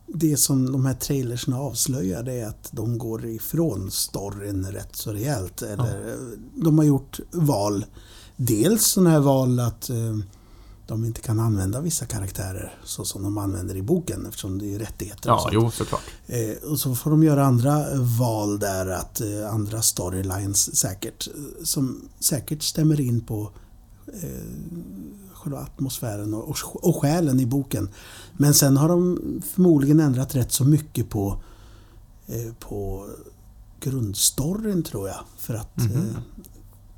det 0.08 0.38
som 0.38 0.72
de 0.72 0.86
här 0.86 0.94
trailersna 0.94 1.58
avslöjar 1.60 2.24
det 2.24 2.34
är 2.34 2.48
att 2.48 2.70
de 2.72 2.98
går 2.98 3.26
ifrån 3.26 3.92
storyn 3.92 4.66
rätt 4.66 4.96
så 4.96 5.14
rejält. 5.14 5.62
Eller, 5.62 6.10
eh, 6.12 6.16
De 6.56 6.78
har 6.78 6.86
gjort 6.86 7.20
val. 7.32 7.86
Dels 8.46 8.86
sådana 8.86 9.10
här 9.10 9.20
val 9.20 9.60
att 9.60 9.90
eh, 9.90 10.18
de 10.88 11.06
inte 11.06 11.22
kan 11.22 11.40
använda 11.40 11.82
vissa 11.82 12.06
karaktärer 12.06 12.80
så 12.84 13.06
som 13.06 13.24
de 13.24 13.38
använder 13.38 13.76
i 13.76 13.82
boken 13.82 14.26
eftersom 14.26 14.60
det 14.60 14.76
är 14.76 14.80
rättigheter 14.80 15.30
och 15.32 15.36
Ja, 15.36 15.40
sånt. 15.42 15.54
jo, 15.54 15.72
såklart. 15.72 16.02
Eh, 16.28 16.70
och 16.72 16.80
så 16.80 16.96
får 16.96 17.12
de 17.12 17.24
göra 17.24 17.46
andra 17.46 17.86
val 18.20 18.60
där, 18.60 18.88
att 18.88 19.22
eh, 19.22 19.54
andra 19.54 19.82
storylines 19.82 20.76
säkert, 20.76 21.28
som 21.64 22.02
säkert 22.20 22.64
stämmer 22.64 23.02
in 23.02 23.22
på 23.22 23.52
eh, 24.22 24.30
själva 25.34 25.60
atmosfären 25.60 26.34
och, 26.34 26.50
och, 26.50 26.86
och 26.90 26.96
själen 27.02 27.40
i 27.40 27.46
boken. 27.46 27.90
Men 28.38 28.54
sen 28.54 28.78
har 28.78 28.90
de 28.90 29.20
förmodligen 29.54 30.00
ändrat 30.00 30.36
rätt 30.36 30.52
så 30.52 30.64
mycket 30.66 31.10
på, 31.10 31.42
eh, 32.28 32.54
på 32.60 33.08
grundstoryn 33.80 34.84
tror 34.84 35.08
jag. 35.08 35.20
För 35.38 35.54
att 35.54 35.78
Mhm. 35.78 35.92
eh, 35.92 36.22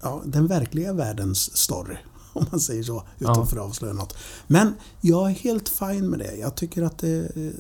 ja, 0.03 0.21
den 0.25 0.47
verkliga 0.47 0.93
världens 0.93 1.57
story. 1.57 1.95
Om 2.33 2.45
man 2.51 2.59
säger 2.59 2.83
så, 2.83 3.03
utan 3.19 3.47
för 3.47 3.57
att 3.57 3.63
avslöja 3.63 3.93
något. 3.93 4.17
Men 4.47 4.73
jag 5.01 5.29
är 5.29 5.33
helt 5.33 5.69
fin 5.69 6.09
med 6.09 6.19
det. 6.19 6.35
Jag 6.35 6.55
tycker 6.55 6.83
att 6.83 6.97
det, 6.97 7.17
eh, 7.35 7.51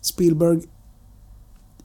Spielberg 0.00 0.60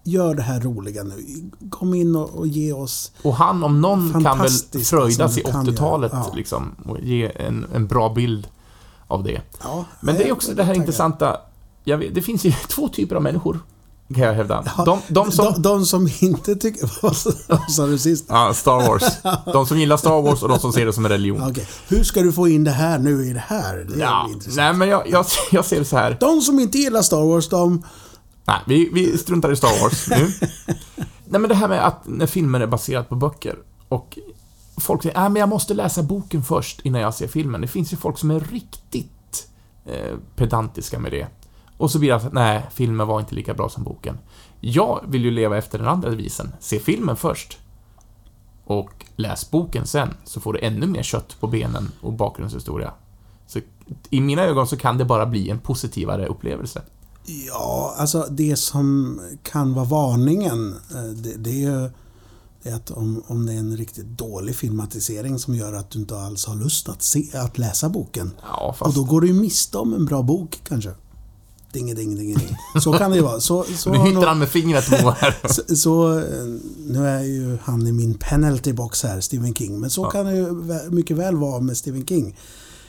gör 0.03 0.35
det 0.35 0.41
här 0.41 0.59
roliga 0.59 1.03
nu. 1.03 1.25
Kom 1.69 1.93
in 1.93 2.15
och, 2.15 2.29
och 2.29 2.47
ge 2.47 2.73
oss... 2.73 3.11
Och 3.23 3.35
han 3.35 3.63
om 3.63 3.81
någon 3.81 4.23
kan 4.23 4.37
väl 4.39 4.49
fröjdas 4.83 5.37
i 5.37 5.41
som 5.41 5.51
kan 5.51 5.65
göra. 5.65 5.73
80-talet 5.75 6.11
Ja. 6.15 6.31
liksom 6.35 6.75
och 6.85 6.99
ge 7.01 7.31
en, 7.35 7.65
en 7.73 7.87
bra 7.87 8.13
bild 8.13 8.47
av 9.07 9.23
det. 9.23 9.41
Ja, 9.63 9.85
Men 10.01 10.15
det 10.15 10.27
är 10.27 10.31
också 10.31 10.53
det 10.53 10.63
här 10.63 10.73
taggad. 10.73 10.81
intressanta. 10.81 11.37
Vet, 11.83 12.15
det 12.15 12.21
finns 12.21 12.45
ju 12.45 12.51
två 12.69 12.87
typer 12.89 13.15
av 13.15 13.21
människor, 13.21 13.59
kan 14.13 14.23
jag 14.23 14.33
hävda. 14.33 14.63
De, 14.85 15.01
de 15.07 15.31
som... 15.31 15.45
de, 15.53 15.61
de 15.61 15.85
som 15.85 16.09
inte 16.19 16.55
tycker... 16.55 16.91
Vad 17.01 17.71
sa- 17.71 17.85
du 17.85 17.97
sist? 17.97 18.25
Ja, 18.27 18.53
Star 18.53 18.87
Wars. 18.87 19.03
De 19.53 19.65
som 19.65 19.79
gillar 19.79 19.97
Star 19.97 20.21
Wars 20.21 20.43
och 20.43 20.49
de 20.49 20.59
som 20.59 20.73
ser 20.73 20.85
det 20.85 20.93
som 20.93 21.05
en 21.05 21.11
religion. 21.11 21.49
Okej, 21.49 21.67
Hur 21.87 22.03
ska 22.03 22.21
du 22.21 22.31
få 22.31 22.47
in 22.47 22.63
det 22.63 22.71
här 22.71 22.99
nu 22.99 23.25
i 23.25 23.33
det 23.33 23.43
här? 23.47 23.85
Det 23.89 23.93
är 23.95 23.99
Ja, 23.99 24.29
nej 24.55 24.73
men 24.73 24.89
jag, 24.89 25.09
jag, 25.09 25.25
jag 25.51 25.65
ser 25.65 25.79
det 25.79 25.85
så 25.85 25.97
här. 25.97 26.17
De 26.19 26.41
som 26.41 26.59
inte 26.59 26.77
gillar 26.77 27.01
Star 27.01 27.21
Wars, 27.33 27.49
de... 27.49 27.83
Nej, 28.45 28.59
vi, 28.67 28.89
vi 28.93 29.17
struntar 29.17 29.51
i 29.51 29.55
Star 29.55 29.81
Wars 29.83 30.09
nu. 30.09 30.31
Nej 31.25 31.41
men 31.41 31.49
det 31.49 31.55
här 31.55 31.67
med 31.67 31.87
att 31.87 32.01
när 32.05 32.25
filmer 32.25 32.59
är 32.59 32.67
baserat 32.67 33.09
på 33.09 33.15
böcker 33.15 33.55
och 33.89 34.17
folk 34.77 35.03
säger 35.03 35.17
att 35.17 35.31
men 35.31 35.39
jag 35.39 35.49
måste 35.49 35.73
läsa 35.73 36.03
boken 36.03 36.43
först 36.43 36.79
innan 36.83 37.01
jag 37.01 37.13
ser 37.13 37.27
filmen. 37.27 37.61
Det 37.61 37.67
finns 37.67 37.93
ju 37.93 37.97
folk 37.97 38.17
som 38.17 38.31
är 38.31 38.39
riktigt 38.39 39.47
eh, 39.85 40.17
pedantiska 40.35 40.99
med 40.99 41.11
det. 41.11 41.27
Och 41.81 41.91
så 41.91 41.99
blir 41.99 42.09
det 42.09 42.15
att 42.15 42.33
nej, 42.33 42.65
filmen 42.71 43.07
var 43.07 43.19
inte 43.19 43.35
lika 43.35 43.53
bra 43.53 43.69
som 43.69 43.83
boken. 43.83 44.17
Jag 44.59 45.03
vill 45.07 45.25
ju 45.25 45.31
leva 45.31 45.57
efter 45.57 45.77
den 45.77 45.87
andra 45.87 46.09
devisen. 46.09 46.51
Se 46.59 46.79
filmen 46.79 47.15
först. 47.15 47.57
Och 48.65 49.05
läs 49.15 49.51
boken 49.51 49.87
sen, 49.87 50.09
så 50.23 50.39
får 50.39 50.53
du 50.53 50.59
ännu 50.59 50.87
mer 50.87 51.03
kött 51.03 51.35
på 51.39 51.47
benen 51.47 51.91
och 52.01 52.13
bakgrundshistoria. 52.13 52.93
Så 53.47 53.59
i 54.09 54.21
mina 54.21 54.41
ögon 54.41 54.67
så 54.67 54.77
kan 54.77 54.97
det 54.97 55.05
bara 55.05 55.25
bli 55.25 55.49
en 55.49 55.59
positivare 55.59 56.25
upplevelse. 56.27 56.81
Ja, 57.47 57.95
alltså 57.97 58.27
det 58.29 58.55
som 58.55 59.19
kan 59.43 59.73
vara 59.73 59.85
varningen, 59.85 60.75
eh, 60.91 61.03
det, 61.03 61.33
det 61.37 61.49
är 61.49 61.71
ju 61.71 61.89
det 62.63 62.69
är 62.69 62.75
att 62.75 62.91
om, 62.91 63.23
om 63.27 63.45
det 63.45 63.53
är 63.53 63.57
en 63.59 63.77
riktigt 63.77 64.05
dålig 64.05 64.55
filmatisering 64.55 65.39
som 65.39 65.55
gör 65.55 65.73
att 65.73 65.89
du 65.89 65.99
inte 65.99 66.19
alls 66.19 66.45
har 66.45 66.55
lust 66.55 66.89
att, 66.89 67.03
se, 67.03 67.37
att 67.37 67.57
läsa 67.57 67.89
boken. 67.89 68.31
Ja, 68.41 68.69
Och 68.69 68.77
fast... 68.77 68.95
då 68.95 69.03
går 69.03 69.21
du 69.21 69.27
ju 69.27 69.33
miste 69.33 69.77
om 69.77 69.93
en 69.93 70.05
bra 70.05 70.21
bok 70.21 70.61
kanske. 70.63 70.91
Ding, 71.73 71.95
ding, 71.95 72.15
ding, 72.15 72.33
ding. 72.35 72.57
Så 72.81 72.93
kan 72.93 73.11
det 73.11 73.17
ju 73.17 73.23
vara. 73.23 73.39
Så, 73.39 73.63
så, 73.77 73.91
Nu 73.91 74.11
nog- 74.13 74.23
han 74.23 74.39
med 74.39 74.49
fingret 74.49 74.89
på 74.89 75.11
här. 75.11 75.37
så, 75.47 75.75
så 75.75 76.19
eh, 76.19 76.45
Nu 76.87 77.07
är 77.07 77.23
ju 77.23 77.57
han 77.63 77.87
i 77.87 77.91
min 77.91 78.13
penalty 78.13 78.73
box 78.73 79.03
här, 79.03 79.21
Stephen 79.21 79.53
King. 79.55 79.79
Men 79.79 79.89
så 79.89 80.01
Ja. 80.01 80.09
kan 80.11 80.25
det 80.25 80.35
ju 80.35 80.53
mycket 80.89 81.17
väl 81.17 81.35
vara 81.35 81.59
med 81.61 81.77
Stephen 81.77 82.05
King. 82.05 82.37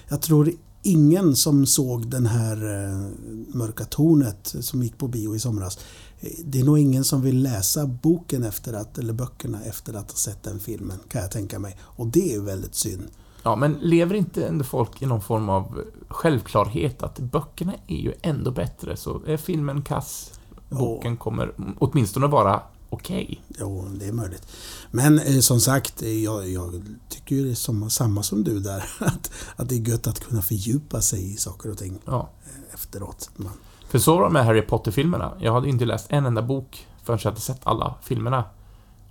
Jag 0.09 0.23
tror 0.23 0.53
ingen 0.83 1.37
som 1.37 1.67
såg 1.67 2.11
den 2.11 2.27
här 2.27 2.87
eh, 2.87 3.09
Mörka 3.55 3.85
tornet 3.85 4.55
som 4.61 4.83
gick 4.83 4.99
på 4.99 5.09
bio 5.09 5.37
i 5.37 5.39
somras. 5.39 5.79
eh, 6.21 6.31
Det 6.45 6.61
är 6.61 6.65
nog 6.65 6.79
ingen 6.79 7.05
som 7.05 7.23
vill 7.23 7.43
läsa 7.43 7.87
boken 7.87 8.45
efter 8.45 8.73
att, 8.73 8.99
eller 8.99 9.13
böckerna 9.13 9.63
efter 9.65 9.95
att 9.95 10.11
ha 10.11 10.17
sett 10.19 10.43
den 10.43 10.61
filmen, 10.61 10.99
kan 11.09 11.23
jag 11.23 11.31
tänka 11.31 11.59
mig. 11.59 11.77
Och 11.81 12.07
det 12.07 12.35
är 12.35 12.41
väldigt 12.41 12.75
synd. 12.75 13.03
Ja, 13.43 13.57
men 13.57 13.73
lever 13.81 14.15
inte 14.15 14.47
ändå 14.47 14.65
folk 14.65 15.03
i 15.03 15.07
någon 15.07 15.21
form 15.21 15.49
av 15.49 15.85
självklarhet 16.09 17.03
att 17.03 17.19
böckerna 17.19 17.73
är 17.87 17.97
ju 17.97 18.13
ändå 18.23 18.51
bättre, 18.51 18.97
så 18.97 19.21
är 19.27 19.37
filmen 19.37 19.83
kass, 19.83 20.41
boken 20.69 21.17
kommer 21.17 21.53
åtminstone 21.79 22.27
vara 22.27 22.61
okej. 22.91 23.41
Jo, 23.59 23.89
det 23.95 24.07
är 24.07 24.13
möjligt. 24.13 24.47
Men 24.91 25.19
eh, 25.19 25.39
som 25.41 25.61
sagt, 25.61 26.03
eh, 26.03 26.25
jag, 26.25 26.49
jag 26.49 26.83
tycker 27.09 27.37
ju 27.37 27.45
det 27.45 27.51
är 27.51 27.55
som, 27.55 27.91
samma 27.91 28.23
som 28.23 28.45
du 28.45 28.61
där. 28.61 28.85
Att, 29.01 29.31
att 29.57 29.69
det 29.69 29.75
är 29.75 29.89
gött 29.89 30.07
att 30.07 30.21
kunna 30.21 30.43
fördjupa 30.43 31.01
sig 31.01 31.33
i 31.33 31.37
saker 31.37 31.71
och 31.71 31.79
ting 31.79 31.99
Ja. 32.05 32.29
eh, 32.45 32.75
efteråt. 32.75 33.31
Man, 33.37 33.53
För 33.89 33.99
så 33.99 34.17
var 34.17 34.25
det 34.25 34.31
med 34.31 34.45
Harry 34.45 34.63
Potter-filmerna. 34.63 35.33
Jag 35.41 35.53
hade 35.53 35.69
inte 35.69 35.85
läst 35.85 36.07
en 36.09 36.27
enda 36.27 36.43
bok 36.43 36.87
förrän 37.03 37.19
jag 37.23 37.31
hade 37.31 37.41
sett 37.41 37.61
alla 37.67 37.95
filmerna. 38.03 38.45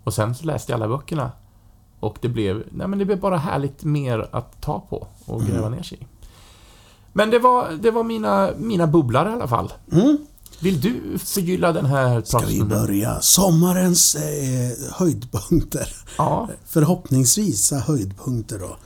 Och 0.03 0.13
sen 0.13 0.35
så 0.35 0.45
läste 0.45 0.71
jag 0.71 0.77
alla 0.81 0.97
böckerna. 0.97 1.31
Och 2.01 2.17
det 2.21 2.29
blev, 2.29 2.63
nej 2.71 2.87
men 2.87 2.99
det 2.99 3.05
blev 3.05 3.19
bara 3.19 3.37
härligt 3.37 3.83
mer 3.83 4.29
att 4.31 4.61
ta 4.61 4.79
på 4.89 5.07
och 5.25 5.41
gräva 5.45 5.69
ner 5.69 5.83
sig 5.83 5.97
i. 6.01 6.05
Men 7.13 7.29
det 7.29 7.39
var, 7.39 7.71
det 7.81 7.91
var 7.91 8.03
mina, 8.03 8.49
mina 8.57 8.87
bubblor 8.87 9.27
i 9.27 9.31
alla 9.31 9.47
fall. 9.47 9.73
Mm. 9.91 10.17
Vill 10.61 10.81
du 10.81 11.17
förgylla 11.19 11.71
den 11.73 11.85
här 11.85 12.21
Ska 12.21 12.39
vi 12.39 12.63
börja? 12.63 13.21
Sommarens 13.21 14.15
eh, 14.15 14.93
höjdpunkter. 14.93 15.87
Ja. 16.17 16.49
Förhoppningsvis 16.65 17.71
höjdpunkter 17.71 18.59
då. 18.59 18.77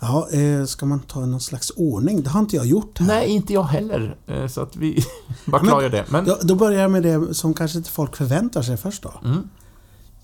Ja, 0.00 0.28
eh, 0.30 0.64
ska 0.64 0.86
man 0.86 1.00
ta 1.00 1.20
någon 1.26 1.40
slags 1.40 1.72
ordning? 1.76 2.22
Det 2.22 2.30
har 2.30 2.40
inte 2.40 2.56
jag 2.56 2.66
gjort 2.66 2.98
här. 2.98 3.06
Nej, 3.06 3.28
inte 3.28 3.52
jag 3.52 3.62
heller. 3.62 4.16
Eh, 4.26 4.46
Så 4.46 4.60
att 4.60 4.76
vi 4.76 5.04
bara 5.46 5.62
Men- 5.62 5.70
klargör 5.70 5.90
det. 5.90 6.04
Men, 6.10 6.24
Då, 6.24 6.38
då 6.42 6.54
börjar 6.54 6.82
jag 6.82 6.90
med 6.90 7.02
det 7.02 7.34
som 7.34 7.54
kanske 7.54 7.78
inte 7.78 7.90
folk 7.90 8.16
förväntar 8.16 8.62
sig 8.62 8.76
först 8.76 9.02
då. 9.02 9.12
mm, 9.24 9.48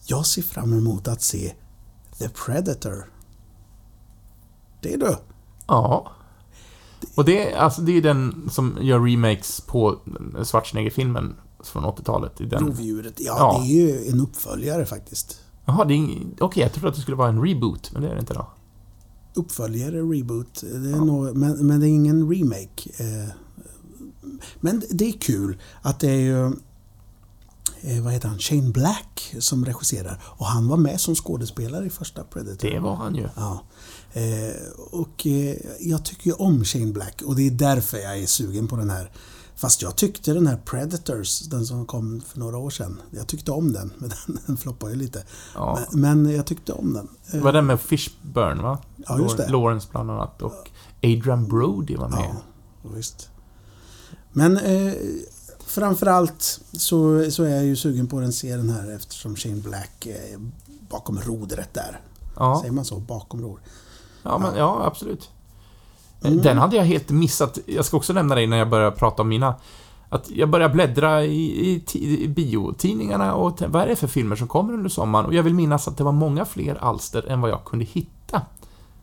Jag 0.07 0.27
ser 0.27 0.43
fram 0.43 0.73
emot 0.79 1.09
att 1.09 1.23
se 1.23 1.53
The 2.19 2.29
Predator. 2.29 3.05
Det 4.83 4.95
är 4.95 4.99
du. 4.99 5.17
ja. 5.67 6.11
Och 7.17 7.25
det, 7.25 7.53
är- 7.53 7.57
alltså, 7.59 7.83
det 7.83 7.93
är 7.97 8.03
den 8.03 8.49
som 8.53 8.79
gör 8.81 9.01
remakes 9.01 9.61
på 9.61 9.99
Schwarzenegger-filmen 10.45 11.35
från 11.65 11.85
80-talet. 11.85 12.41
i 12.41 12.45
Den. 12.47 12.67
Rovdjuret. 12.67 13.15
Ja, 13.21 13.37
Ja. 13.39 13.61
det 13.63 13.73
är 13.73 13.87
ju 13.87 14.07
en 14.09 14.21
uppföljare 14.21 14.87
faktiskt. 14.87 15.41
Jaha, 15.65 15.85
det 15.85 15.95
är 15.95 16.09
Okej, 16.41 16.63
jag 16.63 16.73
trodde 16.73 16.89
att 16.89 16.95
det 16.95 17.01
skulle 17.01 17.17
vara 17.17 17.29
en 17.29 17.43
reboot, 17.47 17.91
men 17.93 18.03
det 18.03 18.09
är 18.09 18.15
det 18.15 18.21
inte 18.21 18.35
då. 18.35 18.47
Uppföljare, 19.35 20.01
reboot. 20.03 20.61
Det 20.61 20.91
är 20.91 20.97
nog, 21.05 21.37
men, 21.37 21.67
men 21.67 21.81
det 21.81 21.87
är 21.89 21.91
ingen 21.91 22.33
remake. 22.35 22.91
Eh, 22.99 23.29
Men 24.61 24.83
det 24.91 25.05
är 25.09 25.13
kul 25.13 25.59
att 25.83 26.01
det 26.01 26.11
är 26.11 26.21
ju... 26.21 26.53
eh, 27.81 28.03
Vad 28.03 28.13
heter 28.13 28.29
han? 28.29 28.39
Shane 28.39 28.71
Black 28.71 29.35
som 29.39 29.65
regisserar. 29.65 30.23
Och 30.25 30.47
han 30.47 30.69
var 30.69 30.77
med 30.77 31.01
som 31.01 31.15
skådespelare 31.15 31.87
i 31.87 31.91
första 31.91 32.25
Predator. 32.25 32.71
Det 32.71 32.79
var 32.79 32.95
han 32.95 33.15
ju. 33.15 33.29
Ja. 33.37 33.63
Eh, 34.13 34.55
och 34.91 35.27
eh, 35.27 35.57
jag 35.81 36.05
tycker 36.05 36.27
ju 36.27 36.33
om 36.33 36.65
Shane 36.65 36.93
Black 36.93 37.23
och 37.25 37.37
det 37.37 37.47
är 37.47 37.51
därför 37.51 37.99
jag 37.99 38.19
är 38.19 38.27
sugen 38.27 38.69
på 38.69 38.77
den 38.77 38.91
här. 38.91 39.11
Fast 39.57 39.83
jag 39.83 39.97
tyckte 39.97 40.33
den 40.33 40.47
här 40.47 40.57
Predators, 40.57 41.41
den 41.41 41.67
som 41.67 41.87
kom 41.87 42.21
för 42.21 42.39
några 42.39 42.59
år 42.59 42.71
sedan. 42.71 43.01
Jag 43.11 43.27
tyckte 43.27 43.51
om 43.53 43.73
den, 43.73 43.93
men 43.99 44.09
den, 44.09 44.39
den 44.47 44.57
floppade 44.57 44.93
ju 44.93 44.99
lite. 44.99 45.25
Ja. 45.55 45.79
Men, 45.93 46.23
men 46.23 46.35
jag 46.35 46.47
tyckte 46.47 46.73
om 46.73 46.93
den. 46.93 47.09
Det 47.33 47.41
var 47.41 47.53
den 47.53 47.67
med 47.67 47.81
Fishburne, 47.81 48.63
va? 48.63 48.79
Ja, 48.97 49.19
just 49.19 49.37
det. 49.37 49.49
Lawrence 49.49 49.89
bland 49.91 50.11
annat. 50.11 50.43
Och 50.43 50.71
Adrian 51.03 51.49
Brody 51.49 51.97
var 51.97 52.09
med. 52.09 52.37
Ja, 52.83 52.91
visst. 52.95 53.31
Men 54.33 54.57
eh, 54.57 54.93
framförallt 55.75 56.61
så, 56.73 57.31
så 57.31 57.43
är 57.45 57.49
jag 57.49 57.65
ju 57.65 57.77
sugen 57.77 58.07
på 58.07 58.21
den 58.21 58.33
serien 58.33 58.71
här 58.71 58.97
eftersom 58.97 59.37
Shane 59.37 59.61
Black 59.61 60.07
är 60.07 60.39
bakom 60.91 61.19
rodret 61.19 61.75
där. 61.75 62.01
Ja, 62.37 62.59
Säger 62.61 62.73
man 62.73 62.85
så? 62.85 62.97
Bakom 62.99 63.43
rodret? 63.43 63.65
ja, 64.23 64.39
men, 64.39 64.57
ja 64.57 64.85
absolut. 64.85 65.31
Mm. 66.23 66.43
Den 66.43 66.59
hade 66.59 66.77
jag 66.77 66.85
helt 66.85 67.11
missat. 67.11 67.59
Jag 67.67 67.85
ska 67.85 67.97
också 67.97 68.13
nämna 68.13 68.35
det 68.35 68.47
när 68.47 68.57
jag 68.57 68.71
börjar 68.71 68.91
prata 68.91 69.23
om 69.23 69.29
mina. 69.29 69.55
Att 70.09 70.31
jag 70.31 70.51
börjar 70.51 70.69
bläddra 70.69 71.25
i, 71.25 71.83
i, 71.95 72.25
i 72.25 72.29
biotidningarna 72.29 73.35
och 73.35 73.63
vad 73.69 73.83
är 73.83 73.87
det 73.87 73.97
för 73.97 74.07
filmer 74.07 74.37
som 74.37 74.49
kommer 74.49 74.73
under 74.73 74.91
sommaren? 74.91 75.27
Och 75.27 75.35
jag 75.35 75.43
vill 75.43 75.55
minnas 75.55 75.89
att 75.89 75.97
det 75.97 76.05
var 76.05 76.13
många 76.13 76.45
fler 76.45 76.75
alster 76.75 77.29
än 77.29 77.41
vad 77.41 77.51
jag 77.51 77.65
kunde 77.65 77.85
hitta. 77.85 78.43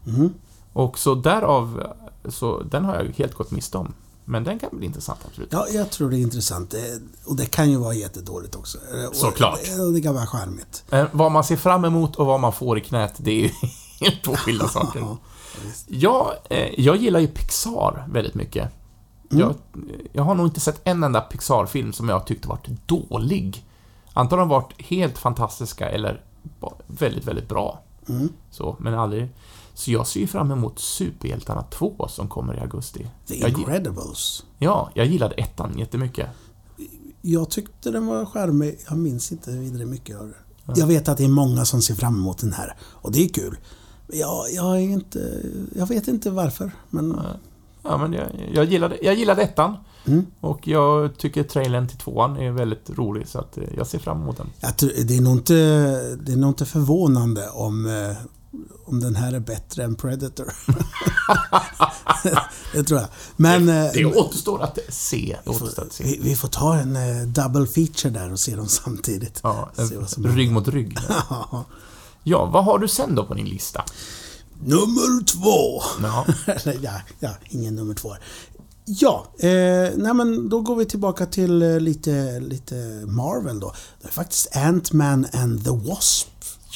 Mm. 0.07 0.33
Och 0.73 0.99
så 0.99 1.15
därav, 1.15 1.83
så 2.25 2.63
den 2.63 2.85
har 2.85 2.95
jag 2.95 3.13
helt 3.17 3.33
gått 3.33 3.51
miste 3.51 3.77
om. 3.77 3.93
Men 4.25 4.43
den 4.43 4.59
kan 4.59 4.69
bli 4.77 4.85
intressant, 4.85 5.19
absolut. 5.27 5.49
Ja, 5.53 5.67
jag 5.73 5.89
tror 5.89 6.09
det 6.09 6.17
är 6.17 6.21
intressant. 6.21 6.71
Det- 6.71 6.99
Och 7.25 7.35
det 7.35 7.45
kan 7.45 7.71
ju 7.71 7.77
vara 7.77 7.93
jättedåligt 7.93 8.55
också. 8.55 8.77
Och- 9.09 9.15
Såklart. 9.15 9.59
Och 9.87 9.93
det 9.93 10.01
kan 10.01 10.13
vara 10.15 10.25
charmigt. 10.27 10.83
Eh, 10.91 11.05
vad 11.11 11.31
man 11.31 11.43
ser 11.43 11.55
fram 11.57 11.85
emot 11.85 12.15
och 12.15 12.25
vad 12.25 12.39
man 12.39 12.53
får 12.53 12.77
i 12.77 12.81
knät, 12.81 13.13
det 13.17 13.31
är 13.31 13.35
ju 13.43 13.49
helt 14.01 14.23
två 14.23 14.35
skilda 14.35 14.67
saker. 14.67 15.17
Jag, 15.87 16.31
eh, 16.49 16.79
jag 16.79 16.97
gillar 16.97 17.19
ju 17.19 17.27
Pixar 17.27 18.07
väldigt 18.11 18.33
mycket. 18.35 18.71
Mm. 19.31 19.39
Jag, 19.43 19.55
jag 20.13 20.23
har 20.23 20.35
nog 20.35 20.47
inte 20.47 20.59
sett 20.59 20.81
en 20.83 21.03
enda 21.03 21.21
Pixar-film 21.21 21.93
som 21.93 22.09
jag 22.09 22.27
tyckte 22.27 22.47
varit 22.47 22.67
dålig. 22.87 23.65
Antagligen 24.13 24.49
varit 24.49 24.81
helt 24.81 25.17
fantastiska 25.17 25.89
eller 25.89 26.23
väldigt, 26.87 27.25
väldigt 27.27 27.49
bra. 27.49 27.81
Mm. 28.09 28.29
Så, 28.51 28.75
men 28.79 28.93
aldrig... 28.93 29.29
Så 29.81 29.91
jag 29.91 30.07
ser 30.07 30.19
ju 30.19 30.27
fram 30.27 30.51
emot 30.51 30.79
Superhjältarna 30.79 31.61
2 31.61 32.07
som 32.09 32.27
kommer 32.27 32.57
i 32.57 32.59
augusti. 32.59 33.07
The 33.27 33.35
Incredibles. 33.35 34.43
ja, 34.57 34.91
jag 34.93 35.05
gillade 35.05 35.35
ettan 35.35 35.77
jättemycket. 35.77 36.27
Jag 37.21 37.49
tyckte 37.49 37.91
den 37.91 38.07
var 38.07 38.25
charmig. 38.25 38.79
Jag 38.89 38.97
minns 38.97 39.31
inte 39.31 39.51
vidare 39.51 39.85
mycket 39.85 40.19
av 40.19 40.27
det. 40.27 40.79
Jag 40.79 40.87
vet 40.87 41.09
att 41.09 41.17
det 41.17 41.23
är 41.23 41.29
många 41.29 41.65
som 41.65 41.81
ser 41.81 41.95
fram 41.95 42.15
emot 42.15 42.37
den 42.37 42.53
här. 42.53 42.75
Och 42.81 43.11
det 43.11 43.25
är 43.25 43.29
kul. 43.29 43.57
Jag, 44.07 44.45
jag 44.53 44.75
är 44.75 44.79
inte... 44.79 45.41
Jag 45.75 45.87
vet 45.87 46.07
inte 46.07 46.29
varför. 46.29 46.71
Men... 46.89 47.19
Ja, 47.83 47.97
men 47.97 48.13
jag, 48.13 48.27
jag, 48.53 48.65
gillade, 48.65 48.97
jag 49.01 49.15
gillade 49.15 49.41
ettan. 49.41 49.75
Mm. 50.05 50.25
Och 50.39 50.67
jag 50.67 51.17
tycker 51.17 51.43
trailern 51.43 51.87
till 51.87 51.97
tvåan 51.97 52.37
är 52.37 52.51
väldigt 52.51 52.89
rolig, 52.89 53.27
så 53.27 53.39
att 53.39 53.57
eh, 53.57 53.63
jag 53.77 53.87
ser 53.87 53.99
fram 53.99 54.21
emot 54.21 54.37
den. 54.37 54.73
Tror, 54.77 54.91
det, 55.03 55.17
är 55.17 55.21
nog 55.21 55.33
inte, 55.37 55.53
det 56.15 56.31
är 56.31 56.37
nog 56.37 56.49
inte 56.49 56.65
förvånande 56.65 57.49
om, 57.49 57.85
eh, 57.85 58.17
om 58.85 58.99
den 58.99 59.15
här 59.15 59.33
är 59.33 59.39
bättre 59.39 59.83
än 59.83 59.95
Predator. 59.95 60.53
det 62.73 62.83
tror 62.83 62.99
jag. 62.99 63.09
Men... 63.35 63.69
eh, 63.69 63.91
Det 63.93 64.05
återstår 64.05 64.61
att 64.63 64.79
se. 64.89 65.37
Det 65.43 65.49
återstår 65.49 65.83
att 65.83 65.93
se. 65.93 66.03
vi, 66.03 66.19
vi 66.21 66.35
får 66.35 66.47
ta 66.47 66.75
en 66.75 66.95
eh, 66.95 67.27
double 67.27 67.67
feature 67.67 68.09
där 68.09 68.31
och 68.31 68.39
se 68.39 68.55
dem 68.55 68.67
samtidigt. 68.67 69.39
Ja, 69.43 69.71
rygg 70.17 70.51
mot 70.51 70.67
rygg. 70.67 70.97
Ja, 72.23 72.45
vad 72.45 72.65
har 72.65 72.79
du 72.79 72.87
sen 72.87 73.15
då 73.15 73.25
på 73.25 73.33
din 73.33 73.45
lista? 73.45 73.85
Nummer 74.63 75.25
två! 75.25 75.81
Ja, 76.03 76.25
ja, 76.81 76.91
ja, 77.19 77.29
ingen 77.49 77.75
nummer 77.75 77.93
två. 77.93 78.15
Ja, 78.85 79.25
eh, 79.39 79.49
nej 79.95 80.13
men 80.13 80.49
då 80.49 80.61
går 80.61 80.75
vi 80.75 80.85
tillbaka 80.85 81.25
till 81.25 81.61
eh, 81.61 81.79
lite, 81.79 82.39
lite 82.39 82.75
Marvel 83.07 83.59
då. 83.59 83.73
Det 84.01 84.07
är 84.07 84.11
faktiskt 84.11 84.55
Ant-Man 84.55 85.27
and 85.33 85.63
the 85.63 85.69
Wasp. 85.71 86.27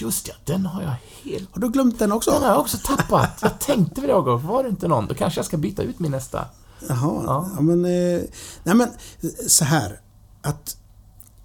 Just 0.01 0.27
ja, 0.27 0.33
den 0.45 0.65
har 0.65 0.81
jag 0.81 0.95
helt... 1.23 1.49
Har 1.53 1.61
du 1.61 1.69
glömt 1.69 1.99
den 1.99 2.11
också? 2.11 2.31
Den 2.31 2.41
har 2.41 2.49
jag 2.49 2.59
också 2.59 2.77
tappat. 2.85 3.39
Jag 3.41 3.59
tänkte 3.59 4.01
väl 4.01 4.09
jag, 4.09 4.41
var 4.41 4.63
det 4.63 4.69
inte 4.69 4.87
någon? 4.87 5.07
Då 5.07 5.13
kanske 5.15 5.37
jag 5.39 5.45
ska 5.45 5.57
byta 5.57 5.81
ut 5.83 5.99
min 5.99 6.11
nästa. 6.11 6.45
Jaha, 6.87 7.23
Ja. 7.25 7.49
ja. 7.55 7.61
men... 7.61 7.85
Eh, 7.85 8.21
nej 8.63 8.75
men, 8.75 8.81
eh, 9.21 9.29
så 9.47 9.65
här. 9.65 9.99
Att 10.41 10.77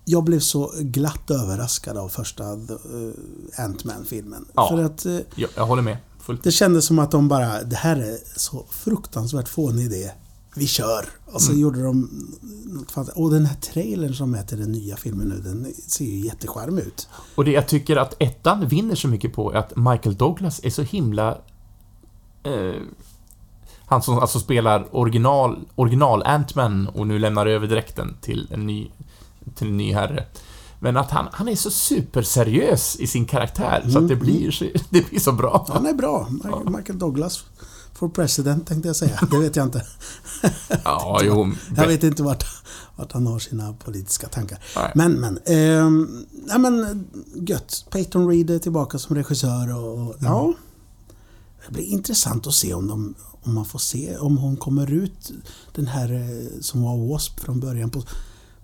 jag 0.04 0.24
blev 0.24 0.40
så 0.40 0.72
glatt 0.78 1.30
överraskad 1.30 1.96
av 1.96 2.08
första 2.08 2.44
uh, 2.52 3.12
Ant-Man-filmen. 3.56 4.44
Ja. 4.54 4.68
För 4.68 4.84
att 4.84 5.06
eh, 5.06 5.18
Ja, 5.34 5.48
jag 5.56 5.66
håller 5.66 5.82
med. 5.82 5.96
Fullt. 6.20 6.42
det 6.42 6.52
kändes 6.52 6.84
som 6.84 6.98
att 6.98 7.10
de 7.10 7.28
bara, 7.28 7.62
det 7.62 7.76
här 7.76 7.96
är 7.96 8.18
så 8.36 8.64
fruktansvärt 8.70 9.48
fånig 9.48 9.84
idé. 9.84 10.10
Vi 10.54 10.66
kör! 10.66 11.04
Och 11.26 11.42
så 11.42 11.50
Mm. 11.50 11.62
gjorde 11.62 11.82
de. 11.82 12.08
Och 13.14 13.30
den 13.30 13.46
här 13.46 13.56
trailern 13.56 14.14
som 14.14 14.38
till 14.48 14.58
den 14.60 14.72
nya 14.72 14.96
filmen 14.96 15.28
nu, 15.28 15.40
den 15.40 15.74
ser 15.86 16.04
ju 16.04 16.26
jättecharmig 16.26 16.82
ut. 16.82 17.08
Och 17.34 17.44
det 17.44 17.50
jag 17.50 17.68
tycker 17.68 17.96
att 17.96 18.14
ettan 18.22 18.68
vinner 18.68 18.94
så 18.94 19.08
mycket 19.08 19.32
på 19.32 19.52
är 19.52 19.56
att 19.56 19.76
Michael 19.76 20.16
Douglas 20.16 20.60
är 20.64 20.70
så 20.70 20.82
himla... 20.82 21.38
Eh, 22.42 22.82
han 23.86 24.02
som 24.02 24.18
alltså 24.18 24.40
spelar 24.40 24.96
original, 24.96 25.58
original 25.74 26.22
Ant-Man 26.22 26.88
och 26.88 27.06
nu 27.06 27.18
lämnar 27.18 27.46
över 27.46 27.66
dräkten 27.66 28.16
till 28.20 28.48
en 28.52 28.66
ny, 28.66 28.90
till 29.54 29.66
en 29.68 29.76
ny 29.76 29.92
herre. 29.92 30.26
Men 30.80 30.96
att 30.96 31.10
han, 31.10 31.28
han 31.32 31.48
är 31.48 31.56
så 31.56 31.70
superseriös 31.70 32.96
i 32.96 33.06
sin 33.06 33.26
karaktär 33.26 33.84
så 33.92 33.98
att 33.98 34.08
det 34.08 34.16
blir, 34.16 34.50
så, 34.50 34.64
det 34.90 35.10
blir 35.10 35.20
så 35.20 35.32
bra. 35.32 35.66
Han 35.68 35.86
är 35.86 35.94
bra. 35.94 36.28
Michael 36.76 36.98
Douglas 36.98 37.44
for 38.00 38.08
president 38.08 38.66
tänkte 38.66 38.88
jag 38.88 38.96
säga. 38.96 39.20
Det 39.30 39.38
vet 39.38 39.56
jag 39.56 39.66
inte. 39.66 39.86
Ja, 40.84 41.20
jo. 41.22 41.52
Jag 41.76 41.86
vet 41.86 42.02
inte 42.02 42.22
vart, 42.22 42.44
vart 42.96 43.12
han 43.12 43.26
har 43.26 43.38
sina 43.38 43.72
politiska 43.72 44.28
tankar. 44.28 44.58
Nej. 44.76 44.92
Men, 44.94 45.12
men. 45.12 45.38
ehm, 45.46 46.26
nej 46.32 46.58
men, 46.58 47.06
gött. 47.34 47.84
Peyton 47.90 48.28
Reed 48.28 48.50
är 48.50 48.58
tillbaka 48.58 48.98
som 48.98 49.16
regissör 49.16 49.76
och... 49.76 49.98
och 49.98 50.16
Ja. 50.20 50.52
Det 51.66 51.72
blir 51.72 51.84
intressant 51.84 52.46
att 52.46 52.54
se 52.54 52.74
om, 52.74 52.86
de, 52.86 53.14
om 53.42 53.54
man 53.54 53.64
får 53.64 53.78
se 53.78 54.16
om 54.16 54.36
hon 54.36 54.56
kommer 54.56 54.92
ut 54.92 55.32
den 55.74 55.86
här 55.86 56.12
eh, 56.12 56.60
som 56.60 56.82
var 56.82 56.96
W.A.S.P. 56.96 57.44
från 57.44 57.60
början 57.60 57.90
på, 57.90 58.02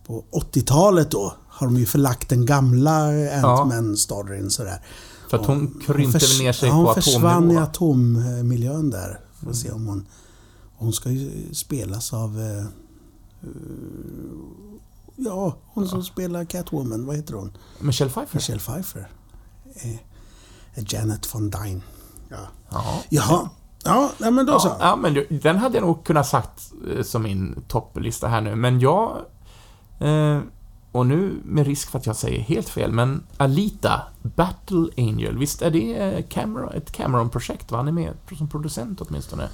på 0.06 0.24
80-talet 0.32 1.10
då. 1.10 1.34
Har 1.48 1.66
de 1.66 1.76
ju 1.76 1.86
förlagt 1.86 2.28
den 2.28 2.46
gamla 2.46 3.08
Ant-Man-storyn 3.42 4.50
sådär. 4.50 4.82
För 5.30 5.36
att 5.38 5.46
hon 5.46 5.82
krympte 5.86 6.18
väl 6.18 6.38
ner 6.38 6.52
sig 6.52 6.68
ja, 6.68 6.74
på 6.74 6.82
hon 6.82 6.94
försvann 6.94 7.50
i 7.50 7.56
atomnivå. 7.56 7.60
atommiljön 7.60 8.90
där. 8.90 9.20
Får 9.44 9.52
se 9.52 9.70
om 9.70 9.86
hon... 9.86 10.06
Hon 10.78 10.92
ska 10.92 11.10
ju 11.10 11.54
spelas 11.54 12.12
av... 12.12 12.40
eh, 12.40 12.58
eh, 13.42 13.50
Ja, 15.16 15.56
hon 15.66 15.88
som 15.88 16.02
spelar 16.04 16.44
Catwoman. 16.44 17.06
Vad 17.06 17.16
heter 17.16 17.34
hon? 17.34 17.56
Michelle 17.80 18.10
Pfeiffer? 18.10 18.36
Michelle 18.36 18.60
Pfeiffer. 18.60 19.08
Eh, 19.74 19.96
Janet 20.74 21.34
von 21.34 21.50
Dyne. 21.50 21.80
Ja. 22.28 22.36
Ja. 22.70 23.02
Jaha. 23.08 23.48
Ja, 23.84 24.10
nej, 24.18 24.30
men 24.30 24.46
då 24.46 24.60
så. 24.60 24.76
Ja, 24.80 24.96
men 24.96 25.24
den 25.42 25.56
hade 25.56 25.74
jag 25.76 25.86
nog 25.86 26.04
kunnat 26.04 26.26
sagt 26.26 26.72
eh, 26.96 27.02
som 27.02 27.22
min 27.22 27.64
topplista 27.68 28.28
här 28.28 28.40
nu, 28.40 28.54
men 28.54 28.80
jag... 28.80 29.16
Eh, 29.98 30.40
och 30.96 31.06
nu 31.06 31.40
med 31.44 31.66
risk 31.66 31.90
för 31.90 31.98
att 31.98 32.06
jag 32.06 32.16
säger 32.16 32.40
helt 32.40 32.68
fel, 32.68 32.92
men 32.92 33.22
Alita, 33.36 34.02
Battle 34.22 34.88
Angel, 34.96 35.38
visst 35.38 35.62
är 35.62 35.70
det 35.70 35.94
eh, 35.94 36.24
Cameron, 36.28 36.72
ett 36.72 36.92
Cameron-projekt? 36.92 37.70
Va? 37.70 37.76
Han 37.76 37.88
är 37.88 37.92
med 37.92 38.12
som 38.38 38.48
producent 38.48 39.00
åtminstone. 39.00 39.48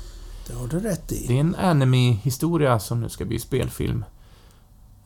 Det 0.47 0.55
har 0.55 0.69
du 0.69 0.81
rätt 0.81 1.13
i. 1.13 1.25
Det 1.29 1.37
är 1.37 1.41
en 1.41 1.55
anime-historia 1.55 2.79
som 2.79 3.01
nu 3.01 3.09
ska 3.09 3.25
bli 3.25 3.39
spelfilm. 3.39 4.05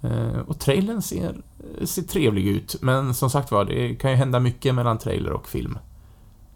Eh, 0.02 0.38
och 0.46 0.58
trailern 0.58 1.02
ser, 1.02 1.42
ser 1.84 2.02
trevlig 2.02 2.46
ut, 2.46 2.76
men 2.80 3.14
som 3.14 3.30
sagt 3.30 3.50
var, 3.50 3.64
det 3.64 3.94
kan 3.94 4.10
ju 4.10 4.16
hända 4.16 4.40
mycket 4.40 4.74
mellan 4.74 4.98
trailer 4.98 5.32
och 5.32 5.48
film. 5.48 5.78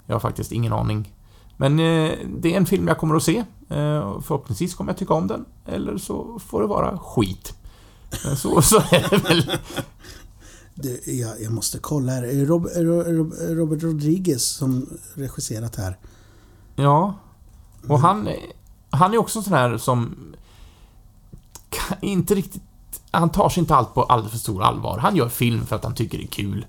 Jag 0.07 0.15
har 0.15 0.21
faktiskt 0.21 0.53
ingen 0.53 0.73
aning. 0.73 1.15
Men 1.57 1.73
eh, 1.73 2.13
det 2.39 2.53
är 2.53 2.57
en 2.57 2.67
film 2.67 2.89
jag 2.89 2.99
kommer 2.99 3.17
att 3.17 3.23
se. 3.23 3.45
Förhoppningsvis 4.23 4.75
kommer 4.75 4.93
jag 4.93 4.99
tycka 4.99 5.15
om 5.15 5.27
den, 5.27 5.45
eller 5.67 5.99
så 5.99 6.39
får 6.39 6.61
det 6.61 6.67
vara 6.67 6.99
skit. 6.99 7.55
Men 8.25 8.37
så, 8.37 8.63
så 8.63 8.77
är 8.77 9.11
det 9.11 9.17
väl. 9.17 9.51
Det, 10.75 11.07
jag, 11.07 11.43
jag 11.43 11.53
måste 11.53 11.79
kolla 11.79 12.13
här. 12.13 12.23
Är 12.23 12.47
Rob, 12.47 12.67
Rob, 12.77 13.33
Robert 13.41 13.83
Rodriguez 13.83 14.45
som 14.45 14.99
regisserat 15.15 15.77
här? 15.77 15.99
Ja. 16.77 17.15
Och 17.89 18.01
han, 18.01 18.29
han 18.91 19.15
är 19.15 19.19
också 19.19 19.39
en 19.39 19.43
sån 19.43 19.53
här 19.53 19.79
som... 19.79 20.17
kan 21.69 21.99
Inte 22.01 22.35
riktigt... 22.35 22.63
Han 23.11 23.31
tar 23.31 23.49
sig 23.49 23.61
inte 23.61 23.75
allt 23.75 23.95
på 23.95 24.03
alldeles 24.03 24.33
för 24.33 24.39
stor 24.39 24.63
allvar. 24.63 24.99
Han 24.99 25.17
gör 25.17 25.29
film 25.29 25.67
för 25.67 25.77
att 25.77 25.85
han 25.85 25.95
tycker 25.95 26.19
det 26.19 26.25
är 26.25 26.29
kul. 26.29 26.67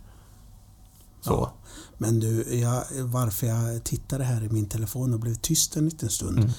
Så. 1.22 1.32
Ja. 1.32 1.54
Men 1.98 2.20
du, 2.20 2.60
jag, 2.60 2.84
varför 3.04 3.48
jag 3.48 3.84
tittade 3.84 4.24
här 4.24 4.44
i 4.44 4.50
min 4.50 4.66
telefon 4.66 5.14
och 5.14 5.20
blev 5.20 5.36
tyst 5.36 5.76
en 5.76 5.86
liten 5.86 6.10
stund. 6.10 6.38
Mm. 6.38 6.52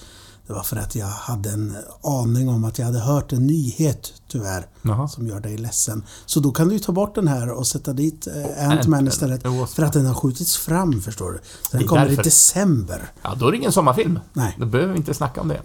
Det 0.52 0.56
var 0.56 0.62
för 0.62 0.76
att 0.76 0.94
jag 0.94 1.06
hade 1.06 1.50
en 1.50 1.76
aning 2.02 2.48
om 2.48 2.64
att 2.64 2.78
jag 2.78 2.86
hade 2.86 2.98
hört 2.98 3.32
en 3.32 3.46
nyhet, 3.46 4.12
tyvärr, 4.28 4.66
Jaha. 4.82 5.08
som 5.08 5.26
gör 5.26 5.40
dig 5.40 5.56
ledsen. 5.58 6.04
Så 6.26 6.40
då 6.40 6.52
kan 6.52 6.68
du 6.68 6.78
ta 6.78 6.92
bort 6.92 7.14
den 7.14 7.28
här 7.28 7.50
och 7.50 7.66
sätta 7.66 7.92
dit 7.92 8.26
eh, 8.26 8.68
Ant-Man 8.70 9.08
istället. 9.08 9.42
För 9.74 9.82
att 9.82 9.92
den 9.92 10.06
har 10.06 10.14
skjutits 10.14 10.56
fram, 10.56 11.00
förstår 11.00 11.32
du. 11.32 11.38
Så 11.38 11.68
Det 11.72 11.78
den 11.78 11.88
kommer 11.88 12.06
därför. 12.06 12.22
i 12.22 12.24
december. 12.24 13.10
Ja, 13.22 13.34
då 13.34 13.46
är 13.48 13.50
det 13.52 13.56
ingen 13.56 13.72
sommarfilm. 13.72 14.18
Nej. 14.32 14.56
Då 14.58 14.66
behöver 14.66 14.92
vi 14.92 14.98
inte 14.98 15.14
snacka 15.14 15.40
om 15.40 15.48
det. 15.48 15.60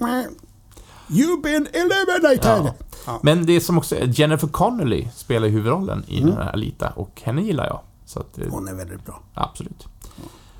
You've 1.08 1.44
been 1.44 1.68
eliminated! 1.74 2.66
Ja. 2.66 2.74
Ja. 3.06 3.20
Men 3.24 3.46
det 3.46 3.62
som 3.62 3.78
också 3.78 3.96
är 3.96 4.06
Jennifer 4.20 4.48
Connelly 4.48 5.08
spelar 5.16 5.48
huvudrollen 5.48 6.04
i 6.08 6.18
Mm. 6.22 6.30
den 6.36 6.44
här 6.44 6.52
Alita 6.54 6.90
och 6.90 7.22
henne 7.24 7.42
gillar 7.42 7.66
jag. 7.66 7.80
Att, 8.20 8.38
eh, 8.38 8.46
Hon 8.50 8.68
är 8.68 8.74
väldigt 8.74 9.06
bra. 9.06 9.22
absolut. 9.34 9.88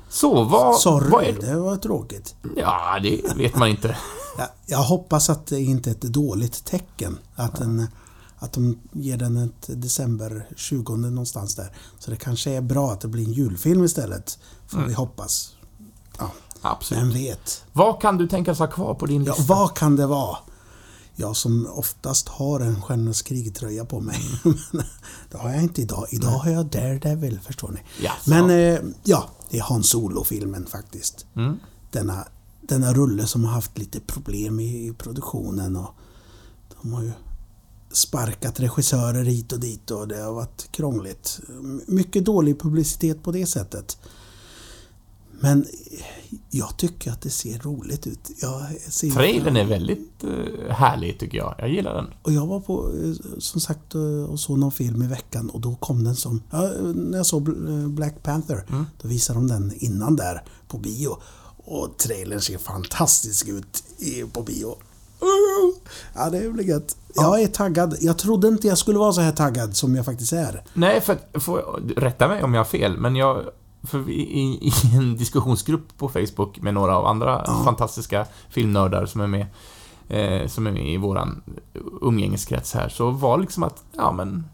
Så, 0.08 0.44
vad... 0.44 0.76
Sorry, 0.80 1.10
vad 1.10 1.24
är, 1.24 1.32
det 1.32 1.56
var 1.60 1.76
tråkigt. 1.76 2.34
ja, 2.56 2.98
det 3.02 3.36
vet 3.36 3.56
man 3.56 3.68
inte. 3.68 3.96
Jag, 4.66 4.78
hoppas 4.78 5.30
att 5.30 5.46
det 5.46 5.60
inte 5.60 5.90
är 5.90 5.94
ett 5.94 6.00
dåligt 6.00 6.64
tecken. 6.64 7.18
Att, 7.34 7.56
den, 7.56 7.86
att 8.38 8.52
de 8.52 8.78
ger 8.92 9.16
den 9.16 9.36
ett 9.36 9.66
december 9.82 10.48
20 10.56 10.96
någonstans 10.96 11.54
där. 11.54 11.72
Så 11.98 12.10
det 12.10 12.16
kanske 12.16 12.50
är 12.50 12.60
bra 12.60 12.90
att 12.92 13.00
det 13.00 13.08
blir 13.08 13.24
en 13.24 13.32
julfilm 13.32 13.84
istället. 13.84 14.38
Får 14.66 14.80
vi 14.80 14.92
hoppas. 14.92 15.54
Ja, 16.18 16.30
Absolut. 16.62 17.02
vem 17.02 17.10
vet? 17.10 17.64
Vad 17.72 18.00
kan 18.02 18.16
du 18.18 18.28
tänkas 18.28 18.58
ha 18.58 18.66
kvar 18.66 18.94
på 18.94 19.06
din 19.06 19.24
Ja, 19.24 19.34
lista? 19.36 19.54
vad 19.54 19.74
kan 19.76 19.96
det 19.96 20.06
vara? 20.06 20.36
Jag 21.16 21.36
som 21.36 21.66
oftast 21.70 22.28
har 22.28 22.60
en 22.60 22.82
Stjärnornas 22.82 23.22
krig-tröja 23.22 23.84
på 23.84 24.00
mig. 24.00 24.20
Det 25.30 25.38
har 25.38 25.50
jag 25.50 25.62
inte 25.62 25.82
idag. 25.82 26.06
Idag 26.10 26.30
har 26.30 26.50
jag 26.50 26.66
Daredevil, 26.66 27.40
förstår 27.40 27.68
ni. 27.68 27.80
Jaså? 28.04 28.30
Men 28.30 28.50
eh, 28.50 28.80
ja, 29.04 29.28
det 29.50 29.58
är 29.58 29.62
Hans 29.62 29.90
Solo-filmen 29.90 30.66
faktiskt. 30.66 31.26
Mm. 31.36 31.56
Denna, 31.90 32.24
denna 32.60 32.92
rulle 32.92 33.26
som 33.26 33.44
har 33.44 33.52
haft 33.52 33.78
lite 33.78 34.00
problem 34.00 34.60
i, 34.60 34.94
produktionen. 34.98 35.76
Och 35.76 35.94
de 36.82 36.92
har 36.92 37.02
ju 37.02 37.12
sparkat 37.92 38.60
regissörer 38.60 39.24
hit 39.24 39.52
och 39.52 39.60
dit 39.60 39.90
och 39.90 40.08
det 40.08 40.22
har 40.22 40.32
varit 40.32 40.68
krångligt. 40.72 41.40
Mycket 41.86 42.24
dålig 42.24 42.60
publicitet 42.60 43.22
på 43.22 43.32
det 43.32 43.46
sättet. 43.46 43.98
Men 45.40 45.66
jag 46.50 46.76
tycker 46.76 47.10
att 47.12 47.20
det 47.22 47.30
ser 47.30 47.58
roligt 47.58 48.06
ut. 48.06 48.30
Jag 48.42 48.62
ser 48.88 49.10
Trailern 49.10 49.56
är 49.56 49.64
väldigt 49.64 50.24
eh, 50.24 50.74
härlig, 50.74 51.18
tycker 51.18 51.38
jag. 51.38 51.54
Jag 51.58 51.68
gillar 51.68 51.94
den. 51.94 52.06
Och 52.22 52.32
jag 52.32 52.46
var 52.46 52.60
på, 52.60 52.90
eh, 53.04 53.38
som 53.38 53.60
sagt, 53.60 53.94
eh, 53.94 54.00
och 54.02 54.40
såg 54.40 54.58
någon 54.58 54.72
film 54.72 55.02
i 55.02 55.06
veckan 55.06 55.50
och 55.50 55.60
då 55.60 55.76
kom 55.76 56.04
den 56.04 56.16
som... 56.16 56.42
Ja, 56.50 56.70
när 56.94 57.16
jag 57.18 57.26
såg 57.26 57.48
Bl- 57.48 57.88
Black 57.88 58.22
Panther, 58.22 58.64
Mm. 58.68 58.84
då 59.02 59.08
visade 59.08 59.38
de 59.38 59.48
den 59.48 59.72
innan 59.76 60.16
där 60.16 60.42
på 60.68 60.78
bio. 60.78 61.16
Och 61.64 61.96
trailern 61.98 62.40
ser 62.40 62.58
fantastisk 62.58 63.48
ut 63.48 63.82
på 64.32 64.42
bio. 64.42 64.68
Uh, 65.22 65.74
Ja, 66.14 66.30
det 66.30 66.50
blir 66.50 66.64
gött. 66.64 66.96
Jag 67.14 67.42
är 67.42 67.46
taggad. 67.48 67.96
Jag 68.00 68.18
trodde 68.18 68.48
inte 68.48 68.68
jag 68.68 68.78
skulle 68.78 68.98
vara 68.98 69.12
så 69.12 69.20
här 69.20 69.32
taggad 69.32 69.76
som 69.76 69.94
jag 69.96 70.04
faktiskt 70.04 70.32
är. 70.32 70.64
Nej, 70.74 71.00
för 71.00 71.18
jag, 71.46 71.92
rätta 71.96 72.28
mig 72.28 72.42
om 72.42 72.54
jag 72.54 72.60
har 72.60 72.64
fel, 72.64 72.96
men 72.98 73.16
jag... 73.16 73.44
För 73.82 73.98
vi, 73.98 74.12
i, 74.12 74.68
I 74.68 74.96
en 74.96 75.16
diskussionsgrupp 75.16 75.98
på 75.98 76.08
Facebook 76.08 76.60
med 76.60 76.74
några 76.74 76.96
av 76.96 77.06
andra 77.06 77.44
Ja. 77.46 77.62
fantastiska 77.64 78.26
filmnördar 78.50 79.06
som 79.06 79.20
är 79.20 79.26
med 79.26 79.46
eh, 80.08 80.48
som 80.48 80.66
är 80.66 80.70
med 80.72 80.92
i 80.92 80.96
våran 80.96 81.42
umgängeskrets 82.02 82.74
här, 82.74 82.88
så 82.88 83.10
var 83.10 83.38
liksom 83.38 83.62
att, 83.62 83.84
ja 83.96 84.12
men... 84.12 84.44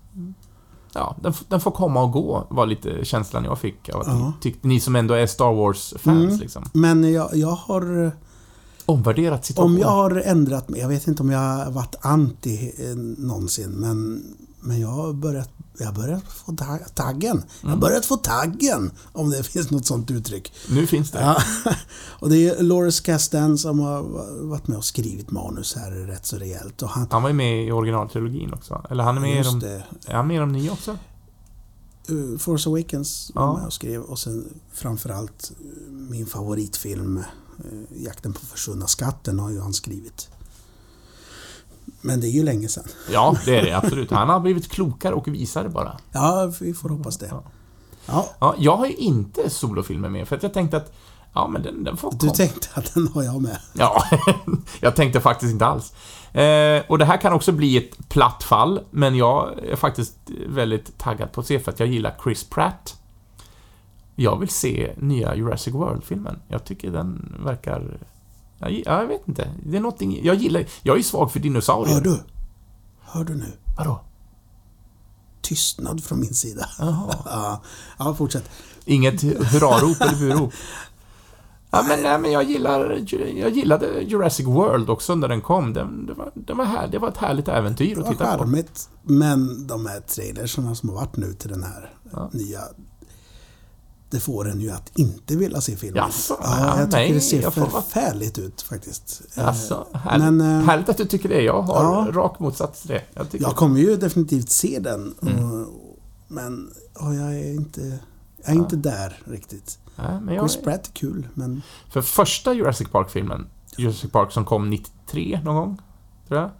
Ja, 0.96 1.16
den, 1.22 1.32
den 1.48 1.60
får 1.60 1.70
komma 1.70 2.02
och 2.02 2.12
gå, 2.12 2.46
var 2.50 2.66
lite 2.66 3.04
känslan 3.04 3.44
jag 3.44 3.58
fick 3.58 3.88
av 3.88 4.00
att 4.00 4.06
Ja. 4.06 4.14
ni, 4.14 4.32
tyckte, 4.40 4.68
ni 4.68 4.80
som 4.80 4.96
ändå 4.96 5.14
är 5.14 5.26
Star 5.26 5.52
Wars-fans 5.54 6.24
Mm. 6.28 6.38
liksom. 6.40 6.64
Men 6.72 7.12
jag, 7.12 7.36
jag 7.36 7.48
har... 7.50 8.12
Omvärderat 8.86 9.44
situationen. 9.44 9.74
Om 9.76 9.80
jag 9.80 9.88
har 9.88 10.10
ändrat 10.24 10.68
mig, 10.68 10.80
jag 10.80 10.88
vet 10.88 11.06
inte 11.06 11.22
om 11.22 11.30
jag 11.30 11.38
har 11.38 11.70
varit 11.70 11.94
anti 12.00 12.72
eh, 12.78 12.96
någonsin, 13.18 13.70
men, 13.70 14.22
men 14.60 14.80
jag 14.80 14.88
har 14.88 15.12
börjat, 15.12 15.50
jag 15.78 15.86
har 15.86 15.92
börjat 15.92 16.22
få 16.24 16.52
ta- 16.56 16.78
taggen. 16.94 17.42
Jag 17.62 17.68
har 17.68 17.76
börjat 17.76 18.06
få 18.06 18.16
taggen, 18.16 18.90
om 19.12 19.30
det 19.30 19.42
finns 19.52 19.70
något 19.70 19.86
sånt 19.86 20.10
uttryck. 20.10 20.52
Nu 20.70 20.86
finns 20.86 21.10
det. 21.10 21.20
Ja. 21.20 21.42
Och 22.20 22.30
det 22.30 22.48
är 22.48 22.62
Loris 22.62 23.00
Castan 23.00 23.58
som 23.58 23.78
har 23.78 24.02
varit 24.48 24.66
med 24.66 24.78
och 24.78 24.84
skrivit 24.84 25.30
manus 25.30 25.74
här 25.76 25.90
rätt 25.90 26.26
så 26.26 26.36
rejält. 26.36 26.82
Och 26.82 26.88
han, 26.88 27.06
Han 27.10 27.22
var 27.22 27.30
ju 27.30 27.34
med 27.34 27.66
i 27.66 27.72
originaltrilogin 27.72 28.52
också. 28.54 28.86
Eller 28.90 29.04
han 29.04 29.16
är 29.16 29.20
med 29.20 29.40
i 29.40 29.42
de... 29.42 29.60
det, 29.60 29.84
Är 30.06 30.14
han 30.14 30.26
med 30.26 30.36
i 30.36 30.40
de 30.40 30.52
nya 30.52 30.72
också? 30.72 30.98
uh, 32.10 32.38
Force 32.38 32.68
Awakens 32.68 33.30
var 33.34 33.42
Ja. 33.42 33.56
med 33.56 33.66
och 33.66 33.72
skrev 33.72 34.02
och 34.02 34.18
sen 34.18 34.48
framförallt 34.72 35.52
uh, 35.64 35.92
min 35.92 36.26
favoritfilm 36.26 37.16
uh, 37.16 38.02
Jakten 38.04 38.32
på 38.32 38.40
försvunna 38.46 38.86
skatten 38.86 39.38
har 39.38 39.50
ju 39.50 39.60
han 39.60 39.72
skrivit. 39.74 40.28
Men 42.00 42.20
det 42.20 42.26
är 42.26 42.30
ju 42.30 42.42
länge 42.42 42.68
sedan. 42.68 42.84
Ja, 43.12 43.36
det 43.44 43.58
är 43.58 43.62
det 43.64 43.72
absolut. 43.72 44.10
Han 44.10 44.28
har 44.28 44.40
blivit 44.40 44.68
klokare 44.70 45.14
och 45.14 45.28
visare 45.28 45.68
bara. 45.68 45.96
Ja, 46.12 46.52
vi 46.60 46.74
får 46.74 46.88
hoppas 46.88 47.18
det. 47.18 47.26
Ja. 47.30 47.42
Ja, 48.06 48.26
Ja, 48.38 48.54
jag 48.58 48.76
har 48.76 48.86
ju 48.86 48.94
inte 48.94 49.50
solofilmer 49.50 50.08
med, 50.08 50.28
för 50.28 50.36
att 50.36 50.42
jag 50.42 50.54
tänkte 50.54 50.76
att 50.76 50.92
Ja, 51.36 51.48
men 51.48 51.62
den, 51.62 51.84
den 51.84 51.96
får 51.96 52.10
du 52.12 52.18
komma. 52.18 52.32
tänkte 52.32 52.68
att 52.74 52.94
den 52.94 53.08
har 53.08 53.22
jag 53.22 53.42
med. 53.42 53.58
Ja, 53.72 54.02
jag 54.80 54.96
tänkte 54.96 55.20
faktiskt 55.20 55.52
inte 55.52 55.66
alls. 55.66 55.92
Eh, 56.32 56.82
och 56.88 56.98
det 56.98 57.04
här 57.04 57.16
kan 57.16 57.32
också 57.32 57.52
bli 57.52 57.76
ett 57.76 58.08
platt 58.08 58.42
fall, 58.42 58.80
men 58.90 59.14
jag 59.16 59.58
är 59.64 59.76
faktiskt 59.76 60.14
väldigt 60.48 60.98
taggad 60.98 61.32
på 61.32 61.40
att 61.40 61.46
se 61.46 61.58
för 61.60 61.72
att 61.72 61.80
jag 61.80 61.88
gillar 61.88 62.16
Chris 62.24 62.44
Pratt. 62.44 62.96
Jag 64.14 64.38
vill 64.40 64.48
se 64.48 64.94
nya 64.98 65.34
Jurassic 65.34 65.74
World-filmen. 65.74 66.40
Jag 66.48 66.64
tycker 66.64 66.90
den 66.90 67.34
verkar... 67.44 67.98
Jag, 68.70 68.82
jag 69.02 69.06
vet 69.06 69.28
inte. 69.28 69.48
Det 69.66 69.76
är 69.76 69.80
någonting... 69.80 70.24
Jag 70.24 70.36
gillar... 70.36 70.64
Jag 70.82 70.98
är 70.98 71.02
svag 71.02 71.32
för 71.32 71.40
dinosaurier. 71.40 71.94
Hör 71.94 72.00
du? 72.00 72.20
Hör 73.00 73.24
du 73.24 73.34
nu? 73.34 73.52
Vadå? 73.76 74.00
Tystnad 75.42 76.04
från 76.04 76.20
min 76.20 76.34
sida. 76.34 76.68
Jaha. 76.78 77.58
Ja, 77.98 78.14
fortsätt. 78.14 78.50
Inget 78.84 79.22
hurrarop 79.22 80.00
eller 80.00 80.18
burop. 80.18 80.52
Ja, 81.70 81.84
men, 81.88 82.02
nej, 82.02 82.18
men 82.18 82.32
jag, 82.32 82.44
gillar, 82.44 83.04
jag 83.36 83.50
gillade 83.50 84.00
Jurassic 84.02 84.46
World 84.46 84.90
också 84.90 85.14
när 85.14 85.28
den 85.28 85.40
kom. 85.40 85.72
Den, 85.72 86.06
det, 86.06 86.14
var, 86.14 86.30
den 86.34 86.56
var 86.56 86.64
här, 86.64 86.88
det 86.88 86.98
var 86.98 87.08
ett 87.08 87.16
härligt 87.16 87.48
äventyr 87.48 87.94
Det 87.94 88.00
att 88.00 88.06
var 88.06 88.12
titta 88.12 88.32
på. 88.32 88.38
charmigt. 88.44 88.88
Men 89.02 89.66
de 89.66 89.86
här 89.86 90.00
trailersarna 90.00 90.74
som 90.74 90.88
har 90.88 90.96
varit 90.96 91.16
nu 91.16 91.32
till 91.32 91.50
den 91.50 91.62
här 91.62 91.92
Ja. 92.12 92.30
nya... 92.32 92.60
Det 94.14 94.20
får 94.20 94.48
en 94.48 94.60
ju 94.60 94.70
att 94.70 94.98
inte 94.98 95.36
vilja 95.36 95.60
se 95.60 95.76
filmen. 95.76 96.04
Jaså? 96.04 96.38
ja, 96.42 96.58
Ja, 96.60 96.78
jag 96.78 96.90
tycker 96.90 96.98
nej, 96.98 97.12
det 97.12 97.20
ser 97.20 97.50
förfärligt 97.50 98.38
ut 98.38 98.62
faktiskt. 98.62 99.22
Eh, 99.36 99.48
Alltså, 99.48 99.86
härligt, 99.92 100.32
Men, 100.32 100.60
eh, 100.60 100.66
härligt 100.66 100.88
att 100.88 100.96
du 100.96 101.04
tycker 101.04 101.28
det. 101.28 101.42
Jag 101.42 101.62
har 101.62 101.84
ja. 101.84 102.12
rak 102.12 102.38
motsats 102.38 102.80
till 102.80 102.90
det. 102.90 103.02
Jag 103.14 103.26
Jag 103.30 103.56
kommer 103.56 103.80
ju 103.80 103.96
definitivt 103.96 104.50
se 104.50 104.78
den. 104.78 105.14
Mm. 105.22 105.66
Men 106.28 106.70
ja, 106.94 107.14
jag 107.14 107.34
är 107.34 107.54
inte... 107.54 107.98
Jag 108.36 108.48
är 108.48 108.58
inte 108.58 108.76
där 108.76 109.18
riktigt. 109.24 109.78
jag, 109.96 110.50
Chris 110.50 110.64
Pratt 110.64 110.86
är 110.86 110.92
kul, 110.92 111.28
men... 111.34 111.62
För 111.90 112.02
första 112.02 112.54
Jurassic 112.54 112.88
Park-filmen, 112.88 113.46
Jurassic 113.76 114.10
Park 114.10 114.32
som 114.32 114.44
kom 114.44 114.70
93 114.70 115.40
någon 115.44 115.56
gång, 115.56 115.82
tror 116.28 116.40
jag. 116.40 116.50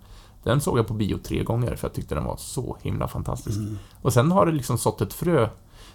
Den 0.42 0.60
såg 0.60 0.78
jag 0.78 0.86
på 0.86 0.94
bio 0.94 1.18
tre 1.18 1.42
gånger 1.42 1.76
för 1.76 1.88
jag 1.88 1.94
tyckte 1.94 2.14
den 2.14 2.24
var 2.24 2.36
så 2.36 2.76
himla 2.82 3.08
fantastisk. 3.08 3.58
Mm. 3.58 3.78
Och 4.02 4.12
sen 4.12 4.30
har 4.30 4.46
det 4.46 4.52
liksom 4.52 4.78
sått 4.78 5.00
ett 5.00 5.12
frö 5.12 5.48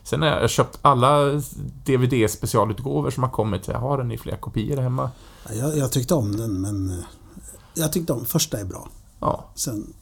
Sen 0.04 0.22
har 0.22 0.30
jag 0.30 0.50
köpt 0.50 0.80
alla 0.82 1.42
DVD-specialutgåvor 1.86 3.10
som 3.10 3.24
har 3.24 3.30
kommit. 3.30 3.68
Jag 3.68 3.80
har 3.80 3.98
den 3.98 4.12
i 4.12 4.18
flera 4.18 4.38
kopior 4.38 4.78
hemma. 4.78 5.10
Jag, 5.54 5.78
jag 5.78 5.92
tyckte 5.92 6.14
om 6.14 6.36
den, 6.36 6.62
men... 6.62 6.90
eh, 6.90 7.06
Jag 7.74 7.94
tyckte 7.94 8.14
om... 8.14 8.26
Första 8.26 8.60
är 8.60 8.66
bra. 8.66 8.88
Ja, 9.20 9.46
Sen... 9.56 9.94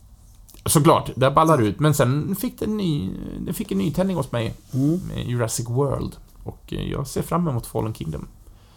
såklart. 0.66 1.10
Det 1.16 1.32
ballar 1.32 1.62
ut. 1.62 1.80
Men 1.80 1.93
sen 1.93 2.36
fick 2.36 2.60
det 2.60 2.66
en 2.66 2.78
ny, 2.78 3.10
det 3.45 3.54
fick 3.54 3.72
en 3.72 3.78
nytändning 3.78 4.18
hos 4.18 4.32
mig 4.32 4.54
Mm, 4.74 5.00
med 5.08 5.28
Jurassic 5.28 5.70
World. 5.70 6.16
Och 6.43 6.74
eh, 6.74 6.91
jag 6.91 7.08
ser 7.08 7.22
fram 7.22 7.48
emot 7.48 7.66
Fallen 7.66 7.93
Kingdom. 7.93 8.28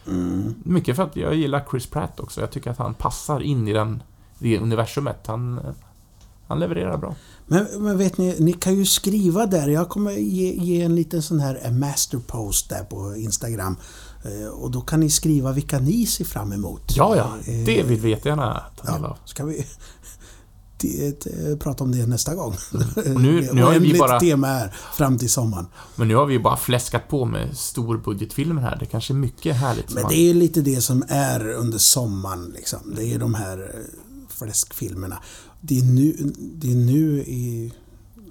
mm. 0.07 0.53
Mycket 0.63 0.95
för 0.95 1.03
att 1.03 1.15
jag 1.15 1.35
gillar 1.35 1.65
Chris 1.71 1.87
Pratt 1.87 2.19
också. 2.19 2.41
Jag 2.41 2.51
tycker 2.51 2.71
att 2.71 2.77
han 2.77 2.93
passar 2.93 3.39
in 3.39 3.67
i 3.67 3.73
den, 3.73 4.03
det 4.39 4.59
universumet. 4.59 5.27
Han, 5.27 5.57
eh, 5.57 5.63
han 6.51 6.59
levererar 6.59 6.97
bra. 6.97 7.15
Men, 7.47 7.65
men 7.77 7.97
vet 7.97 8.17
ni, 8.17 8.35
ni 8.39 8.53
kan 8.53 8.75
ju 8.75 8.85
skriva 8.85 9.45
där. 9.45 9.67
Jag 9.67 9.89
kommer 9.89 10.11
ge, 10.11 10.53
ge 10.53 10.81
en 10.81 10.95
liten 10.95 11.21
sån 11.21 11.39
här 11.39 11.59
eh, 11.63 11.71
masterpost 11.71 12.69
där 12.69 12.83
på 12.83 13.15
Instagram. 13.15 13.77
Eh, 14.25 14.47
Och 14.47 14.71
då 14.71 14.81
kan 14.81 14.99
ni 14.99 15.09
skriva 15.09 15.51
vilka 15.51 15.79
ni 15.79 16.05
ser 16.05 16.25
fram 16.25 16.51
emot. 16.53 16.81
Ja, 16.95 17.15
ja. 17.15 17.53
Eh, 17.53 17.65
Det 17.65 17.83
vill 17.83 17.99
vi 17.99 18.09
jättegärna 18.09 18.61
ta 18.77 18.91
del 18.91 19.01
Ja, 19.01 19.07
av. 19.09 19.17
ska 19.25 19.45
vi 19.45 19.65
prata 21.59 21.83
om 21.83 21.91
det 21.91 22.05
nästa 22.07 22.35
gång. 22.35 22.55
Mm. 23.05 23.15
Och 23.15 23.21
nu- 23.21 23.39
är 23.47 23.53
nu 23.53 23.63
har 23.63 23.73
ju 23.73 23.79
vi 23.79 23.97
bara- 23.99 24.19
tema 24.19 24.47
här 24.47 24.73
fram 24.93 25.17
till 25.17 25.29
sommaren. 25.29 25.65
Men 25.95 26.07
nu 26.07 26.15
har 26.15 26.25
vi 26.25 26.33
ju 26.33 26.39
bara 26.41 26.57
fläskat 26.57 27.07
på 27.07 27.25
med 27.25 27.57
storbudgetfilmer 27.57 28.61
här. 28.61 28.77
Det 28.79 28.85
kanske 28.85 29.13
är 29.13 29.15
mycket 29.15 29.55
härligt 29.55 29.93
Men 29.93 30.03
man- 30.03 30.11
det 30.11 30.29
är 30.29 30.33
lite 30.33 30.61
det 30.61 30.81
som 30.81 31.03
är 31.07 31.47
under 31.49 31.77
sommaren. 31.77 32.51
Liksom. 32.55 32.93
Det 32.95 33.13
är 33.13 33.19
de 33.19 33.33
här 33.33 33.71
fläskfilmerna. 34.29 35.19
Det 35.61 35.79
är 35.79 35.83
nu, 35.83 36.33
det 36.55 36.71
är 36.71 36.75
nu 36.75 37.19
i, 37.19 37.73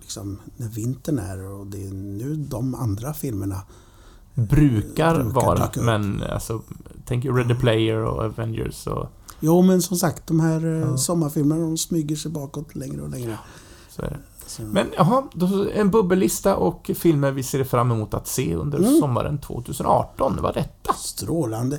liksom, 0.00 0.38
när 0.56 0.68
vintern 0.68 1.18
är 1.18 1.42
och 1.50 1.66
det 1.66 1.86
är 1.86 1.90
nu 1.92 2.34
de 2.36 2.74
andra 2.74 3.14
filmerna. 3.14 3.62
brukar, 4.34 5.14
brukar 5.14 5.22
vara. 5.30 5.70
Men 5.76 6.22
alltså, 6.22 6.62
tänk 7.04 7.24
Ready 7.24 7.54
Player 7.54 7.96
och 8.04 8.24
Avengers 8.24 8.86
och 8.86 9.06
Jo, 9.40 9.62
men 9.62 9.82
som 9.82 9.96
sagt, 9.96 10.26
de 10.26 10.40
här 10.40 10.64
eh, 10.66 10.80
Ja. 10.90 10.96
sommarfilmerna 10.96 11.60
de 11.62 11.76
smyger 11.78 12.16
sig 12.16 12.30
bakåt 12.30 12.74
längre 12.74 13.02
och 13.02 13.10
längre. 13.10 13.38
det. 13.96 14.16
Så, 14.46 14.62
Men 14.62 14.86
jaha, 14.96 15.22
en 15.74 15.90
bubbellista 15.90 16.56
och 16.56 16.90
filmer 16.94 17.30
vi 17.32 17.42
ser 17.42 17.64
fram 17.64 17.90
emot 17.90 18.14
att 18.14 18.26
se 18.26 18.54
under 18.54 18.78
Mm. 18.78 19.00
sommaren 19.00 19.38
2018. 19.38 20.36
Det 20.36 20.42
var 20.42 20.52
detta. 20.52 20.92
Strålande. 20.94 21.78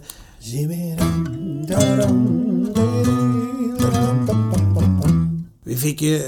Vi 5.71 5.77
fick 5.77 6.01
ju, 6.01 6.19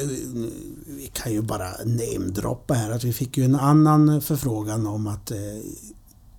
vi 0.87 1.11
kan 1.13 1.31
ju 1.31 1.41
bara 1.41 1.69
namedroppa 1.85 2.73
här, 2.73 2.91
att 2.91 3.03
vi 3.03 3.13
fick 3.13 3.37
ju 3.37 3.45
en 3.45 3.55
annan 3.55 4.21
förfrågan 4.21 4.87
om 4.87 5.07
att 5.07 5.31
eh, 5.31 5.37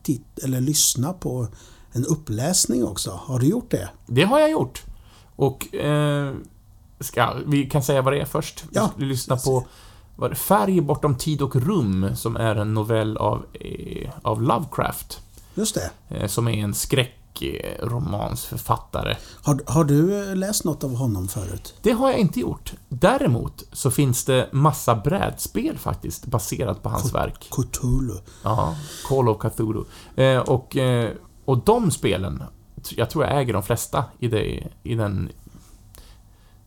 titt, 0.03 0.39
eller 0.43 0.61
lyssna 0.61 1.13
på 1.13 1.47
en 1.93 2.05
uppläsning 2.05 2.85
också. 2.85 3.11
Har 3.11 3.39
du 3.39 3.47
gjort 3.47 3.71
det? 3.71 3.89
Det 4.07 4.23
har 4.23 4.41
jag 4.41 4.51
gjort. 4.51 4.83
Och 5.37 5.75
eh, 5.75 6.35
ska, 7.01 7.35
vi 7.47 7.71
kan 7.71 7.83
säga 7.83 8.03
vad 8.03 8.13
det 8.13 8.21
är 8.21 8.25
först. 8.25 8.65
Ja. 8.71 8.91
Lyssna 8.97 9.37
på 9.37 9.67
det, 10.17 10.35
Färg 10.35 10.81
bortom 10.81 11.17
tid 11.19 11.43
och 11.43 11.57
rum, 11.57 12.17
som 12.17 12.37
är 12.37 12.57
en 12.57 12.75
novell 12.75 13.17
av, 13.17 13.47
eh, 13.61 14.11
av 14.23 14.43
Lovecraft. 14.43 15.21
Just 15.55 15.75
det. 15.75 15.91
Eh, 16.09 16.27
som 16.27 16.49
är 16.49 16.65
en 16.65 16.75
skräckromansförfattare. 17.35 19.17
Har, 19.43 19.61
har 19.67 19.85
du 19.85 20.31
eh, 20.31 20.37
läst 20.37 20.65
något 20.65 20.85
av 20.85 20.95
honom 20.95 21.29
förut? 21.29 21.75
Det 21.83 21.91
har 21.91 22.11
jag 22.11 22.19
inte 22.19 22.41
gjort. 22.41 22.73
Däremot 22.89 23.63
så 23.73 23.91
finns 23.91 24.25
det 24.25 24.49
massa 24.53 24.95
brädspel 24.95 25.79
faktiskt, 25.79 26.27
baserat 26.27 26.83
på 26.83 26.89
hans 26.89 27.15
verk. 27.15 27.51
Cthulhu. 27.51 28.19
Ja, 28.43 28.77
Call 29.09 29.29
of 29.29 29.39
Cthulhu. 29.39 29.85
Eh, 30.17 30.39
och, 30.39 30.77
eh, 30.77 31.11
och 31.45 31.59
de 31.65 31.91
spelen, 31.91 32.43
jag 32.97 33.11
tror 33.11 33.25
jag 33.25 33.41
äger 33.41 33.53
de 33.53 33.63
flesta 33.63 34.05
i, 34.19 34.29
det, 34.29 34.69
i 34.83 34.95
den... 34.95 35.29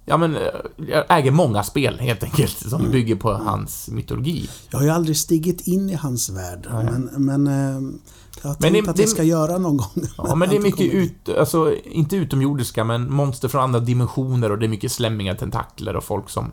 Ja 0.09 0.18
men, 0.18 0.36
eh, 0.36 0.41
jag 0.89 1.05
äger 1.09 1.32
många 1.32 1.63
spel 1.63 1.99
helt 1.99 2.24
enkelt, 2.24 2.70
som 2.70 2.91
bygger 2.91 3.15
på 3.15 3.34
hans 3.34 3.89
mytologi. 3.89 4.49
Jag 4.70 4.78
har 4.78 4.86
ju 4.86 4.91
aldrig 4.91 5.18
stigit 5.18 5.68
in 5.68 5.89
i 5.89 5.93
hans 5.93 6.30
värld, 6.30 6.68
Nej. 6.72 6.86
men, 6.86 7.26
men 7.26 7.47
eh, 7.47 7.99
jag 8.47 8.53
har 8.53 8.57
Men 8.59 8.73
tänkt 8.73 8.85
det- 8.85 8.89
att 8.91 8.95
det- 8.97 9.01
jag 9.03 9.09
ska 9.09 9.23
göra 9.23 9.57
någon 9.57 9.77
gång. 9.77 10.03
Ja, 10.17 10.35
men 10.35 10.49
det 10.49 10.55
är 10.55 10.59
mycket 10.59 10.93
ut, 10.93 11.29
alltså, 11.39 11.75
inte 11.85 12.15
utomjordiska, 12.15 12.83
men 12.83 13.13
monster 13.13 13.47
från 13.47 13.61
andra 13.63 13.79
dimensioner 13.79 14.51
och 14.51 14.59
det 14.59 14.65
är 14.65 14.69
mycket 14.69 14.91
slämmiga 14.91 15.35
tentakler 15.35 15.95
och 15.95 16.03
folk 16.03 16.29
som 16.29 16.51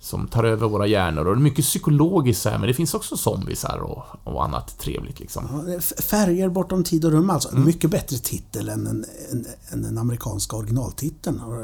som 0.00 0.26
tar 0.28 0.44
över 0.44 0.68
våra 0.68 0.86
hjärnor 0.86 1.26
och 1.28 1.34
det 1.34 1.38
är 1.40 1.42
mycket 1.42 1.64
psykologiskt 1.64 2.44
här, 2.44 2.58
men 2.58 2.68
det 2.68 2.74
finns 2.74 2.94
också 2.94 3.16
zombisar 3.16 3.78
och, 3.78 4.04
och 4.34 4.44
annat 4.44 4.78
trevligt 4.78 5.20
liksom. 5.20 5.64
Ja, 5.68 5.80
Färger 6.02 6.48
bortom 6.48 6.84
tid 6.84 7.04
och 7.04 7.10
rum 7.12 7.30
alltså. 7.30 7.48
Mm. 7.52 7.64
Mycket 7.64 7.90
bättre 7.90 8.16
titel 8.16 8.68
än, 8.68 8.86
en, 8.86 9.04
än, 9.32 9.46
än 9.72 9.82
den 9.82 9.98
amerikanska 9.98 10.56
originaltiteln. 10.56 11.40
Och 11.40 11.56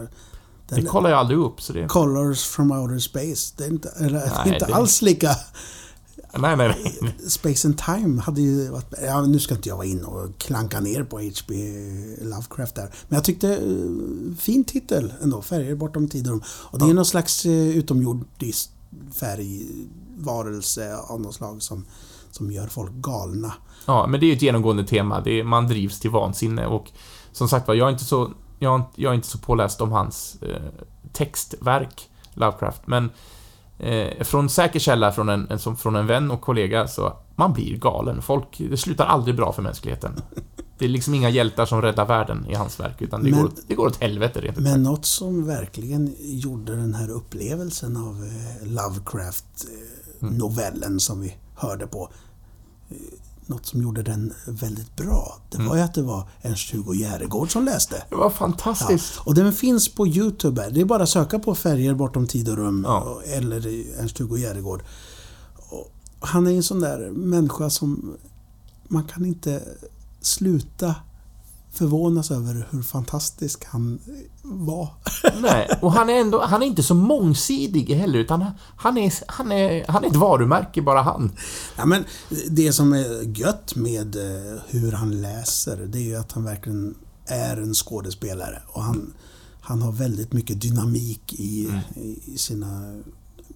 Det 0.68 0.74
Den, 0.74 0.86
kollar 0.86 1.11
jag 1.11 1.18
aldrig 1.18 1.38
upp, 1.38 1.62
så 1.62 1.72
det... 1.72 1.86
Colors 1.88 2.44
from 2.44 2.72
outer 2.72 2.98
space. 2.98 3.55
Det 3.57 3.64
är 3.64 3.68
inte, 3.70 3.88
eller, 3.88 4.18
Nej, 4.44 4.55
inte 4.55 4.66
det- 4.66 4.74
alls 4.74 5.03
lika... 5.03 5.30
Nej, 6.39 6.57
nej, 6.57 6.97
nej. 7.03 7.14
Space 7.28 7.68
and 7.68 7.78
Time 7.78 8.20
hade 8.20 8.41
ju 8.41 8.68
varit... 8.70 8.95
Ja, 9.03 9.22
nu 9.22 9.39
ska 9.39 9.55
inte 9.55 9.68
jag 9.68 9.76
vara 9.76 9.87
inne 9.87 10.05
och 10.05 10.39
klanka 10.39 10.81
ner 10.81 11.05
på 11.05 11.18
H.P. 11.18 11.55
Lovecraft 12.24 12.74
där. 12.74 12.95
Men 13.09 13.16
jag 13.16 13.24
tyckte... 13.24 13.57
Uh, 13.59 14.35
fin 14.37 14.64
titel 14.64 15.12
ändå. 15.22 15.43
Färger 15.43 15.74
bortom 15.74 16.09
tid 16.09 16.26
och 16.26 16.33
rum. 16.33 16.43
Och 16.49 16.78
det 16.78 16.85
är 16.85 16.89
Ja. 16.89 16.95
någon 16.95 17.05
slags 17.05 17.47
uh, 17.47 17.53
utomjordisk 17.76 18.70
färgvarelse 19.14 20.97
av 20.97 21.20
något 21.20 21.35
slag 21.35 21.62
som, 21.62 21.85
som 22.31 22.53
gör 22.53 22.66
folk 22.66 22.93
galna. 22.93 23.53
Ja, 23.87 24.07
men 24.07 24.20
det 24.20 24.26
är 24.26 24.28
ju 24.28 24.35
ett 24.37 24.43
genomgående 24.43 24.85
tema. 24.85 25.20
Det 25.20 25.41
är, 25.41 25.45
man 25.45 25.66
drivs 25.68 26.01
till 26.01 26.11
vansinne 26.11 26.66
och 26.66 26.91
som 27.33 27.49
sagt 27.49 27.68
var, 27.68 27.74
jag 27.74 27.89
är 27.89 27.93
inte 27.93 28.05
så, 28.05 28.33
jag, 28.59 28.72
är 28.74 28.76
inte- 28.76 29.03
jag 29.03 29.11
är 29.11 29.14
inte 29.14 29.28
så 29.28 29.39
påläst 29.39 29.81
om 29.81 29.93
hans 29.93 30.37
eh, 30.43 30.62
textverk, 31.12 32.09
Lovecraft, 32.35 32.87
men 32.87 33.11
eh, 33.81 34.24
från 34.24 34.49
säker 34.51 34.78
källa 34.81 35.12
från 35.12 35.28
en, 35.28 35.47
en, 35.51 35.59
som, 35.59 35.76
från 35.76 35.97
en 35.97 36.07
vän 36.07 36.31
och 36.31 36.41
kollega, 36.41 36.89
så 36.89 37.12
man 37.37 37.53
blir 37.53 37.76
galen. 37.78 38.22
Folk, 38.22 38.47
det 38.70 38.76
slutar 38.76 39.07
aldrig 39.07 39.37
bra 39.37 39.53
för 39.53 39.62
mänskligheten. 39.62 40.12
Det 40.78 40.85
är 40.85 40.89
liksom 40.89 41.14
inga 41.14 41.28
hjältar 41.31 41.66
som 41.66 41.83
räddar 41.83 42.07
världen 42.07 42.47
i 42.49 42.55
hans 42.55 42.81
verk, 42.81 43.03
utan 43.03 43.22
det, 43.24 43.31
Men- 43.31 43.43
går, 43.43 43.51
det 43.66 43.74
går 43.74 43.87
åt 43.87 43.97
helvete 44.03 44.41
rent 44.41 44.57
Men 44.57 44.66
sagt. 44.72 44.78
något 44.81 45.07
som 45.07 45.47
verkligen 45.47 46.14
gjorde 46.18 46.76
den 46.76 46.95
här 46.95 47.11
upplevelsen 47.11 47.97
av 47.97 48.24
eh, 48.24 48.31
Mm. 48.62 48.74
Lovecraft-novellen 48.74 51.01
som 51.01 51.20
vi 51.20 51.37
hörde 51.55 51.87
på. 51.87 52.11
Något 53.51 53.66
som 53.66 53.82
gjorde 53.82 54.03
den 54.03 54.32
väldigt 54.46 54.96
bra. 54.96 55.38
Det 55.51 55.57
Mm. 55.57 55.68
var 55.68 55.76
ju 55.76 55.82
att 55.82 55.94
det 55.94 56.03
var 56.03 56.28
Ernst-Hugo 56.42 56.94
Järegård 56.94 57.53
som 57.53 57.64
läste. 57.64 58.03
Det 58.09 58.14
var 58.16 58.24
Ja, 58.24 58.30
fantastiskt. 58.30 59.18
och 59.18 59.34
den 59.34 59.53
finns 59.53 59.88
på 59.94 60.07
Youtube. 60.07 60.70
Det 60.70 60.80
är 60.80 60.84
bara 60.84 61.03
att 61.03 61.09
söka 61.09 61.38
på 61.38 61.55
Färger 61.55 61.94
bortom 61.94 62.26
tid 62.26 62.48
och 62.48 62.57
rum 62.57 62.84
Ja. 62.88 63.20
eller 63.26 63.57
Ernst-Hugo 64.01 64.36
Järegård. 64.38 64.82
Och 65.70 65.92
Han 66.20 66.46
är 66.46 66.51
en 66.51 66.62
sån 66.62 66.80
där 66.80 67.11
människa 67.11 67.70
som 67.70 68.16
man 68.88 69.05
kan 69.05 69.24
inte 69.26 69.62
sluta 70.20 70.94
förvånas 71.73 72.31
över 72.31 72.66
hur 72.71 72.83
fantastisk 72.83 73.64
han 73.64 73.99
var. 74.43 74.89
Nej, 75.43 75.68
och 75.83 75.93
han 75.93 76.11
är 76.11 76.14
ändå, 76.21 76.41
han 76.45 76.62
är 76.62 76.66
inte 76.66 76.83
så 76.83 76.95
mångsidig 76.95 77.95
heller, 77.95 78.18
utan 78.18 78.45
han 78.77 78.99
är, 78.99 79.12
han 79.27 79.53
är, 79.53 79.85
han 79.89 80.05
är 80.05 80.09
ett 80.09 80.16
varumärke, 80.16 80.83
bara 80.83 81.03
han. 81.03 81.33
Ja, 81.77 81.87
men 81.87 82.05
det 82.51 82.73
som 82.73 82.93
är 82.93 83.39
gött 83.39 83.77
med 83.77 84.16
eh, 84.16 84.59
hur 84.68 84.93
han 84.93 85.21
läser, 85.21 85.77
det 85.77 85.99
är 85.99 86.03
ju 86.03 86.16
att 86.16 86.33
han 86.33 86.45
verkligen 86.45 86.95
är 87.27 87.57
en 87.57 87.75
skådespelare. 87.75 88.62
Och 88.68 88.83
han, 88.83 89.12
han 89.61 89.83
har 89.83 89.93
väldigt 89.93 90.33
mycket 90.33 90.61
dynamik 90.61 91.33
i, 91.33 91.66
Mm. 91.68 91.81
i 92.25 92.39
sina 92.39 93.01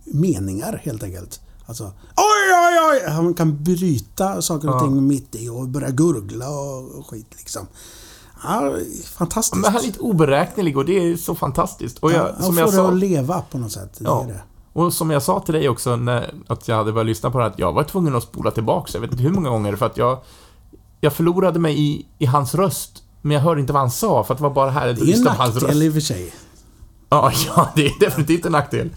meningar 0.05 0.81
helt 0.85 1.03
enkelt. 1.03 1.41
Alltså, 1.67 1.85
oj, 2.17 2.53
oj, 2.69 2.91
oj! 3.07 3.11
Han 3.13 3.35
kan 3.35 3.65
bryta 3.65 4.43
saker 4.43 4.69
och 4.69 4.75
Ja. 4.75 4.81
ting 4.81 5.07
mitt 5.07 5.35
i 5.35 5.49
och 5.49 5.69
börja 5.69 5.91
gurgla 5.91 6.49
och 6.51 7.07
skit 7.07 7.27
liksom. 7.39 7.67
Ja, 8.45 8.73
fantastiskt. 9.17 9.55
Men 9.63 9.73
han 9.73 9.83
är 9.83 9.87
lite 9.87 10.01
oberäknelig 10.01 10.77
och 10.77 10.85
det 10.85 10.99
är 11.13 11.17
så 11.17 11.35
fantastiskt. 11.35 11.99
Och 11.99 12.13
jag, 12.13 12.19
Ja, 12.21 12.31
han 12.35 12.43
som 12.43 12.55
får 12.55 12.61
jag 12.61 12.69
det 12.69 12.73
sa... 12.77 12.89
att 12.89 12.95
leva 12.97 13.43
på 13.51 13.59
något 13.59 13.73
sätt. 13.73 13.95
Det 13.99 14.05
Ja. 14.05 14.23
är 14.23 14.29
det. 14.29 14.41
Och 14.73 14.93
som 14.93 15.11
jag 15.11 15.23
sa 15.23 15.41
till 15.41 15.55
dig 15.55 15.69
också 15.69 15.97
när 15.97 16.35
att 16.47 16.69
jag 16.69 16.77
hade 16.77 16.93
börjat 16.93 17.07
lyssna 17.07 17.31
på 17.31 17.39
det 17.39 17.45
här, 17.45 17.51
att 17.51 17.59
jag 17.59 17.73
var 17.73 17.83
tvungen 17.85 18.17
att 18.17 18.23
spola 18.23 18.51
tillbaka 18.51 18.91
jag 18.95 19.01
vet 19.01 19.11
inte 19.11 19.23
hur 19.23 19.31
många 19.31 19.49
gånger, 19.51 19.77
för 19.77 19.87
att 19.87 19.97
jag... 19.97 20.19
Jag 21.01 21.13
förlorade 21.13 21.59
mig 21.59 21.81
i, 21.81 22.07
i 22.19 22.27
hans 22.27 22.55
röst, 22.55 23.03
men 23.23 23.31
jag 23.35 23.41
hörde 23.41 23.61
inte 23.61 23.73
vad 23.73 23.81
han 23.83 23.91
sa, 23.91 24.25
för 24.25 24.35
att 24.35 24.39
det 24.39 24.43
var 24.43 24.51
bara 24.55 24.71
här 24.71 24.89
att 24.89 24.97
Det 24.97 25.01
är 25.01 25.05
en 25.05 25.11
lyssna 25.11 25.35
på 25.35 25.43
hans 25.43 25.55
röst. 25.55 25.63
nackdel 25.67 25.83
i 25.83 25.89
och 25.89 25.93
för 25.93 26.01
sig. 26.01 26.33
Ja, 27.09 27.33
ja, 27.57 27.69
det 27.75 27.87
är 27.87 28.01
definitivt 28.01 28.47
en 28.47 28.53
nackdel. 28.53 28.91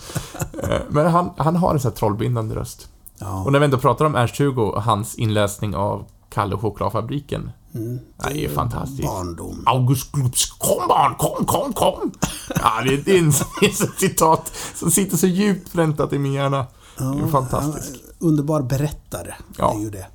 Eh, 0.63 0.69
Men 0.89 1.07
han, 1.11 1.29
han 1.37 1.55
har 1.55 1.73
en 1.73 1.79
sån 1.79 1.91
här 1.91 1.95
trollbindande 1.95 2.55
röst. 2.55 2.87
Ja. 3.19 3.43
Och 3.43 3.51
när 3.51 3.59
vi 3.59 3.65
ändå 3.65 3.77
pratar 3.77 4.05
om 4.05 4.15
Ernst-Hugo 4.15 4.61
och 4.61 4.83
hans 4.83 5.15
inläsning 5.15 5.75
av 5.75 6.05
Kalle 6.29 6.57
chokladfabriken. 6.57 7.51
Mm, 7.75 7.99
Det 8.17 8.25
är 8.29 8.33
ju 8.35 8.49
fantastiskt. 8.49 9.03
Barndom. 9.03 9.63
August 9.65 10.11
Glubs, 10.11 10.45
kom 10.51 10.87
barn, 10.87 11.15
kom, 11.15 11.45
kom, 11.45 11.73
kom! 11.73 12.11
Ja, 12.55 12.81
det 12.83 12.93
är, 12.93 12.97
det 12.97 13.19
det 13.61 13.65
ett 13.67 13.99
citat 13.99 14.51
som 14.75 14.91
sitter 14.91 15.17
så 15.17 15.27
djupt 15.27 15.73
präntat 15.73 16.13
i 16.13 16.19
min 16.19 16.33
hjärna. 16.33 16.65
Det 16.97 17.03
är 17.03 17.27
fantastiskt. 17.27 17.91
Ja, 18.03 18.27
underbar 18.27 18.61
berättare. 18.61 19.33
Ja. 19.57 19.71
Det 19.73 19.79
är 19.79 19.83
ju 19.83 19.89
det. 19.89 20.07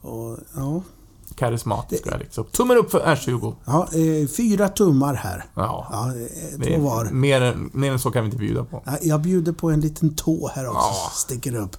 Och, 0.00 0.38
ja, 0.56 0.82
Karismatisk 1.36 2.06
ärlig. 2.06 2.28
Så 2.30 2.44
tummen 2.44 2.76
upp 2.76 2.90
för 2.90 3.00
R20. 3.00 3.54
ja, 3.64 3.88
eh, 3.92 4.28
fyra 4.28 4.68
tummar 4.68 5.14
här. 5.14 5.44
Ja. 5.54 5.86
Ja, 5.90 6.06
eh, 6.08 6.12
det 6.58 6.74
är- 6.74 6.76
två 6.78 6.84
var. 6.84 7.04
Mer, 7.04 7.40
än- 7.40 7.70
mer 7.74 7.92
än 7.92 7.98
så 7.98 8.10
kan 8.10 8.22
vi 8.22 8.26
inte 8.26 8.38
bjuda 8.38 8.64
på. 8.64 8.82
Ja, 8.86 8.92
Jag 9.02 9.20
bjuder 9.20 9.52
på 9.52 9.70
en 9.70 9.80
liten 9.80 10.14
tå 10.16 10.48
här 10.54 10.66
också. 10.68 10.78
Ja. 10.80 11.10
Sticker 11.14 11.54
upp. 11.54 11.76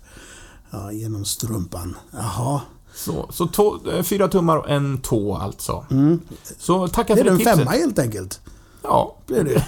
Ja, 0.71 0.91
genom 0.91 1.25
strumpan. 1.25 1.95
Jaha. 2.11 2.61
Så, 3.05 3.27
så 3.29 3.47
tå, 3.47 3.79
eh, 3.93 4.03
fyra 4.03 4.27
tummar 4.27 4.57
och 4.57 4.69
en 4.69 4.97
tå 4.97 5.35
alltså. 5.35 5.85
Så 6.57 6.87
tackar 6.87 7.15
Det 7.15 7.21
är 7.21 7.23
för 7.23 7.29
det 7.31 7.31
en 7.31 7.37
tipset. 7.37 7.57
femma 7.57 7.71
helt 7.71 7.99
enkelt. 7.99 8.41
Ja, 8.83 9.15
Blir 9.27 9.43
det. 9.43 9.65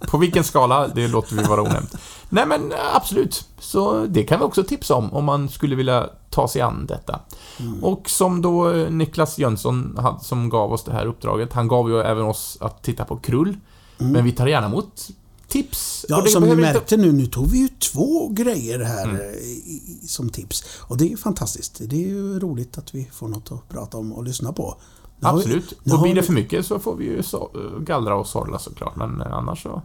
på 0.10 0.18
vilken 0.18 0.44
skala, 0.44 0.88
det 0.88 1.08
låter 1.08 1.36
vi 1.36 1.42
vara 1.42 1.62
onämnt. 1.62 1.94
Nej 2.28 2.46
men 2.46 2.72
eh, 2.72 2.78
absolut. 2.96 3.48
Så 3.58 4.06
det 4.08 4.24
kan 4.24 4.38
vi 4.38 4.44
också 4.44 4.62
tipsa 4.64 4.94
om, 4.94 5.12
om 5.12 5.24
man 5.24 5.48
skulle 5.48 5.76
vilja 5.76 6.08
ta 6.30 6.48
sig 6.48 6.62
an 6.62 6.86
detta. 6.86 7.20
Mm. 7.60 7.84
Och 7.84 8.10
som 8.10 8.42
då 8.42 8.72
eh, 8.72 8.90
Niklas 8.90 9.38
Jönsson, 9.38 9.98
som 10.22 10.48
gav 10.48 10.72
oss 10.72 10.84
det 10.84 10.92
här 10.92 11.06
uppdraget, 11.06 11.52
han 11.52 11.68
gav 11.68 11.90
ju 11.90 12.00
även 12.00 12.24
oss 12.24 12.58
att 12.60 12.82
titta 12.82 13.04
på 13.04 13.16
Krull. 13.16 13.56
Men 13.98 14.24
vi 14.24 14.32
tar 14.32 14.46
gärna 14.46 14.66
emot 14.66 15.08
tips. 15.52 16.06
Ja, 16.08 16.16
som 16.26 16.42
ni 16.42 16.46
behöver 16.48 16.62
inte- 16.68 16.78
märkte 16.78 16.96
nu, 16.96 17.12
nu 17.12 17.26
tog 17.26 17.46
vi 17.50 17.58
ju 17.58 17.68
två 17.68 18.28
grejer 18.28 18.78
här 18.78 19.04
Mm. 19.04 19.16
eh, 19.16 19.22
i, 19.36 20.00
som 20.06 20.28
tips. 20.28 20.64
Och 20.80 20.96
det 20.96 21.04
är 21.04 21.08
ju 21.08 21.16
fantastiskt. 21.16 21.80
Det 21.84 21.96
är 21.96 22.08
ju 22.08 22.38
roligt 22.40 22.78
att 22.78 22.94
vi 22.94 23.08
får 23.12 23.28
något 23.28 23.52
att 23.52 23.68
prata 23.68 23.98
om 23.98 24.12
och 24.12 24.24
lyssna 24.24 24.52
på. 24.52 24.74
Nu 25.20 25.28
vi- 25.32 25.36
Absolut. 25.36 25.74
nu 25.84 25.92
och 25.94 26.02
blir 26.02 26.14
det 26.14 26.20
vi- 26.20 26.26
för 26.26 26.32
mycket 26.32 26.66
så 26.66 26.78
får 26.78 26.96
vi 26.96 27.04
ju 27.04 27.22
så, 27.22 27.50
gallra 27.80 28.14
och 28.16 28.26
sorla 28.26 28.58
såklart, 28.58 28.96
men 28.96 29.20
eh, 29.20 29.32
annars 29.32 29.62
så... 29.62 29.82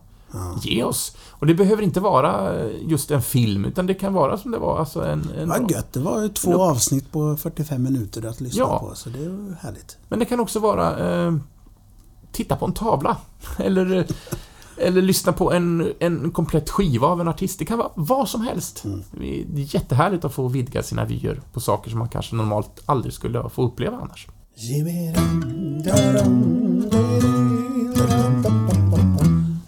Ge 0.61 0.83
oss. 0.83 1.15
Och 1.29 1.45
det 1.47 1.53
behöver 1.53 1.83
inte 1.83 1.99
vara 1.99 2.59
eh, 2.59 2.71
just 2.87 3.11
en 3.11 3.21
film, 3.21 3.65
utan 3.65 3.85
det 3.87 3.93
kan 3.93 4.13
vara 4.13 4.37
som 4.37 4.51
det 4.51 4.57
var, 4.57 4.79
alltså 4.79 5.05
en... 5.05 5.29
en 5.37 5.49
Vad 5.49 5.71
gött, 5.71 5.93
det 5.93 5.99
var 5.99 6.21
ju 6.21 6.29
två 6.29 6.51
Look. 6.51 6.61
avsnitt 6.61 7.11
på 7.11 7.37
45 7.37 7.83
minuter 7.83 8.25
att 8.25 8.41
lyssna 8.41 8.59
Ja. 8.59 8.79
på, 8.79 8.95
så 8.95 9.09
det 9.09 9.19
är 9.19 9.57
härligt. 9.61 9.97
Men 10.09 10.19
det 10.19 10.25
kan 10.25 10.39
också 10.39 10.59
vara... 10.59 11.25
Eh, 11.25 11.33
titta 12.31 12.55
på 12.55 12.65
en 12.65 12.73
tavla. 12.73 13.17
Eller, 13.57 13.95
eh, 13.97 14.05
eller 14.79 15.01
lyssna 15.01 15.33
på 15.33 15.53
en, 15.53 15.93
en 15.99 16.31
komplett 16.31 16.69
skiva 16.69 17.07
av 17.07 17.21
en 17.21 17.27
artist. 17.27 17.59
Det 17.59 17.65
kan 17.65 17.77
vara 17.77 17.91
vad 17.95 18.29
som 18.29 18.41
helst. 18.41 18.83
Det 19.11 19.61
är 19.61 19.75
jättehärligt 19.75 20.25
att 20.25 20.33
få 20.33 20.47
vidga 20.47 20.83
sina 20.83 21.05
vyer 21.05 21.41
på 21.53 21.59
saker 21.59 21.89
som 21.89 21.99
man 21.99 22.09
kanske 22.09 22.35
normalt 22.35 22.81
aldrig 22.85 23.13
skulle 23.13 23.49
få 23.49 23.63
uppleva 23.63 23.97
annars. 23.97 24.27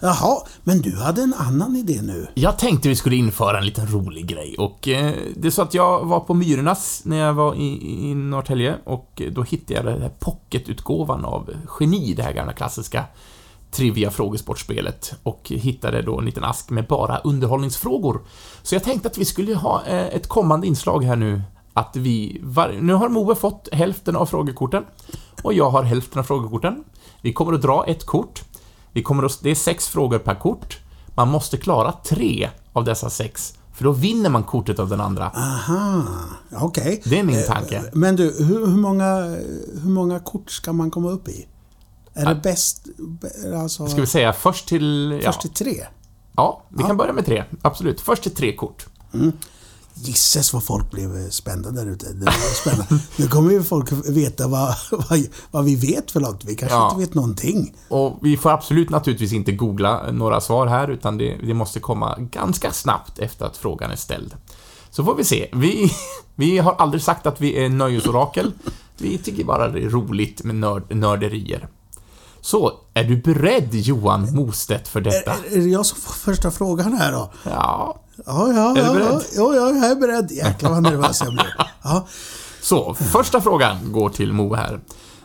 Jaha, 0.02 0.42
men 0.64 0.80
du 0.80 0.96
hade 0.96 1.22
en 1.22 1.34
annan 1.34 1.76
idé 1.76 2.02
nu. 2.02 2.26
Jag 2.34 2.58
tänkte 2.58 2.88
vi 2.88 2.96
skulle 2.96 3.16
införa 3.16 3.58
en 3.58 3.66
liten 3.66 3.86
rolig 3.86 4.26
grej 4.26 4.54
och 4.58 4.88
eh, 4.88 5.14
det 5.36 5.48
är 5.48 5.50
så 5.50 5.62
att 5.62 5.74
jag 5.74 6.04
var 6.04 6.20
på 6.20 6.34
Myrornas 6.34 7.02
när 7.04 7.16
jag 7.16 7.34
var 7.34 7.54
i, 7.54 8.08
i 8.10 8.14
Norrtälje 8.14 8.74
och 8.84 9.22
då 9.32 9.42
hittade 9.42 9.74
jag 9.74 9.84
den 9.84 10.02
här 10.02 10.12
pocketutgåvan 10.18 11.24
av 11.24 11.50
Geni, 11.80 12.14
det 12.14 12.22
här 12.22 12.32
gamla 12.32 12.52
klassiska 12.52 13.04
trivia 13.70 14.10
frågesportspelet 14.10 15.14
och 15.22 15.40
hittade 15.48 16.02
då 16.02 16.18
en 16.18 16.24
liten 16.24 16.44
ask 16.44 16.70
med 16.70 16.86
bara 16.86 17.18
underhållningsfrågor. 17.18 18.20
Så 18.62 18.74
jag 18.74 18.84
tänkte 18.84 19.08
att 19.08 19.18
vi 19.18 19.24
skulle 19.24 19.54
ha 19.54 19.82
eh, 19.86 20.06
ett 20.06 20.28
kommande 20.28 20.66
inslag 20.66 21.04
här 21.04 21.16
nu 21.16 21.42
att 21.74 21.96
vi, 21.96 22.40
var, 22.42 22.78
nu 22.80 22.92
har 22.92 23.08
Moe 23.08 23.34
fått 23.34 23.68
hälften 23.72 24.16
av 24.16 24.26
frågekorten 24.26 24.84
och 25.42 25.54
jag 25.54 25.70
har 25.70 25.82
hälften 25.82 26.18
av 26.18 26.22
frågekorten. 26.24 26.84
Vi 27.22 27.32
kommer 27.32 27.52
att 27.52 27.62
dra 27.62 27.84
ett 27.86 28.06
kort. 28.06 28.42
Vi 28.92 29.02
kommer 29.02 29.22
att, 29.22 29.42
det 29.42 29.50
är 29.50 29.54
sex 29.54 29.88
frågor 29.88 30.18
per 30.18 30.34
kort. 30.34 30.78
Man 31.14 31.28
måste 31.28 31.56
klara 31.56 31.92
tre 31.92 32.48
av 32.72 32.84
dessa 32.84 33.10
sex, 33.10 33.54
för 33.74 33.84
då 33.84 33.92
vinner 33.92 34.30
man 34.30 34.42
kortet 34.42 34.78
av 34.78 34.88
den 34.88 35.00
andra. 35.00 35.30
Aha, 35.30 36.02
okej. 36.52 37.02
Det 37.04 37.18
är 37.18 37.24
min 37.24 37.38
Eh, 37.38 37.44
tanke. 37.44 37.82
Men 37.92 38.16
du, 38.16 38.22
hur, 38.38 38.66
hur, 38.66 38.76
många, 38.76 39.14
hur 39.82 39.90
många 39.90 40.20
kort 40.20 40.50
ska 40.50 40.72
man 40.72 40.90
komma 40.90 41.10
upp 41.10 41.28
i? 41.28 41.46
Är 42.14 42.26
det 42.26 42.34
bäst... 42.34 42.86
Alltså, 43.56 43.86
Ska 43.86 44.00
vi 44.00 44.06
säga 44.06 44.32
först 44.32 44.68
till... 44.68 45.20
Ja, 45.24 45.32
först 45.32 45.40
till 45.40 45.50
tre? 45.66 45.86
ja 46.36 46.62
vi 46.68 46.82
kan 46.82 46.96
börja 46.96 47.12
med 47.12 47.26
tre. 47.26 47.44
Absolut. 47.62 48.00
Först 48.00 48.22
till 48.22 48.34
tre 48.34 48.56
kort. 48.56 48.86
Gisses 49.94 50.52
vad 50.52 50.64
folk 50.64 50.90
blev 50.90 51.30
spända 51.30 51.70
där 51.70 51.86
ute. 51.86 52.12
Det 52.12 52.24
var 52.24 52.54
spännande. 52.54 52.98
nu 53.16 53.26
kommer 53.28 53.50
ju 53.50 53.62
folk 53.62 53.92
veta 53.92 54.48
vad, 54.48 54.74
vad, 54.90 55.26
vad 55.50 55.64
vi 55.64 55.76
vet 55.76 56.10
för 56.10 56.20
något. 56.20 56.44
Vi 56.44 56.54
kanske 56.54 56.76
Ja. 56.76 56.88
inte 56.90 57.00
vet 57.00 57.14
någonting. 57.14 57.74
Och 57.88 58.18
vi 58.22 58.36
får 58.36 58.50
absolut 58.50 58.90
naturligtvis 58.90 59.32
inte 59.32 59.52
googla 59.52 60.12
några 60.12 60.40
svar 60.40 60.66
här, 60.66 60.88
utan 60.88 61.18
det, 61.18 61.36
det 61.36 61.54
måste 61.54 61.80
komma 61.80 62.16
ganska 62.18 62.72
snabbt 62.72 63.18
efter 63.18 63.46
att 63.46 63.56
frågan 63.56 63.90
är 63.90 63.96
ställd. 63.96 64.34
Så 64.90 65.04
får 65.04 65.14
vi 65.14 65.24
se. 65.24 65.48
Vi, 65.52 65.92
vi 66.34 66.58
har 66.58 66.72
aldrig 66.74 67.02
sagt 67.02 67.26
att 67.26 67.40
vi 67.40 67.64
är 67.64 67.68
nöjesorakel. 67.68 68.52
Vi 68.98 69.18
tycker 69.18 69.44
bara 69.44 69.68
det 69.68 69.80
är 69.84 69.88
roligt 69.88 70.44
med 70.44 70.54
nörd, 70.54 70.94
nörderier. 70.96 71.68
Så, 72.40 72.72
är 72.94 73.04
du 73.04 73.16
beredd 73.16 73.74
Johan 73.74 74.34
Mostedt 74.34 74.88
för 74.88 75.00
detta? 75.00 75.32
Är, 75.32 75.56
är 75.56 75.58
det 75.58 75.68
jag 75.68 75.86
som 75.86 75.98
får 76.00 76.12
första 76.12 76.50
frågan 76.50 76.92
här 76.92 77.12
då? 77.12 77.32
Ja. 77.42 78.00
Ja, 78.26 78.52
ja, 78.52 78.70
Är 78.70 78.74
du 78.74 78.80
ja, 78.80 78.92
beredd? 78.92 79.22
ja, 79.36 79.54
ja, 79.54 79.70
jag 79.70 79.90
är 79.90 79.94
beredd. 79.96 80.30
Jäklar 80.30 80.70
vad 80.70 80.82
nervös 80.82 81.20
jag 81.20 81.32
blir. 81.32 81.54
Ja. 81.82 82.06
Så, 82.62 82.94
första 82.94 83.40
frågan 83.40 83.92
går 83.92 84.10
till 84.10 84.32
Mo 84.32 84.54
här. 84.54 84.80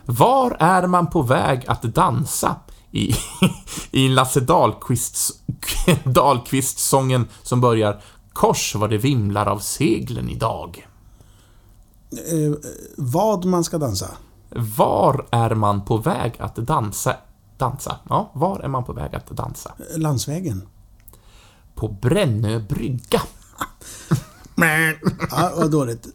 Var 0.06 0.58
är 0.60 0.88
man 0.88 1.10
på 1.10 1.22
väg 1.22 1.64
att 1.68 1.82
dansa 1.82 2.56
i, 2.92 3.16
i 3.92 4.08
Lasse 4.08 4.40
Dahlqvists, 4.40 5.34
Dahlqvist-sången 6.04 7.28
som 7.44 7.62
börjar 7.62 8.02
Kors 8.34 8.76
vad 8.76 8.90
det 8.90 8.98
vimlar 8.98 9.46
av 9.46 9.60
seglen 9.60 10.30
idag. 10.30 10.88
Eh, 12.12 12.72
vad 12.98 13.46
man 13.46 13.64
ska 13.64 13.78
dansa? 13.78 14.08
Var 14.50 15.26
är 15.32 15.56
man 15.56 15.86
på 15.86 15.98
väg 15.98 16.34
att 16.40 16.56
dansa? 16.56 17.16
Dansa? 17.58 18.00
Ja, 18.10 18.32
var 18.34 18.60
är 18.60 18.68
man 18.68 18.84
på 18.84 18.94
väg 18.94 19.16
att 19.16 19.28
dansa? 19.30 19.74
Landsvägen? 19.96 20.62
På 21.76 21.88
Brännö 21.88 22.60
brygga. 22.60 23.22
Ja, 25.32 25.52
vad 25.56 25.72
dåligt. 25.72 26.08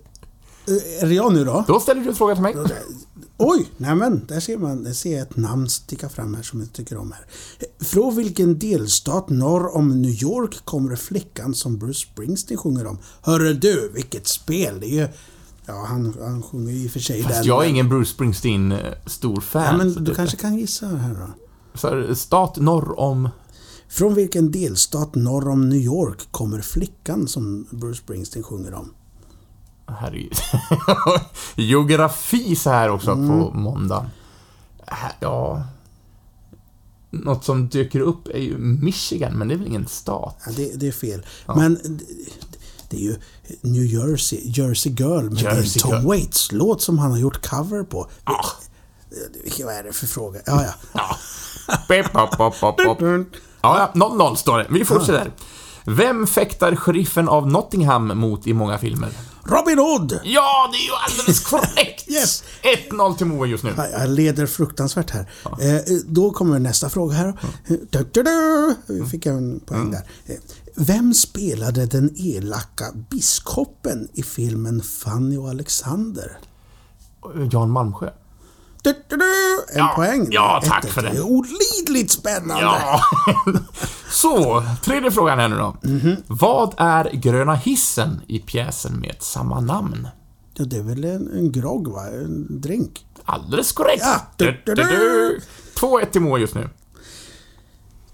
Eh, 0.68 1.02
Är 1.02 1.06
det 1.06 1.14
jag 1.14 1.32
nu 1.32 1.44
då? 1.44 1.64
Då 1.66 1.80
ställer 1.80 2.02
du 2.02 2.08
en 2.08 2.14
fråga 2.14 2.34
till 2.34 2.42
mig. 2.42 2.56
Oj, 3.36 3.68
nämen, 3.76 4.26
där 4.28 4.40
ser 4.40 4.58
man, 4.58 4.84
där 4.84 4.92
ser 4.92 5.12
jag 5.12 5.20
ett 5.22 5.36
namn 5.36 5.68
sticka 5.68 6.08
fram 6.08 6.34
här 6.34 6.42
som 6.42 6.60
jag 6.60 6.72
tycker 6.72 6.96
om 6.96 7.12
här. 7.12 7.26
Från 7.84 8.16
vilken 8.16 8.58
delstat 8.58 9.28
norr 9.28 9.76
om 9.76 10.02
New 10.02 10.22
York 10.22 10.64
kommer 10.64 10.96
flickan 10.96 11.54
som 11.54 11.78
Bruce 11.78 12.06
Springsteen 12.12 12.58
sjunger 12.58 12.86
om? 12.86 12.98
Hörru 13.22 13.54
du, 13.54 13.90
vilket 13.94 14.26
spel! 14.26 14.80
Det 14.80 14.86
är 14.86 14.94
ju... 14.94 15.08
Ja, 15.70 15.84
han, 15.88 16.14
han 16.20 16.42
sjunger 16.42 16.72
ju 16.72 16.78
i 16.84 16.86
och 16.88 16.90
för 16.92 17.00
sig 17.00 17.22
Fast 17.22 17.34
den, 17.34 17.44
jag 17.44 17.64
är 17.64 17.68
ingen 17.68 17.88
Bruce 17.88 18.10
Springsteen-stor 18.10 19.40
fan. 19.40 19.62
Ja, 19.64 19.76
men 19.76 19.92
du 19.92 20.00
det- 20.00 20.14
kanske 20.14 20.36
kan 20.36 20.58
gissa 20.58 20.86
här 20.86 21.14
då. 21.14 21.26
Så 21.78 21.88
här, 21.88 22.14
stat 22.14 22.56
norr 22.56 23.00
om... 23.00 23.28
Från 23.88 24.14
vilken 24.14 24.50
delstat 24.50 25.14
norr 25.14 25.48
om 25.48 25.68
New 25.68 25.78
York 25.78 26.18
kommer 26.30 26.60
flickan 26.60 27.28
som 27.28 27.66
Bruce 27.70 27.98
Springsteen 28.02 28.42
sjunger 28.42 28.74
om? 28.74 28.94
Herregud. 29.86 30.32
Geografi 31.56 32.56
så 32.56 32.70
här 32.70 32.88
också 32.90 33.10
Mm. 33.10 33.28
på 33.28 33.50
måndag. 33.58 34.10
Äh, 34.86 34.94
Ja... 35.20 35.62
Något 37.12 37.44
som 37.44 37.68
dyker 37.68 38.00
upp 38.00 38.28
är 38.28 38.38
ju 38.38 38.58
Michigan, 38.58 39.38
men 39.38 39.48
det 39.48 39.54
är 39.54 39.58
väl 39.58 39.66
ingen 39.66 39.86
stat? 39.86 40.36
Ja, 40.46 40.52
det, 40.56 40.72
det 40.80 40.88
är 40.88 40.92
fel. 40.92 41.26
Men 41.46 42.00
det, 42.90 42.96
är 42.96 43.00
ju 43.00 43.16
New 43.60 43.84
Jersey, 43.84 44.40
Jersey 44.44 44.92
Girl 44.92 45.30
med 45.30 45.42
Jersey 45.42 45.82
Tom 45.82 45.90
Girl. 45.90 46.06
Waits 46.06 46.52
låt 46.52 46.82
som 46.82 46.98
han 46.98 47.10
har 47.10 47.18
gjort 47.18 47.46
cover 47.48 47.82
på. 47.82 48.10
Ah. 48.24 48.46
Vad 49.64 49.74
är 49.74 49.82
det 49.82 49.92
för 49.92 50.06
fråga? 50.06 50.40
Ja, 50.46 50.64
ja. 50.64 50.72
Ja. 50.92 51.16
Ja, 53.62 53.90
ja, 53.94 54.00
0-0 54.00 54.34
står 54.34 54.58
det. 54.58 54.66
Vi 54.70 54.84
fortsätter. 54.84 55.32
Vem 55.84 56.26
fäktar 56.26 56.76
sheriffen 56.76 57.28
av 57.28 57.48
Nottingham 57.48 58.18
mot 58.18 58.46
i 58.46 58.52
många 58.52 58.78
filmer? 58.78 59.08
Robin 59.44 59.78
Hood! 59.78 60.20
Ja, 60.24 60.70
det 60.72 60.78
är 60.78 60.82
ju 60.82 60.92
alldeles 61.04 61.40
korrekt! 61.50 62.10
Yes. 62.10 62.44
1-0 62.90 63.16
till 63.16 63.26
Moa 63.26 63.46
just 63.46 63.64
nu. 63.64 63.74
Ja, 63.76 63.86
Jag 63.86 64.08
leder 64.08 64.46
fruktansvärt 64.46 65.10
här. 65.10 65.30
Eh, 65.44 65.80
då 66.06 66.30
kommer 66.30 66.58
nästa 66.58 66.90
fråga 66.90 67.14
här. 67.14 67.34
Du, 67.66 68.08
du, 68.12 68.22
du. 68.22 69.06
Fick 69.06 69.26
jag 69.26 69.36
en 69.36 69.60
poäng 69.60 69.90
där. 69.90 70.02
Vem 70.76 71.14
spelade 71.14 71.86
den 71.86 72.10
elaka 72.16 72.84
biskopen 73.10 74.08
i 74.14 74.22
filmen 74.22 74.82
Fanny 74.82 75.36
och 75.36 75.48
Alexander? 75.50 76.38
Jan 77.52 77.70
Malmsjö. 77.70 78.10
Du, 78.82 78.92
du, 79.08 79.16
du. 79.16 79.24
En 79.72 79.78
Ja, 79.78 79.92
poäng. 79.96 80.28
ja, 80.30 80.62
tack 80.64 80.84
ett. 80.84 80.90
för 80.90 81.02
det. 81.02 81.08
är 81.08 81.22
olidligt 81.22 82.10
spännande. 82.10 82.62
Ja. 82.62 83.00
Så, 84.10 84.62
tredje 84.84 85.10
frågan 85.10 85.38
här 85.38 85.48
nu 85.48 85.56
då. 85.56 85.76
Mhm. 85.82 86.16
Vad 86.26 86.74
är 86.76 87.10
Gröna 87.12 87.54
hissen 87.54 88.20
i 88.26 88.38
pjäsen 88.38 89.00
med 89.00 89.16
samma 89.20 89.60
namn? 89.60 90.08
Ja, 90.54 90.64
det 90.64 90.76
är 90.76 90.82
väl 90.82 91.04
en, 91.04 91.30
en 91.32 91.52
grogg, 91.52 91.88
va? 91.88 92.06
En 92.06 92.60
drink. 92.60 93.06
Alldeles 93.24 93.72
korrekt! 93.72 94.02
Ja. 94.04 94.20
Du, 94.36 94.62
du, 94.66 94.74
du. 94.74 95.40
2-1 95.74 96.04
till 96.10 96.20
Moa 96.20 96.38
just 96.38 96.54
nu. 96.54 96.68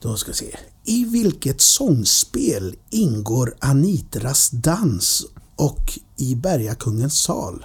Då 0.00 0.16
ska 0.16 0.30
vi 0.30 0.36
se. 0.36 0.56
I 0.84 1.04
vilket 1.04 1.60
sångspel 1.60 2.74
ingår 2.90 3.54
Anitras 3.58 4.50
dans 4.50 5.26
och 5.56 5.98
i 6.16 6.34
Bergakungens 6.34 7.22
sal? 7.22 7.64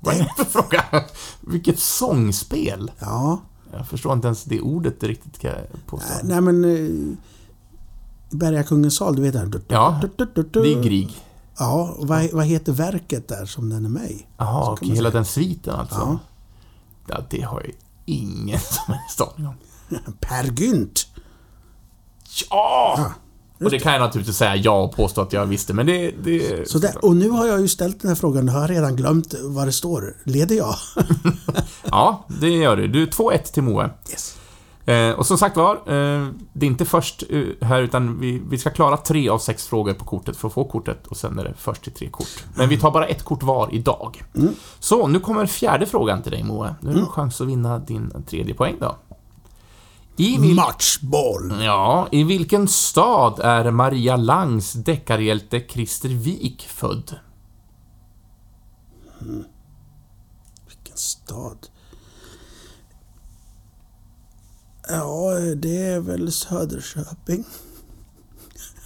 Vad 0.00 0.14
är 0.14 0.18
det 0.18 0.44
för 0.44 0.62
fråga? 0.62 0.84
Vilket 1.40 1.78
sångspel? 1.78 2.90
Ja. 2.98 3.40
Jag 3.72 3.88
förstår 3.88 4.12
inte 4.12 4.26
ens 4.28 4.44
det 4.44 4.60
ordet 4.60 5.02
riktigt 5.02 5.38
kan 5.38 5.50
jag 5.50 5.86
påstå. 5.86 6.14
Nej 6.22 6.40
men... 6.40 6.64
eh, 6.64 7.16
Bergakungens 8.30 8.96
sal, 8.96 9.16
du 9.16 9.22
vet 9.22 9.32
det 9.32 9.60
Ja, 9.68 10.00
Det 10.52 10.72
är 10.72 10.82
Grieg. 10.82 11.24
Ja, 11.58 11.94
och 11.98 12.08
vad, 12.08 12.32
vad 12.32 12.46
heter 12.46 12.72
verket 12.72 13.28
där 13.28 13.46
som 13.46 13.68
den 13.70 13.84
är 13.84 13.88
med 13.88 14.10
i? 14.10 14.26
Jaha, 14.36 14.72
okej. 14.72 14.88
Hela 14.88 15.10
den 15.10 15.24
sviten 15.24 15.74
alltså? 15.74 15.94
Ja. 15.96 16.18
Ja, 17.06 17.24
det 17.30 17.40
har 17.42 17.60
jag 17.60 17.72
ingen 18.04 18.60
som 18.70 18.94
helst 18.94 19.20
aning 19.20 19.46
om. 19.46 19.54
Per 20.20 20.44
Gynt! 20.60 21.06
Ja! 22.50 23.12
Och 23.64 23.70
det 23.70 23.78
kan 23.78 23.92
jag 23.92 24.00
naturligtvis 24.00 24.36
säga 24.36 24.56
ja 24.56 24.82
och 24.82 24.96
påstå 24.96 25.20
att 25.20 25.32
jag 25.32 25.46
visste, 25.46 25.74
men 25.74 25.86
det... 25.86 26.10
det 26.10 26.68
Så 26.68 26.78
där, 26.78 27.04
och 27.04 27.16
nu 27.16 27.30
har 27.30 27.46
jag 27.46 27.60
ju 27.60 27.68
ställt 27.68 28.00
den 28.00 28.08
här 28.08 28.16
frågan, 28.16 28.48
har 28.48 28.60
jag 28.60 28.70
redan 28.70 28.96
glömt 28.96 29.34
vad 29.42 29.66
det 29.66 29.72
står. 29.72 30.16
Leder 30.24 30.56
jag? 30.56 30.74
Ja, 31.90 32.26
det 32.40 32.48
gör 32.48 32.76
du. 32.76 32.88
Du 32.88 33.02
är 33.02 33.06
2-1 33.06 33.52
till 33.52 33.62
Moe. 33.62 33.90
Yes. 34.10 34.36
Eh, 34.86 35.10
och 35.10 35.26
som 35.26 35.38
sagt 35.38 35.56
var, 35.56 35.74
eh, 35.74 36.28
det 36.52 36.66
är 36.66 36.70
inte 36.70 36.84
först 36.84 37.24
eh, 37.30 37.66
här 37.68 37.82
utan 37.82 38.20
vi, 38.20 38.42
vi 38.50 38.58
ska 38.58 38.70
klara 38.70 38.96
tre 38.96 39.28
av 39.28 39.38
sex 39.38 39.66
frågor 39.66 39.94
på 39.94 40.04
kortet 40.04 40.36
för 40.36 40.48
att 40.48 40.54
få 40.54 40.64
kortet 40.64 41.06
och 41.06 41.16
sen 41.16 41.38
är 41.38 41.44
det 41.44 41.54
först 41.56 41.82
till 41.82 41.92
tre 41.92 42.08
kort. 42.08 42.44
Men 42.56 42.68
vi 42.68 42.78
tar 42.78 42.90
bara 42.90 43.06
ett 43.06 43.22
kort 43.22 43.42
var 43.42 43.68
idag. 43.72 44.22
Mm. 44.34 44.54
Så, 44.78 45.06
nu 45.06 45.20
kommer 45.20 45.46
fjärde 45.46 45.86
frågan 45.86 46.22
till 46.22 46.32
dig 46.32 46.44
Moe. 46.44 46.74
Nu 46.80 46.92
har 46.92 47.00
du 47.00 47.06
chans 47.06 47.40
att 47.40 47.46
vinna 47.46 47.78
din 47.78 48.24
tredje 48.26 48.54
poäng 48.54 48.76
då. 48.80 48.96
I, 50.16 50.38
vil- 50.38 50.54
Matchboll! 50.54 51.62
ja, 51.62 52.08
I 52.12 52.24
vilken 52.24 52.68
stad 52.68 53.40
är 53.40 53.70
Maria 53.70 54.16
Langs 54.16 54.72
deckarhjälte 54.72 55.60
Christer 55.68 56.08
Wik 56.08 56.62
född? 56.68 57.18
Vilken 60.68 60.96
stad? 60.96 61.66
Ja, 64.88 65.30
det 65.56 65.76
är 65.82 66.00
väl 66.00 66.32
Söderköping. 66.32 67.44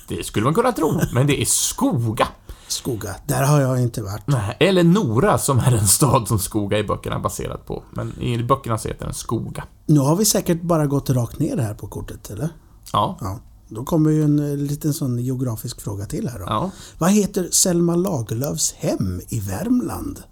Det 0.08 0.24
skulle 0.24 0.44
man 0.44 0.54
kunna 0.54 0.72
tro, 0.72 1.00
men 1.12 1.26
det 1.26 1.40
är 1.42 1.44
Skoga. 1.44 2.28
Skoga. 2.68 3.16
Där 3.26 3.42
har 3.42 3.60
jag 3.60 3.82
inte 3.82 4.02
varit. 4.02 4.26
Nej, 4.26 4.56
Eller 4.60 4.84
Nora, 4.84 5.38
som 5.38 5.58
är 5.58 5.72
en 5.72 5.86
stad 5.88 6.28
som 6.28 6.38
Skoga 6.38 6.78
i 6.78 6.84
böckerna 6.84 7.16
är 7.16 7.20
baserat 7.20 7.66
på. 7.66 7.82
Men 7.90 8.22
i 8.22 8.42
böckerna 8.42 8.78
så 8.78 8.88
heter 8.88 9.04
den 9.04 9.14
Skoga. 9.14 9.64
Nu 9.86 10.00
har 10.00 10.16
vi 10.16 10.24
säkert 10.24 10.62
bara 10.62 10.86
gått 10.86 11.10
rakt 11.10 11.38
ner 11.38 11.56
här 11.56 11.74
på 11.74 11.86
kortet, 11.86 12.30
eller? 12.30 12.48
Ja. 12.92 13.16
Ja. 13.20 13.38
Då 13.68 13.84
kommer 13.84 14.10
ju 14.10 14.24
en 14.24 14.38
eh, 14.50 14.56
liten 14.56 14.94
sån 14.94 15.18
geografisk 15.18 15.80
fråga 15.80 16.06
till 16.06 16.28
här 16.28 16.38
då. 16.38 16.44
ja. 16.48 16.70
Vad 16.98 17.10
heter 17.10 17.48
Selma 17.52 17.94
Lagerlöfs 17.96 18.72
hem 18.72 19.20
i 19.28 19.40
Värmland? 19.40 20.22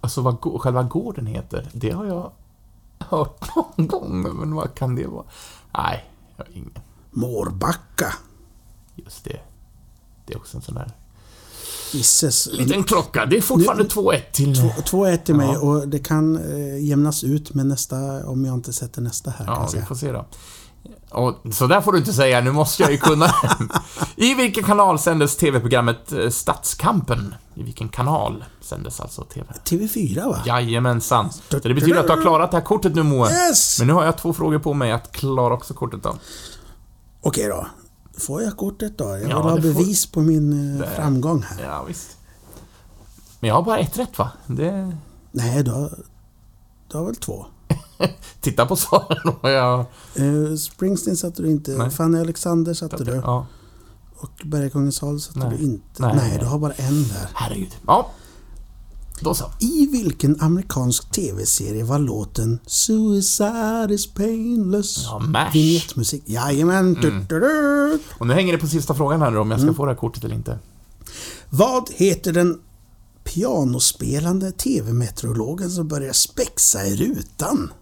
Alltså 0.00 0.20
vad 0.22 0.60
själva 0.60 0.82
gården 0.82 1.26
heter, 1.26 1.68
det 1.72 1.90
har 1.90 2.04
jag 2.04 2.32
hört 2.98 3.56
någon 3.76 3.86
gång, 3.86 4.22
men 4.40 4.54
vad 4.54 4.74
kan 4.74 4.94
det 4.94 5.06
vara? 5.06 5.24
Nej, 5.76 6.10
jag 6.36 6.44
har 6.44 6.52
ingen. 6.56 6.72
Mårbacka. 7.10 8.14
Just 8.94 9.24
det. 9.24 9.40
Det 10.28 10.34
är 10.34 10.38
också 10.38 10.56
en 10.56 10.62
sån 10.62 10.74
där 10.74 10.92
Gisses. 11.92 12.48
liten 12.52 12.84
klocka. 12.84 13.26
Det 13.26 13.36
är 13.36 13.40
fortfarande 13.40 13.84
2-1 13.84 14.20
till... 14.32 14.54
2-1 14.54 15.16
till 15.16 15.34
mig 15.34 15.50
Ja. 15.52 15.58
och 15.60 15.88
det 15.88 15.98
kan 15.98 16.36
eh, 16.36 16.84
jämnas 16.84 17.24
ut 17.24 17.54
med 17.54 17.66
nästa 17.66 18.26
om 18.26 18.44
jag 18.44 18.54
inte 18.54 18.72
sätter 18.72 19.02
nästa 19.02 19.30
här 19.30 19.44
Ja, 19.46 19.68
vi 19.74 19.82
får 19.82 19.94
se 19.94 20.12
då. 20.12 20.26
Och, 21.10 21.54
så 21.54 21.66
där 21.66 21.80
får 21.80 21.92
du 21.92 21.98
inte 21.98 22.12
säga, 22.12 22.40
nu 22.40 22.52
måste 22.52 22.82
jag 22.82 22.92
ju 22.92 22.98
kunna. 22.98 23.26
I 24.16 24.34
vilken 24.34 24.64
kanal 24.64 24.98
sändes 24.98 25.36
TV-programmet 25.36 26.12
eh, 26.12 26.30
Stadskampen? 26.30 27.34
I 27.54 27.62
vilken 27.62 27.88
kanal 27.88 28.44
sändes 28.60 29.00
alltså 29.00 29.24
TV? 29.24 29.46
TV4 29.64 30.28
va? 30.28 30.42
Jajamensan. 30.46 31.32
Så 31.32 31.58
det 31.58 31.74
betyder 31.74 32.00
att 32.00 32.06
du 32.06 32.12
har 32.12 32.22
klarat 32.22 32.50
det 32.50 32.56
här 32.56 32.64
kortet 32.64 32.94
nu 32.94 33.02
Moe. 33.02 33.30
Yes! 33.30 33.78
Men 33.78 33.86
nu 33.88 33.92
har 33.92 34.04
jag 34.04 34.18
två 34.18 34.32
frågor 34.32 34.58
på 34.58 34.74
mig 34.74 34.92
att 34.92 35.12
klara 35.12 35.54
också 35.54 35.74
kortet 35.74 36.02
då. 36.02 36.16
Okej 37.20 37.48
då. 37.48 37.66
Får 38.18 38.42
jag 38.42 38.56
kortet 38.56 38.98
då? 38.98 39.04
Jag 39.04 39.18
vill 39.18 39.30
Ja, 39.30 39.42
ha 39.42 39.56
det 39.56 39.62
får- 39.62 39.68
bevis 39.80 40.06
på 40.06 40.20
min 40.20 40.74
eh, 40.74 40.80
Det- 40.80 40.90
framgång 40.96 41.42
här. 41.42 41.62
Ja, 41.64 41.84
visst. 41.88 42.16
Men 43.40 43.48
jag 43.48 43.54
har 43.54 43.62
bara 43.62 43.78
ett 43.78 43.98
rätt 43.98 44.18
va? 44.18 44.30
Det... 44.46 44.96
Nej, 45.32 45.62
du 45.64 45.70
har, 45.70 45.98
du 46.90 46.96
har 46.98 47.04
väl 47.04 47.16
två? 47.16 47.46
Titta 48.40 48.66
på 48.66 48.76
svaren 48.76 49.28
och 49.40 49.50
jag... 49.50 49.80
Eh, 50.14 50.54
Springsteen 50.56 51.16
satte 51.16 51.42
du 51.42 51.50
inte. 51.50 51.70
Nej. 51.70 51.90
Fanny 51.90 52.20
Alexander 52.20 52.74
satte 52.74 53.04
du. 53.04 53.14
Ja, 53.14 53.46
Och 54.16 54.30
Bergakungens 54.44 55.00
hal 55.00 55.20
satte 55.20 55.38
Nej. 55.38 55.56
du 55.58 55.64
inte. 55.64 55.84
Nej, 56.02 56.14
Nej, 56.16 56.28
nej. 56.30 56.38
du 56.38 56.46
har 56.46 56.58
bara 56.58 56.72
en 56.72 57.02
där. 57.02 57.28
herregud. 57.34 57.76
Ja. 57.86 58.10
Då 59.20 59.34
så. 59.34 59.44
I 59.58 59.86
vilken 59.86 60.40
amerikansk 60.40 61.10
TV-serie 61.10 61.84
var 61.84 61.98
låten 61.98 62.58
Suicide 62.66 63.88
is 63.94 64.06
painless? 64.06 65.04
Ja, 65.04 65.18
MASH. 65.18 65.54
Vignettmusik. 65.54 66.22
Jajamän. 66.26 66.94
Du, 66.94 67.24
du. 67.28 67.98
Och 68.18 68.26
nu 68.26 68.34
hänger 68.34 68.52
det 68.52 68.58
på 68.58 68.66
sista 68.66 68.94
frågan 68.94 69.20
här 69.20 69.30
nu 69.30 69.38
om 69.38 69.50
jag 69.50 69.60
ska 69.60 69.64
Mm. 69.64 69.74
få 69.74 69.84
det 69.84 69.90
här 69.90 69.96
kortet 69.96 70.24
eller 70.24 70.34
inte. 70.34 70.58
Vad 71.50 71.90
heter 71.92 72.32
den 72.32 72.60
pianospelande 73.24 74.52
TV-meteorologen 74.52 75.70
som 75.70 75.88
börjar 75.88 76.12
spexa 76.12 76.86
i 76.86 76.96
rutan? 76.96 77.72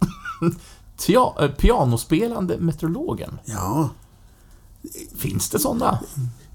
Tia, 0.96 1.32
äh, 1.40 1.50
pianospelande 1.50 2.58
meteorologen. 2.58 3.38
Ja. 3.44 3.88
Finns 5.16 5.50
det 5.50 5.58
sådana? 5.58 5.98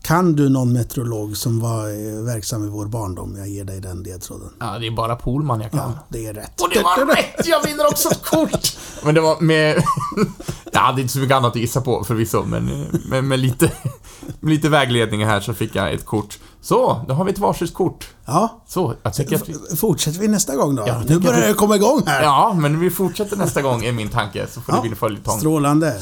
Kan 0.08 0.36
du 0.36 0.49
någon 0.49 0.74
meteorolog 0.74 1.38
som 1.38 1.60
var 1.60 1.89
eh, 1.89 2.24
verksam 2.24 2.64
i 2.64 2.70
vår 2.70 2.86
barndom? 2.86 3.36
Jag 3.38 3.47
ger 3.47 3.64
dig 3.64 3.82
den 3.82 4.03
ledtråden. 4.03 4.49
Ja, 4.60 4.80
det 4.80 4.88
är 4.88 4.91
bara 4.91 5.16
Polman 5.16 5.62
jag 5.62 5.72
kan. 5.72 5.80
Ja, 5.80 6.05
det 6.10 6.28
är 6.28 6.34
rätt. 6.34 6.62
Och 6.62 6.70
det 6.74 6.82
var 6.84 7.16
rätt! 7.16 7.47
Jag 7.47 7.64
vinner 7.64 7.88
också 7.88 8.10
ett 8.10 8.26
kort! 8.26 8.78
Men 9.03 9.16
det 9.16 9.22
var 9.22 9.39
med... 9.41 9.84
Jag 10.72 10.80
hade 10.80 11.01
inte 11.01 11.14
så 11.14 11.20
mycket 11.20 11.36
annat 11.36 11.51
att 11.51 11.62
gissa 11.62 11.82
på 11.82 12.03
förvisso, 12.03 12.43
men 12.43 12.86
med, 13.10 13.24
med, 13.24 13.39
lite, 13.39 13.72
med 14.39 14.49
lite 14.49 14.70
vägledning 14.70 15.26
här 15.26 15.39
så 15.39 15.53
fick 15.53 15.76
jag 15.76 15.93
ett 15.93 16.05
kort. 16.05 16.39
Så, 16.62 17.05
då 17.08 17.14
har 17.14 17.26
vi 17.26 17.32
ett 17.32 17.39
varsitt 17.39 17.74
kort. 17.74 18.08
Ja. 18.26 18.64
Så, 18.68 18.93
jag 19.03 19.14
tycker 19.14 19.36
att 19.36 19.49
vi... 19.49 19.76
Fortsätter 19.76 20.20
vi 20.20 20.28
nästa 20.28 20.55
gång 20.55 20.76
då? 20.76 20.84
Ja, 20.88 20.99
nu 20.99 21.05
tänker 21.08 21.28
börjar 21.28 21.41
vi- 21.41 21.47
det 21.47 21.53
komma 21.53 21.76
igång 21.76 22.01
här. 22.05 22.24
Ja, 22.24 22.53
men 22.60 22.80
vi 22.80 22.89
fortsätter 22.89 23.38
nästa 23.38 23.62
gång, 23.62 23.86
är 23.86 23.91
min 23.91 24.10
tanke, 24.10 24.47
så 24.47 24.62
får 24.62 24.74
det 24.74 24.82
bli 24.82 24.95
följetong. 24.95 25.39
Strålande. 25.39 26.01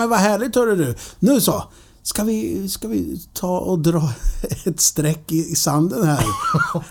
Men 0.00 0.10
vad 0.10 0.18
härligt 0.18 0.54
hörru 0.54 0.76
du. 0.76 0.94
Nu 1.18 1.40
så. 1.40 1.64
Ska 2.02 2.24
vi, 2.24 2.68
ska 2.68 2.88
vi 2.88 3.20
ta 3.32 3.58
och 3.58 3.78
dra 3.78 4.02
ett 4.64 4.80
streck 4.80 5.32
i, 5.32 5.36
i 5.36 5.54
sanden 5.54 6.06
här? 6.06 6.24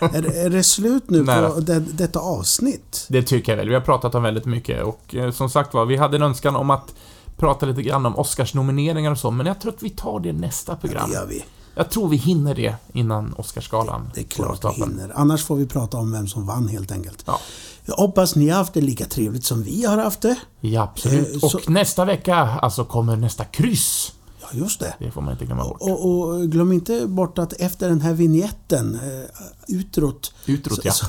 är, 0.00 0.46
är 0.46 0.50
det 0.50 0.62
slut 0.62 1.10
nu 1.10 1.22
Nej 1.22 1.50
på 1.50 1.60
det, 1.60 1.80
detta 1.80 2.18
avsnitt? 2.18 3.06
Det 3.08 3.22
tycker 3.22 3.52
jag 3.52 3.56
väl. 3.56 3.68
Vi 3.68 3.74
har 3.74 3.80
pratat 3.80 4.14
om 4.14 4.22
väldigt 4.22 4.46
mycket 4.46 4.84
och 4.84 5.14
eh, 5.14 5.30
som 5.30 5.50
sagt 5.50 5.74
var, 5.74 5.86
vi 5.86 5.96
hade 5.96 6.16
en 6.16 6.22
önskan 6.22 6.56
om 6.56 6.70
att 6.70 6.94
prata 7.36 7.66
lite 7.66 7.82
grann 7.82 8.06
om 8.06 8.18
Oscarsnomineringar 8.18 9.10
och 9.10 9.18
så, 9.18 9.30
men 9.30 9.46
jag 9.46 9.60
tror 9.60 9.72
att 9.72 9.82
vi 9.82 9.90
tar 9.90 10.20
det 10.20 10.32
nästa 10.32 10.76
program. 10.76 11.10
Det 11.10 11.14
gör 11.14 11.26
vi. 11.26 11.44
Jag 11.80 11.90
tror 11.90 12.08
vi 12.08 12.16
hinner 12.16 12.54
det 12.54 12.74
innan 12.92 13.32
Oscarsgalan 13.34 14.10
Det 14.14 14.20
är 14.20 14.24
klart 14.24 14.64
vi 14.64 14.82
hinner. 14.84 15.12
Annars 15.14 15.44
får 15.44 15.56
vi 15.56 15.66
prata 15.66 15.96
om 15.96 16.12
vem 16.12 16.26
som 16.28 16.46
vann 16.46 16.68
helt 16.68 16.92
enkelt. 16.92 17.22
Ja. 17.26 17.40
Jag 17.84 17.94
hoppas 17.94 18.34
ni 18.36 18.48
har 18.48 18.58
haft 18.58 18.74
det 18.74 18.80
lika 18.80 19.04
trevligt 19.06 19.44
som 19.44 19.62
vi 19.62 19.84
har 19.84 19.98
haft 19.98 20.20
det. 20.20 20.36
Ja, 20.60 20.82
absolut. 20.82 21.36
Eh, 21.36 21.44
Och 21.44 21.50
så- 21.50 21.60
nästa 21.70 22.04
vecka, 22.04 22.36
alltså, 22.36 22.84
kommer 22.84 23.16
nästa 23.16 23.44
kryss. 23.44 24.12
Ja, 24.40 24.46
just 24.52 24.80
det. 24.80 24.94
Det 24.98 25.10
får 25.10 25.20
man 25.20 25.32
inte 25.32 25.44
glömma 25.44 25.64
bort. 25.64 25.80
Och, 25.80 26.10
och 26.10 26.48
glöm 26.50 26.72
inte 26.72 27.06
bort 27.06 27.38
att 27.38 27.52
efter 27.52 27.88
den 27.88 28.00
här 28.00 28.12
vignetten, 28.12 28.94
eh, 28.94 29.30
utåt, 29.68 30.32
Utåt, 30.46 30.74
så, 30.74 30.80
ja. 30.84 30.92
så, 30.92 31.08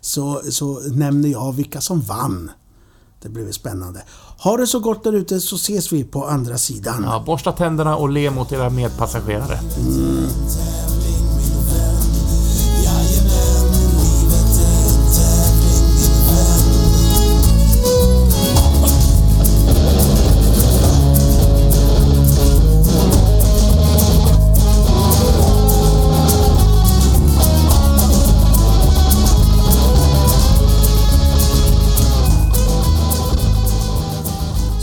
så, 0.00 0.42
så 0.52 0.80
nämner 0.80 1.28
jag 1.28 1.52
vilka 1.52 1.80
som 1.80 2.00
vann. 2.00 2.50
Det 3.22 3.28
blir 3.28 3.52
spännande. 3.52 4.02
Ha 4.44 4.56
det 4.56 4.66
så 4.66 4.78
gott 4.78 5.04
där 5.04 5.12
ute 5.12 5.40
så 5.40 5.56
ses 5.56 5.92
vi 5.92 6.04
på 6.04 6.24
andra 6.26 6.58
sidan. 6.58 7.02
Ja, 7.06 7.22
borsta 7.26 7.52
tänderna 7.52 7.96
och 7.96 8.08
le 8.08 8.30
mot 8.30 8.52
era 8.52 8.70
medpassagerare. 8.70 9.58
Så 10.48 10.58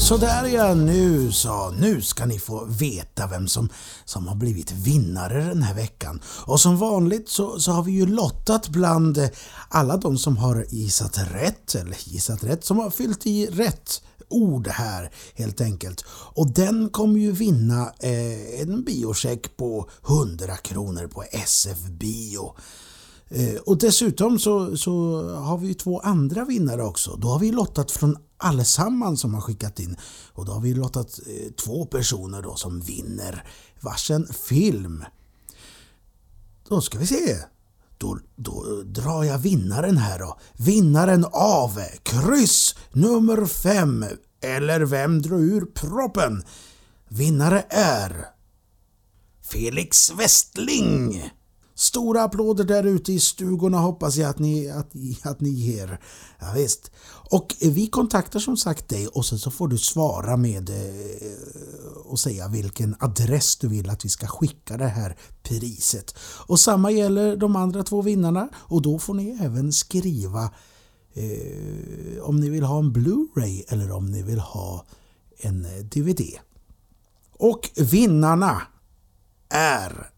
Sådär 0.10 0.46
ja, 0.46 0.74
nu 0.74 1.32
så. 1.32 1.70
Nu 1.70 2.02
ska 2.02 2.26
ni 2.26 2.40
få 2.40 2.66
veta 2.66 3.28
vem 3.28 3.48
som, 3.48 3.70
som 4.06 4.28
har 4.28 4.36
blivit 4.36 4.72
vinnare 4.72 5.44
den 5.44 5.64
här 5.64 5.76
veckan. 5.76 6.22
Och 6.26 6.60
som 6.60 6.78
vanligt 6.78 7.30
så, 7.30 7.60
så 7.60 7.72
har 7.72 7.84
vi 7.84 7.92
ju 7.92 8.06
lottat 8.06 8.70
bland 8.70 9.30
alla 9.70 9.98
de 9.98 10.18
som 10.18 10.38
har 10.38 10.66
gissat 10.70 11.18
rätt, 11.18 11.76
eller 11.76 11.98
gissat 12.04 12.44
rätt, 12.44 12.66
som 12.66 12.80
har 12.80 12.90
fyllt 12.90 13.28
i 13.28 13.48
rätt 13.48 14.02
ord 14.30 14.68
här 14.68 15.12
helt 15.36 15.62
enkelt. 15.62 16.06
Och 16.12 16.48
den 16.48 16.90
kommer 16.90 17.20
ju 17.20 17.32
vinna 17.32 17.94
eh, 18.00 18.62
en 18.62 18.84
biocheck 18.84 19.58
på 19.58 19.90
100 20.08 20.58
kronor 20.58 21.08
på 21.08 21.24
SF 21.32 21.80
Bio. 22.00 22.56
Eh, 23.30 23.56
och 23.56 23.78
dessutom 23.78 24.40
så, 24.40 24.78
så 24.78 25.24
har 25.36 25.58
vi 25.58 25.74
två 25.74 26.00
andra 26.00 26.46
vinnare 26.46 26.84
också. 26.84 27.16
Då 27.16 27.28
har 27.28 27.40
vi 27.40 27.52
lottat 27.52 27.92
från 27.92 28.18
allesammans 28.38 29.22
som 29.22 29.34
har 29.34 29.42
skickat 29.42 29.80
in. 29.80 29.98
Och 30.34 30.46
då 30.46 30.52
har 30.52 30.62
vi 30.62 30.74
lottat 30.74 31.20
eh, 31.28 31.52
två 31.52 31.86
personer 31.86 32.42
då 32.42 32.56
som 32.56 32.80
vinner 32.80 33.44
varsin 33.82 34.28
film. 34.48 35.04
Då 36.70 36.82
ska 36.82 37.00
vi 37.00 37.08
se. 37.08 37.38
Då, 37.98 38.20
då 38.36 38.82
drar 38.86 39.24
jag 39.24 39.38
vinnaren 39.38 39.98
här 39.98 40.20
då. 40.20 40.40
Vinnaren 40.54 41.26
av 41.32 41.80
kryss 42.04 42.76
nummer 42.92 43.46
5. 43.46 44.06
Eller 44.42 44.80
vem 44.80 45.22
drar 45.22 45.38
ur 45.38 45.66
proppen? 45.66 46.44
Vinnare 47.08 47.66
är 47.70 48.26
Felix 49.42 50.12
Westling. 50.12 51.30
Stora 51.80 52.24
applåder 52.24 52.64
där 52.64 52.84
ute 52.84 53.14
i 53.14 53.20
stugorna 53.20 53.78
hoppas 53.78 54.16
jag 54.16 54.30
att 54.30 54.40
ni, 54.40 54.70
att, 54.70 54.92
att 55.24 55.40
ni 55.40 55.50
ger. 55.50 56.00
Ja, 56.40 56.54
visst. 56.56 56.92
Och 57.32 57.56
vi 57.62 57.88
kontaktar 57.88 58.40
som 58.40 58.58
sagt 58.58 58.90
dig 58.90 59.08
och 59.08 59.26
sen 59.26 59.40
så 59.40 59.52
får 59.52 59.68
du 59.68 59.78
svara 59.78 60.38
med 60.38 60.70
eh, 60.70 61.98
och 62.06 62.20
säga 62.20 62.48
vilken 62.48 62.96
adress 63.00 63.56
du 63.56 63.68
vill 63.68 63.90
att 63.90 64.06
vi 64.06 64.10
ska 64.10 64.28
skicka 64.28 64.78
det 64.78 64.88
här 64.88 65.18
priset. 65.44 66.16
Och 66.48 66.60
samma 66.60 66.92
gäller 66.92 67.36
de 67.36 67.56
andra 67.56 67.84
två 67.84 68.02
vinnarna 68.02 68.50
och 68.56 68.82
då 68.82 69.00
får 69.00 69.14
ni 69.14 69.38
även 69.42 69.74
skriva 69.74 70.52
eh, 71.14 72.24
om 72.24 72.40
ni 72.40 72.50
vill 72.50 72.64
ha 72.64 72.80
en 72.80 72.94
Blu-ray 72.94 73.64
eller 73.68 73.92
om 73.92 74.06
ni 74.06 74.24
vill 74.24 74.40
ha 74.40 74.86
en 75.38 75.66
eh, 75.66 75.72
DVD. 75.72 76.22
Och 77.38 77.70
vinnarna 77.78 78.62
är 79.50 80.10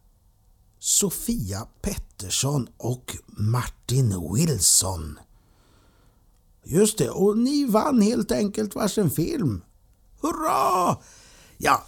Sofia 0.83 1.67
Pettersson 1.81 2.67
och 2.77 3.17
Martin 3.27 4.33
Wilson. 4.33 5.19
Just 6.63 6.97
det, 6.97 7.09
och 7.09 7.37
ni 7.37 7.65
vann 7.65 8.01
helt 8.01 8.31
enkelt 8.31 8.75
varsin 8.75 9.09
film. 9.09 9.61
Hurra! 10.21 10.97
Ja, 11.57 11.83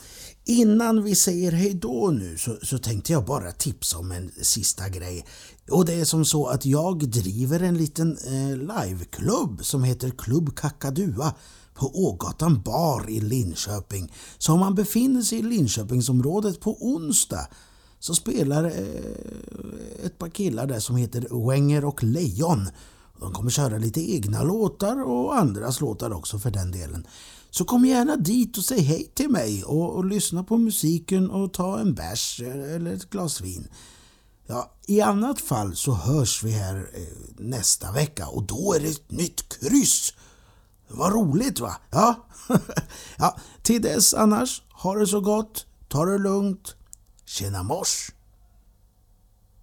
innan 0.46 1.04
vi 1.04 1.16
säger 1.16 1.52
hejdå 1.52 2.12
nu 2.12 2.38
så, 2.38 2.58
så 2.64 2.78
tänkte 2.78 3.12
jag 3.12 3.26
bara 3.26 3.52
tipsa 3.52 3.98
om 3.98 4.12
en 4.12 4.32
sista 4.42 4.90
grej. 4.90 5.26
Och 5.72 5.86
det 5.86 5.94
är 5.94 6.06
som 6.06 6.26
så 6.26 6.48
att 6.48 6.66
jag 6.66 7.10
driver 7.10 7.60
en 7.60 7.78
liten 7.78 8.18
eh, 8.18 8.58
liveklubb 8.58 9.66
som 9.66 9.84
heter 9.84 10.10
Klubb 10.10 10.56
Kakadua 10.56 11.36
på 11.74 11.92
Ågatan 11.94 12.62
bar 12.62 13.10
i 13.10 13.22
Linköping. 13.22 14.14
Så 14.38 14.54
om 14.54 14.60
man 14.60 14.76
befinner 14.76 15.22
sig 15.22 15.40
i 15.40 15.42
Linköpingsområdet 15.44 16.60
på 16.60 16.78
onsdag 16.88 17.48
så 18.04 18.16
spelar 18.16 18.64
eh, 18.64 20.06
ett 20.06 20.18
par 20.18 20.30
killar 20.30 20.68
där 20.68 20.80
som 20.80 20.96
heter 20.96 21.48
Wenger 21.48 21.86
och 21.86 22.04
Lejon. 22.04 22.70
De 23.20 23.34
kommer 23.34 23.50
köra 23.50 23.78
lite 23.78 24.12
egna 24.12 24.44
låtar 24.44 25.04
och 25.04 25.38
andras 25.38 25.82
låtar 25.82 26.14
också 26.14 26.40
för 26.40 26.52
den 26.52 26.72
delen. 26.72 27.08
Så 27.50 27.66
kom 27.66 27.86
gärna 27.86 28.16
dit 28.16 28.58
och 28.58 28.64
säg 28.64 28.82
hej 28.82 29.12
till 29.14 29.30
mig 29.30 29.64
och, 29.64 29.96
och 29.96 30.06
lyssna 30.06 30.44
på 30.44 30.58
musiken 30.58 31.30
och 31.30 31.54
ta 31.54 31.80
en 31.80 31.94
bärs 31.94 32.42
eh, 32.42 32.76
eller 32.76 32.94
ett 32.94 33.10
glas 33.10 33.42
vin. 33.42 33.68
Ja, 34.48 34.72
I 34.88 35.02
annat 35.02 35.42
fall 35.42 35.76
så 35.76 35.94
hörs 35.94 36.44
vi 36.44 36.52
här 36.52 36.90
eh, 36.94 37.02
nästa 37.38 37.92
vecka 37.92 38.28
och 38.28 38.44
då 38.44 38.74
är 38.74 38.80
det 38.80 38.90
ett 38.90 39.12
nytt 39.12 39.60
kryss. 39.60 40.14
Vad 40.88 41.14
roligt 41.14 41.60
va? 41.60 41.76
Ja. 41.92 42.28
ja, 43.18 43.38
till 43.62 43.82
dess 43.82 44.14
annars, 44.14 44.62
ha 44.72 44.96
det 44.96 45.08
så 45.08 45.22
gott, 45.22 45.66
ta 45.88 46.06
det 46.06 46.18
lugnt. 46.18 46.76
Shenamosh. 47.34 48.12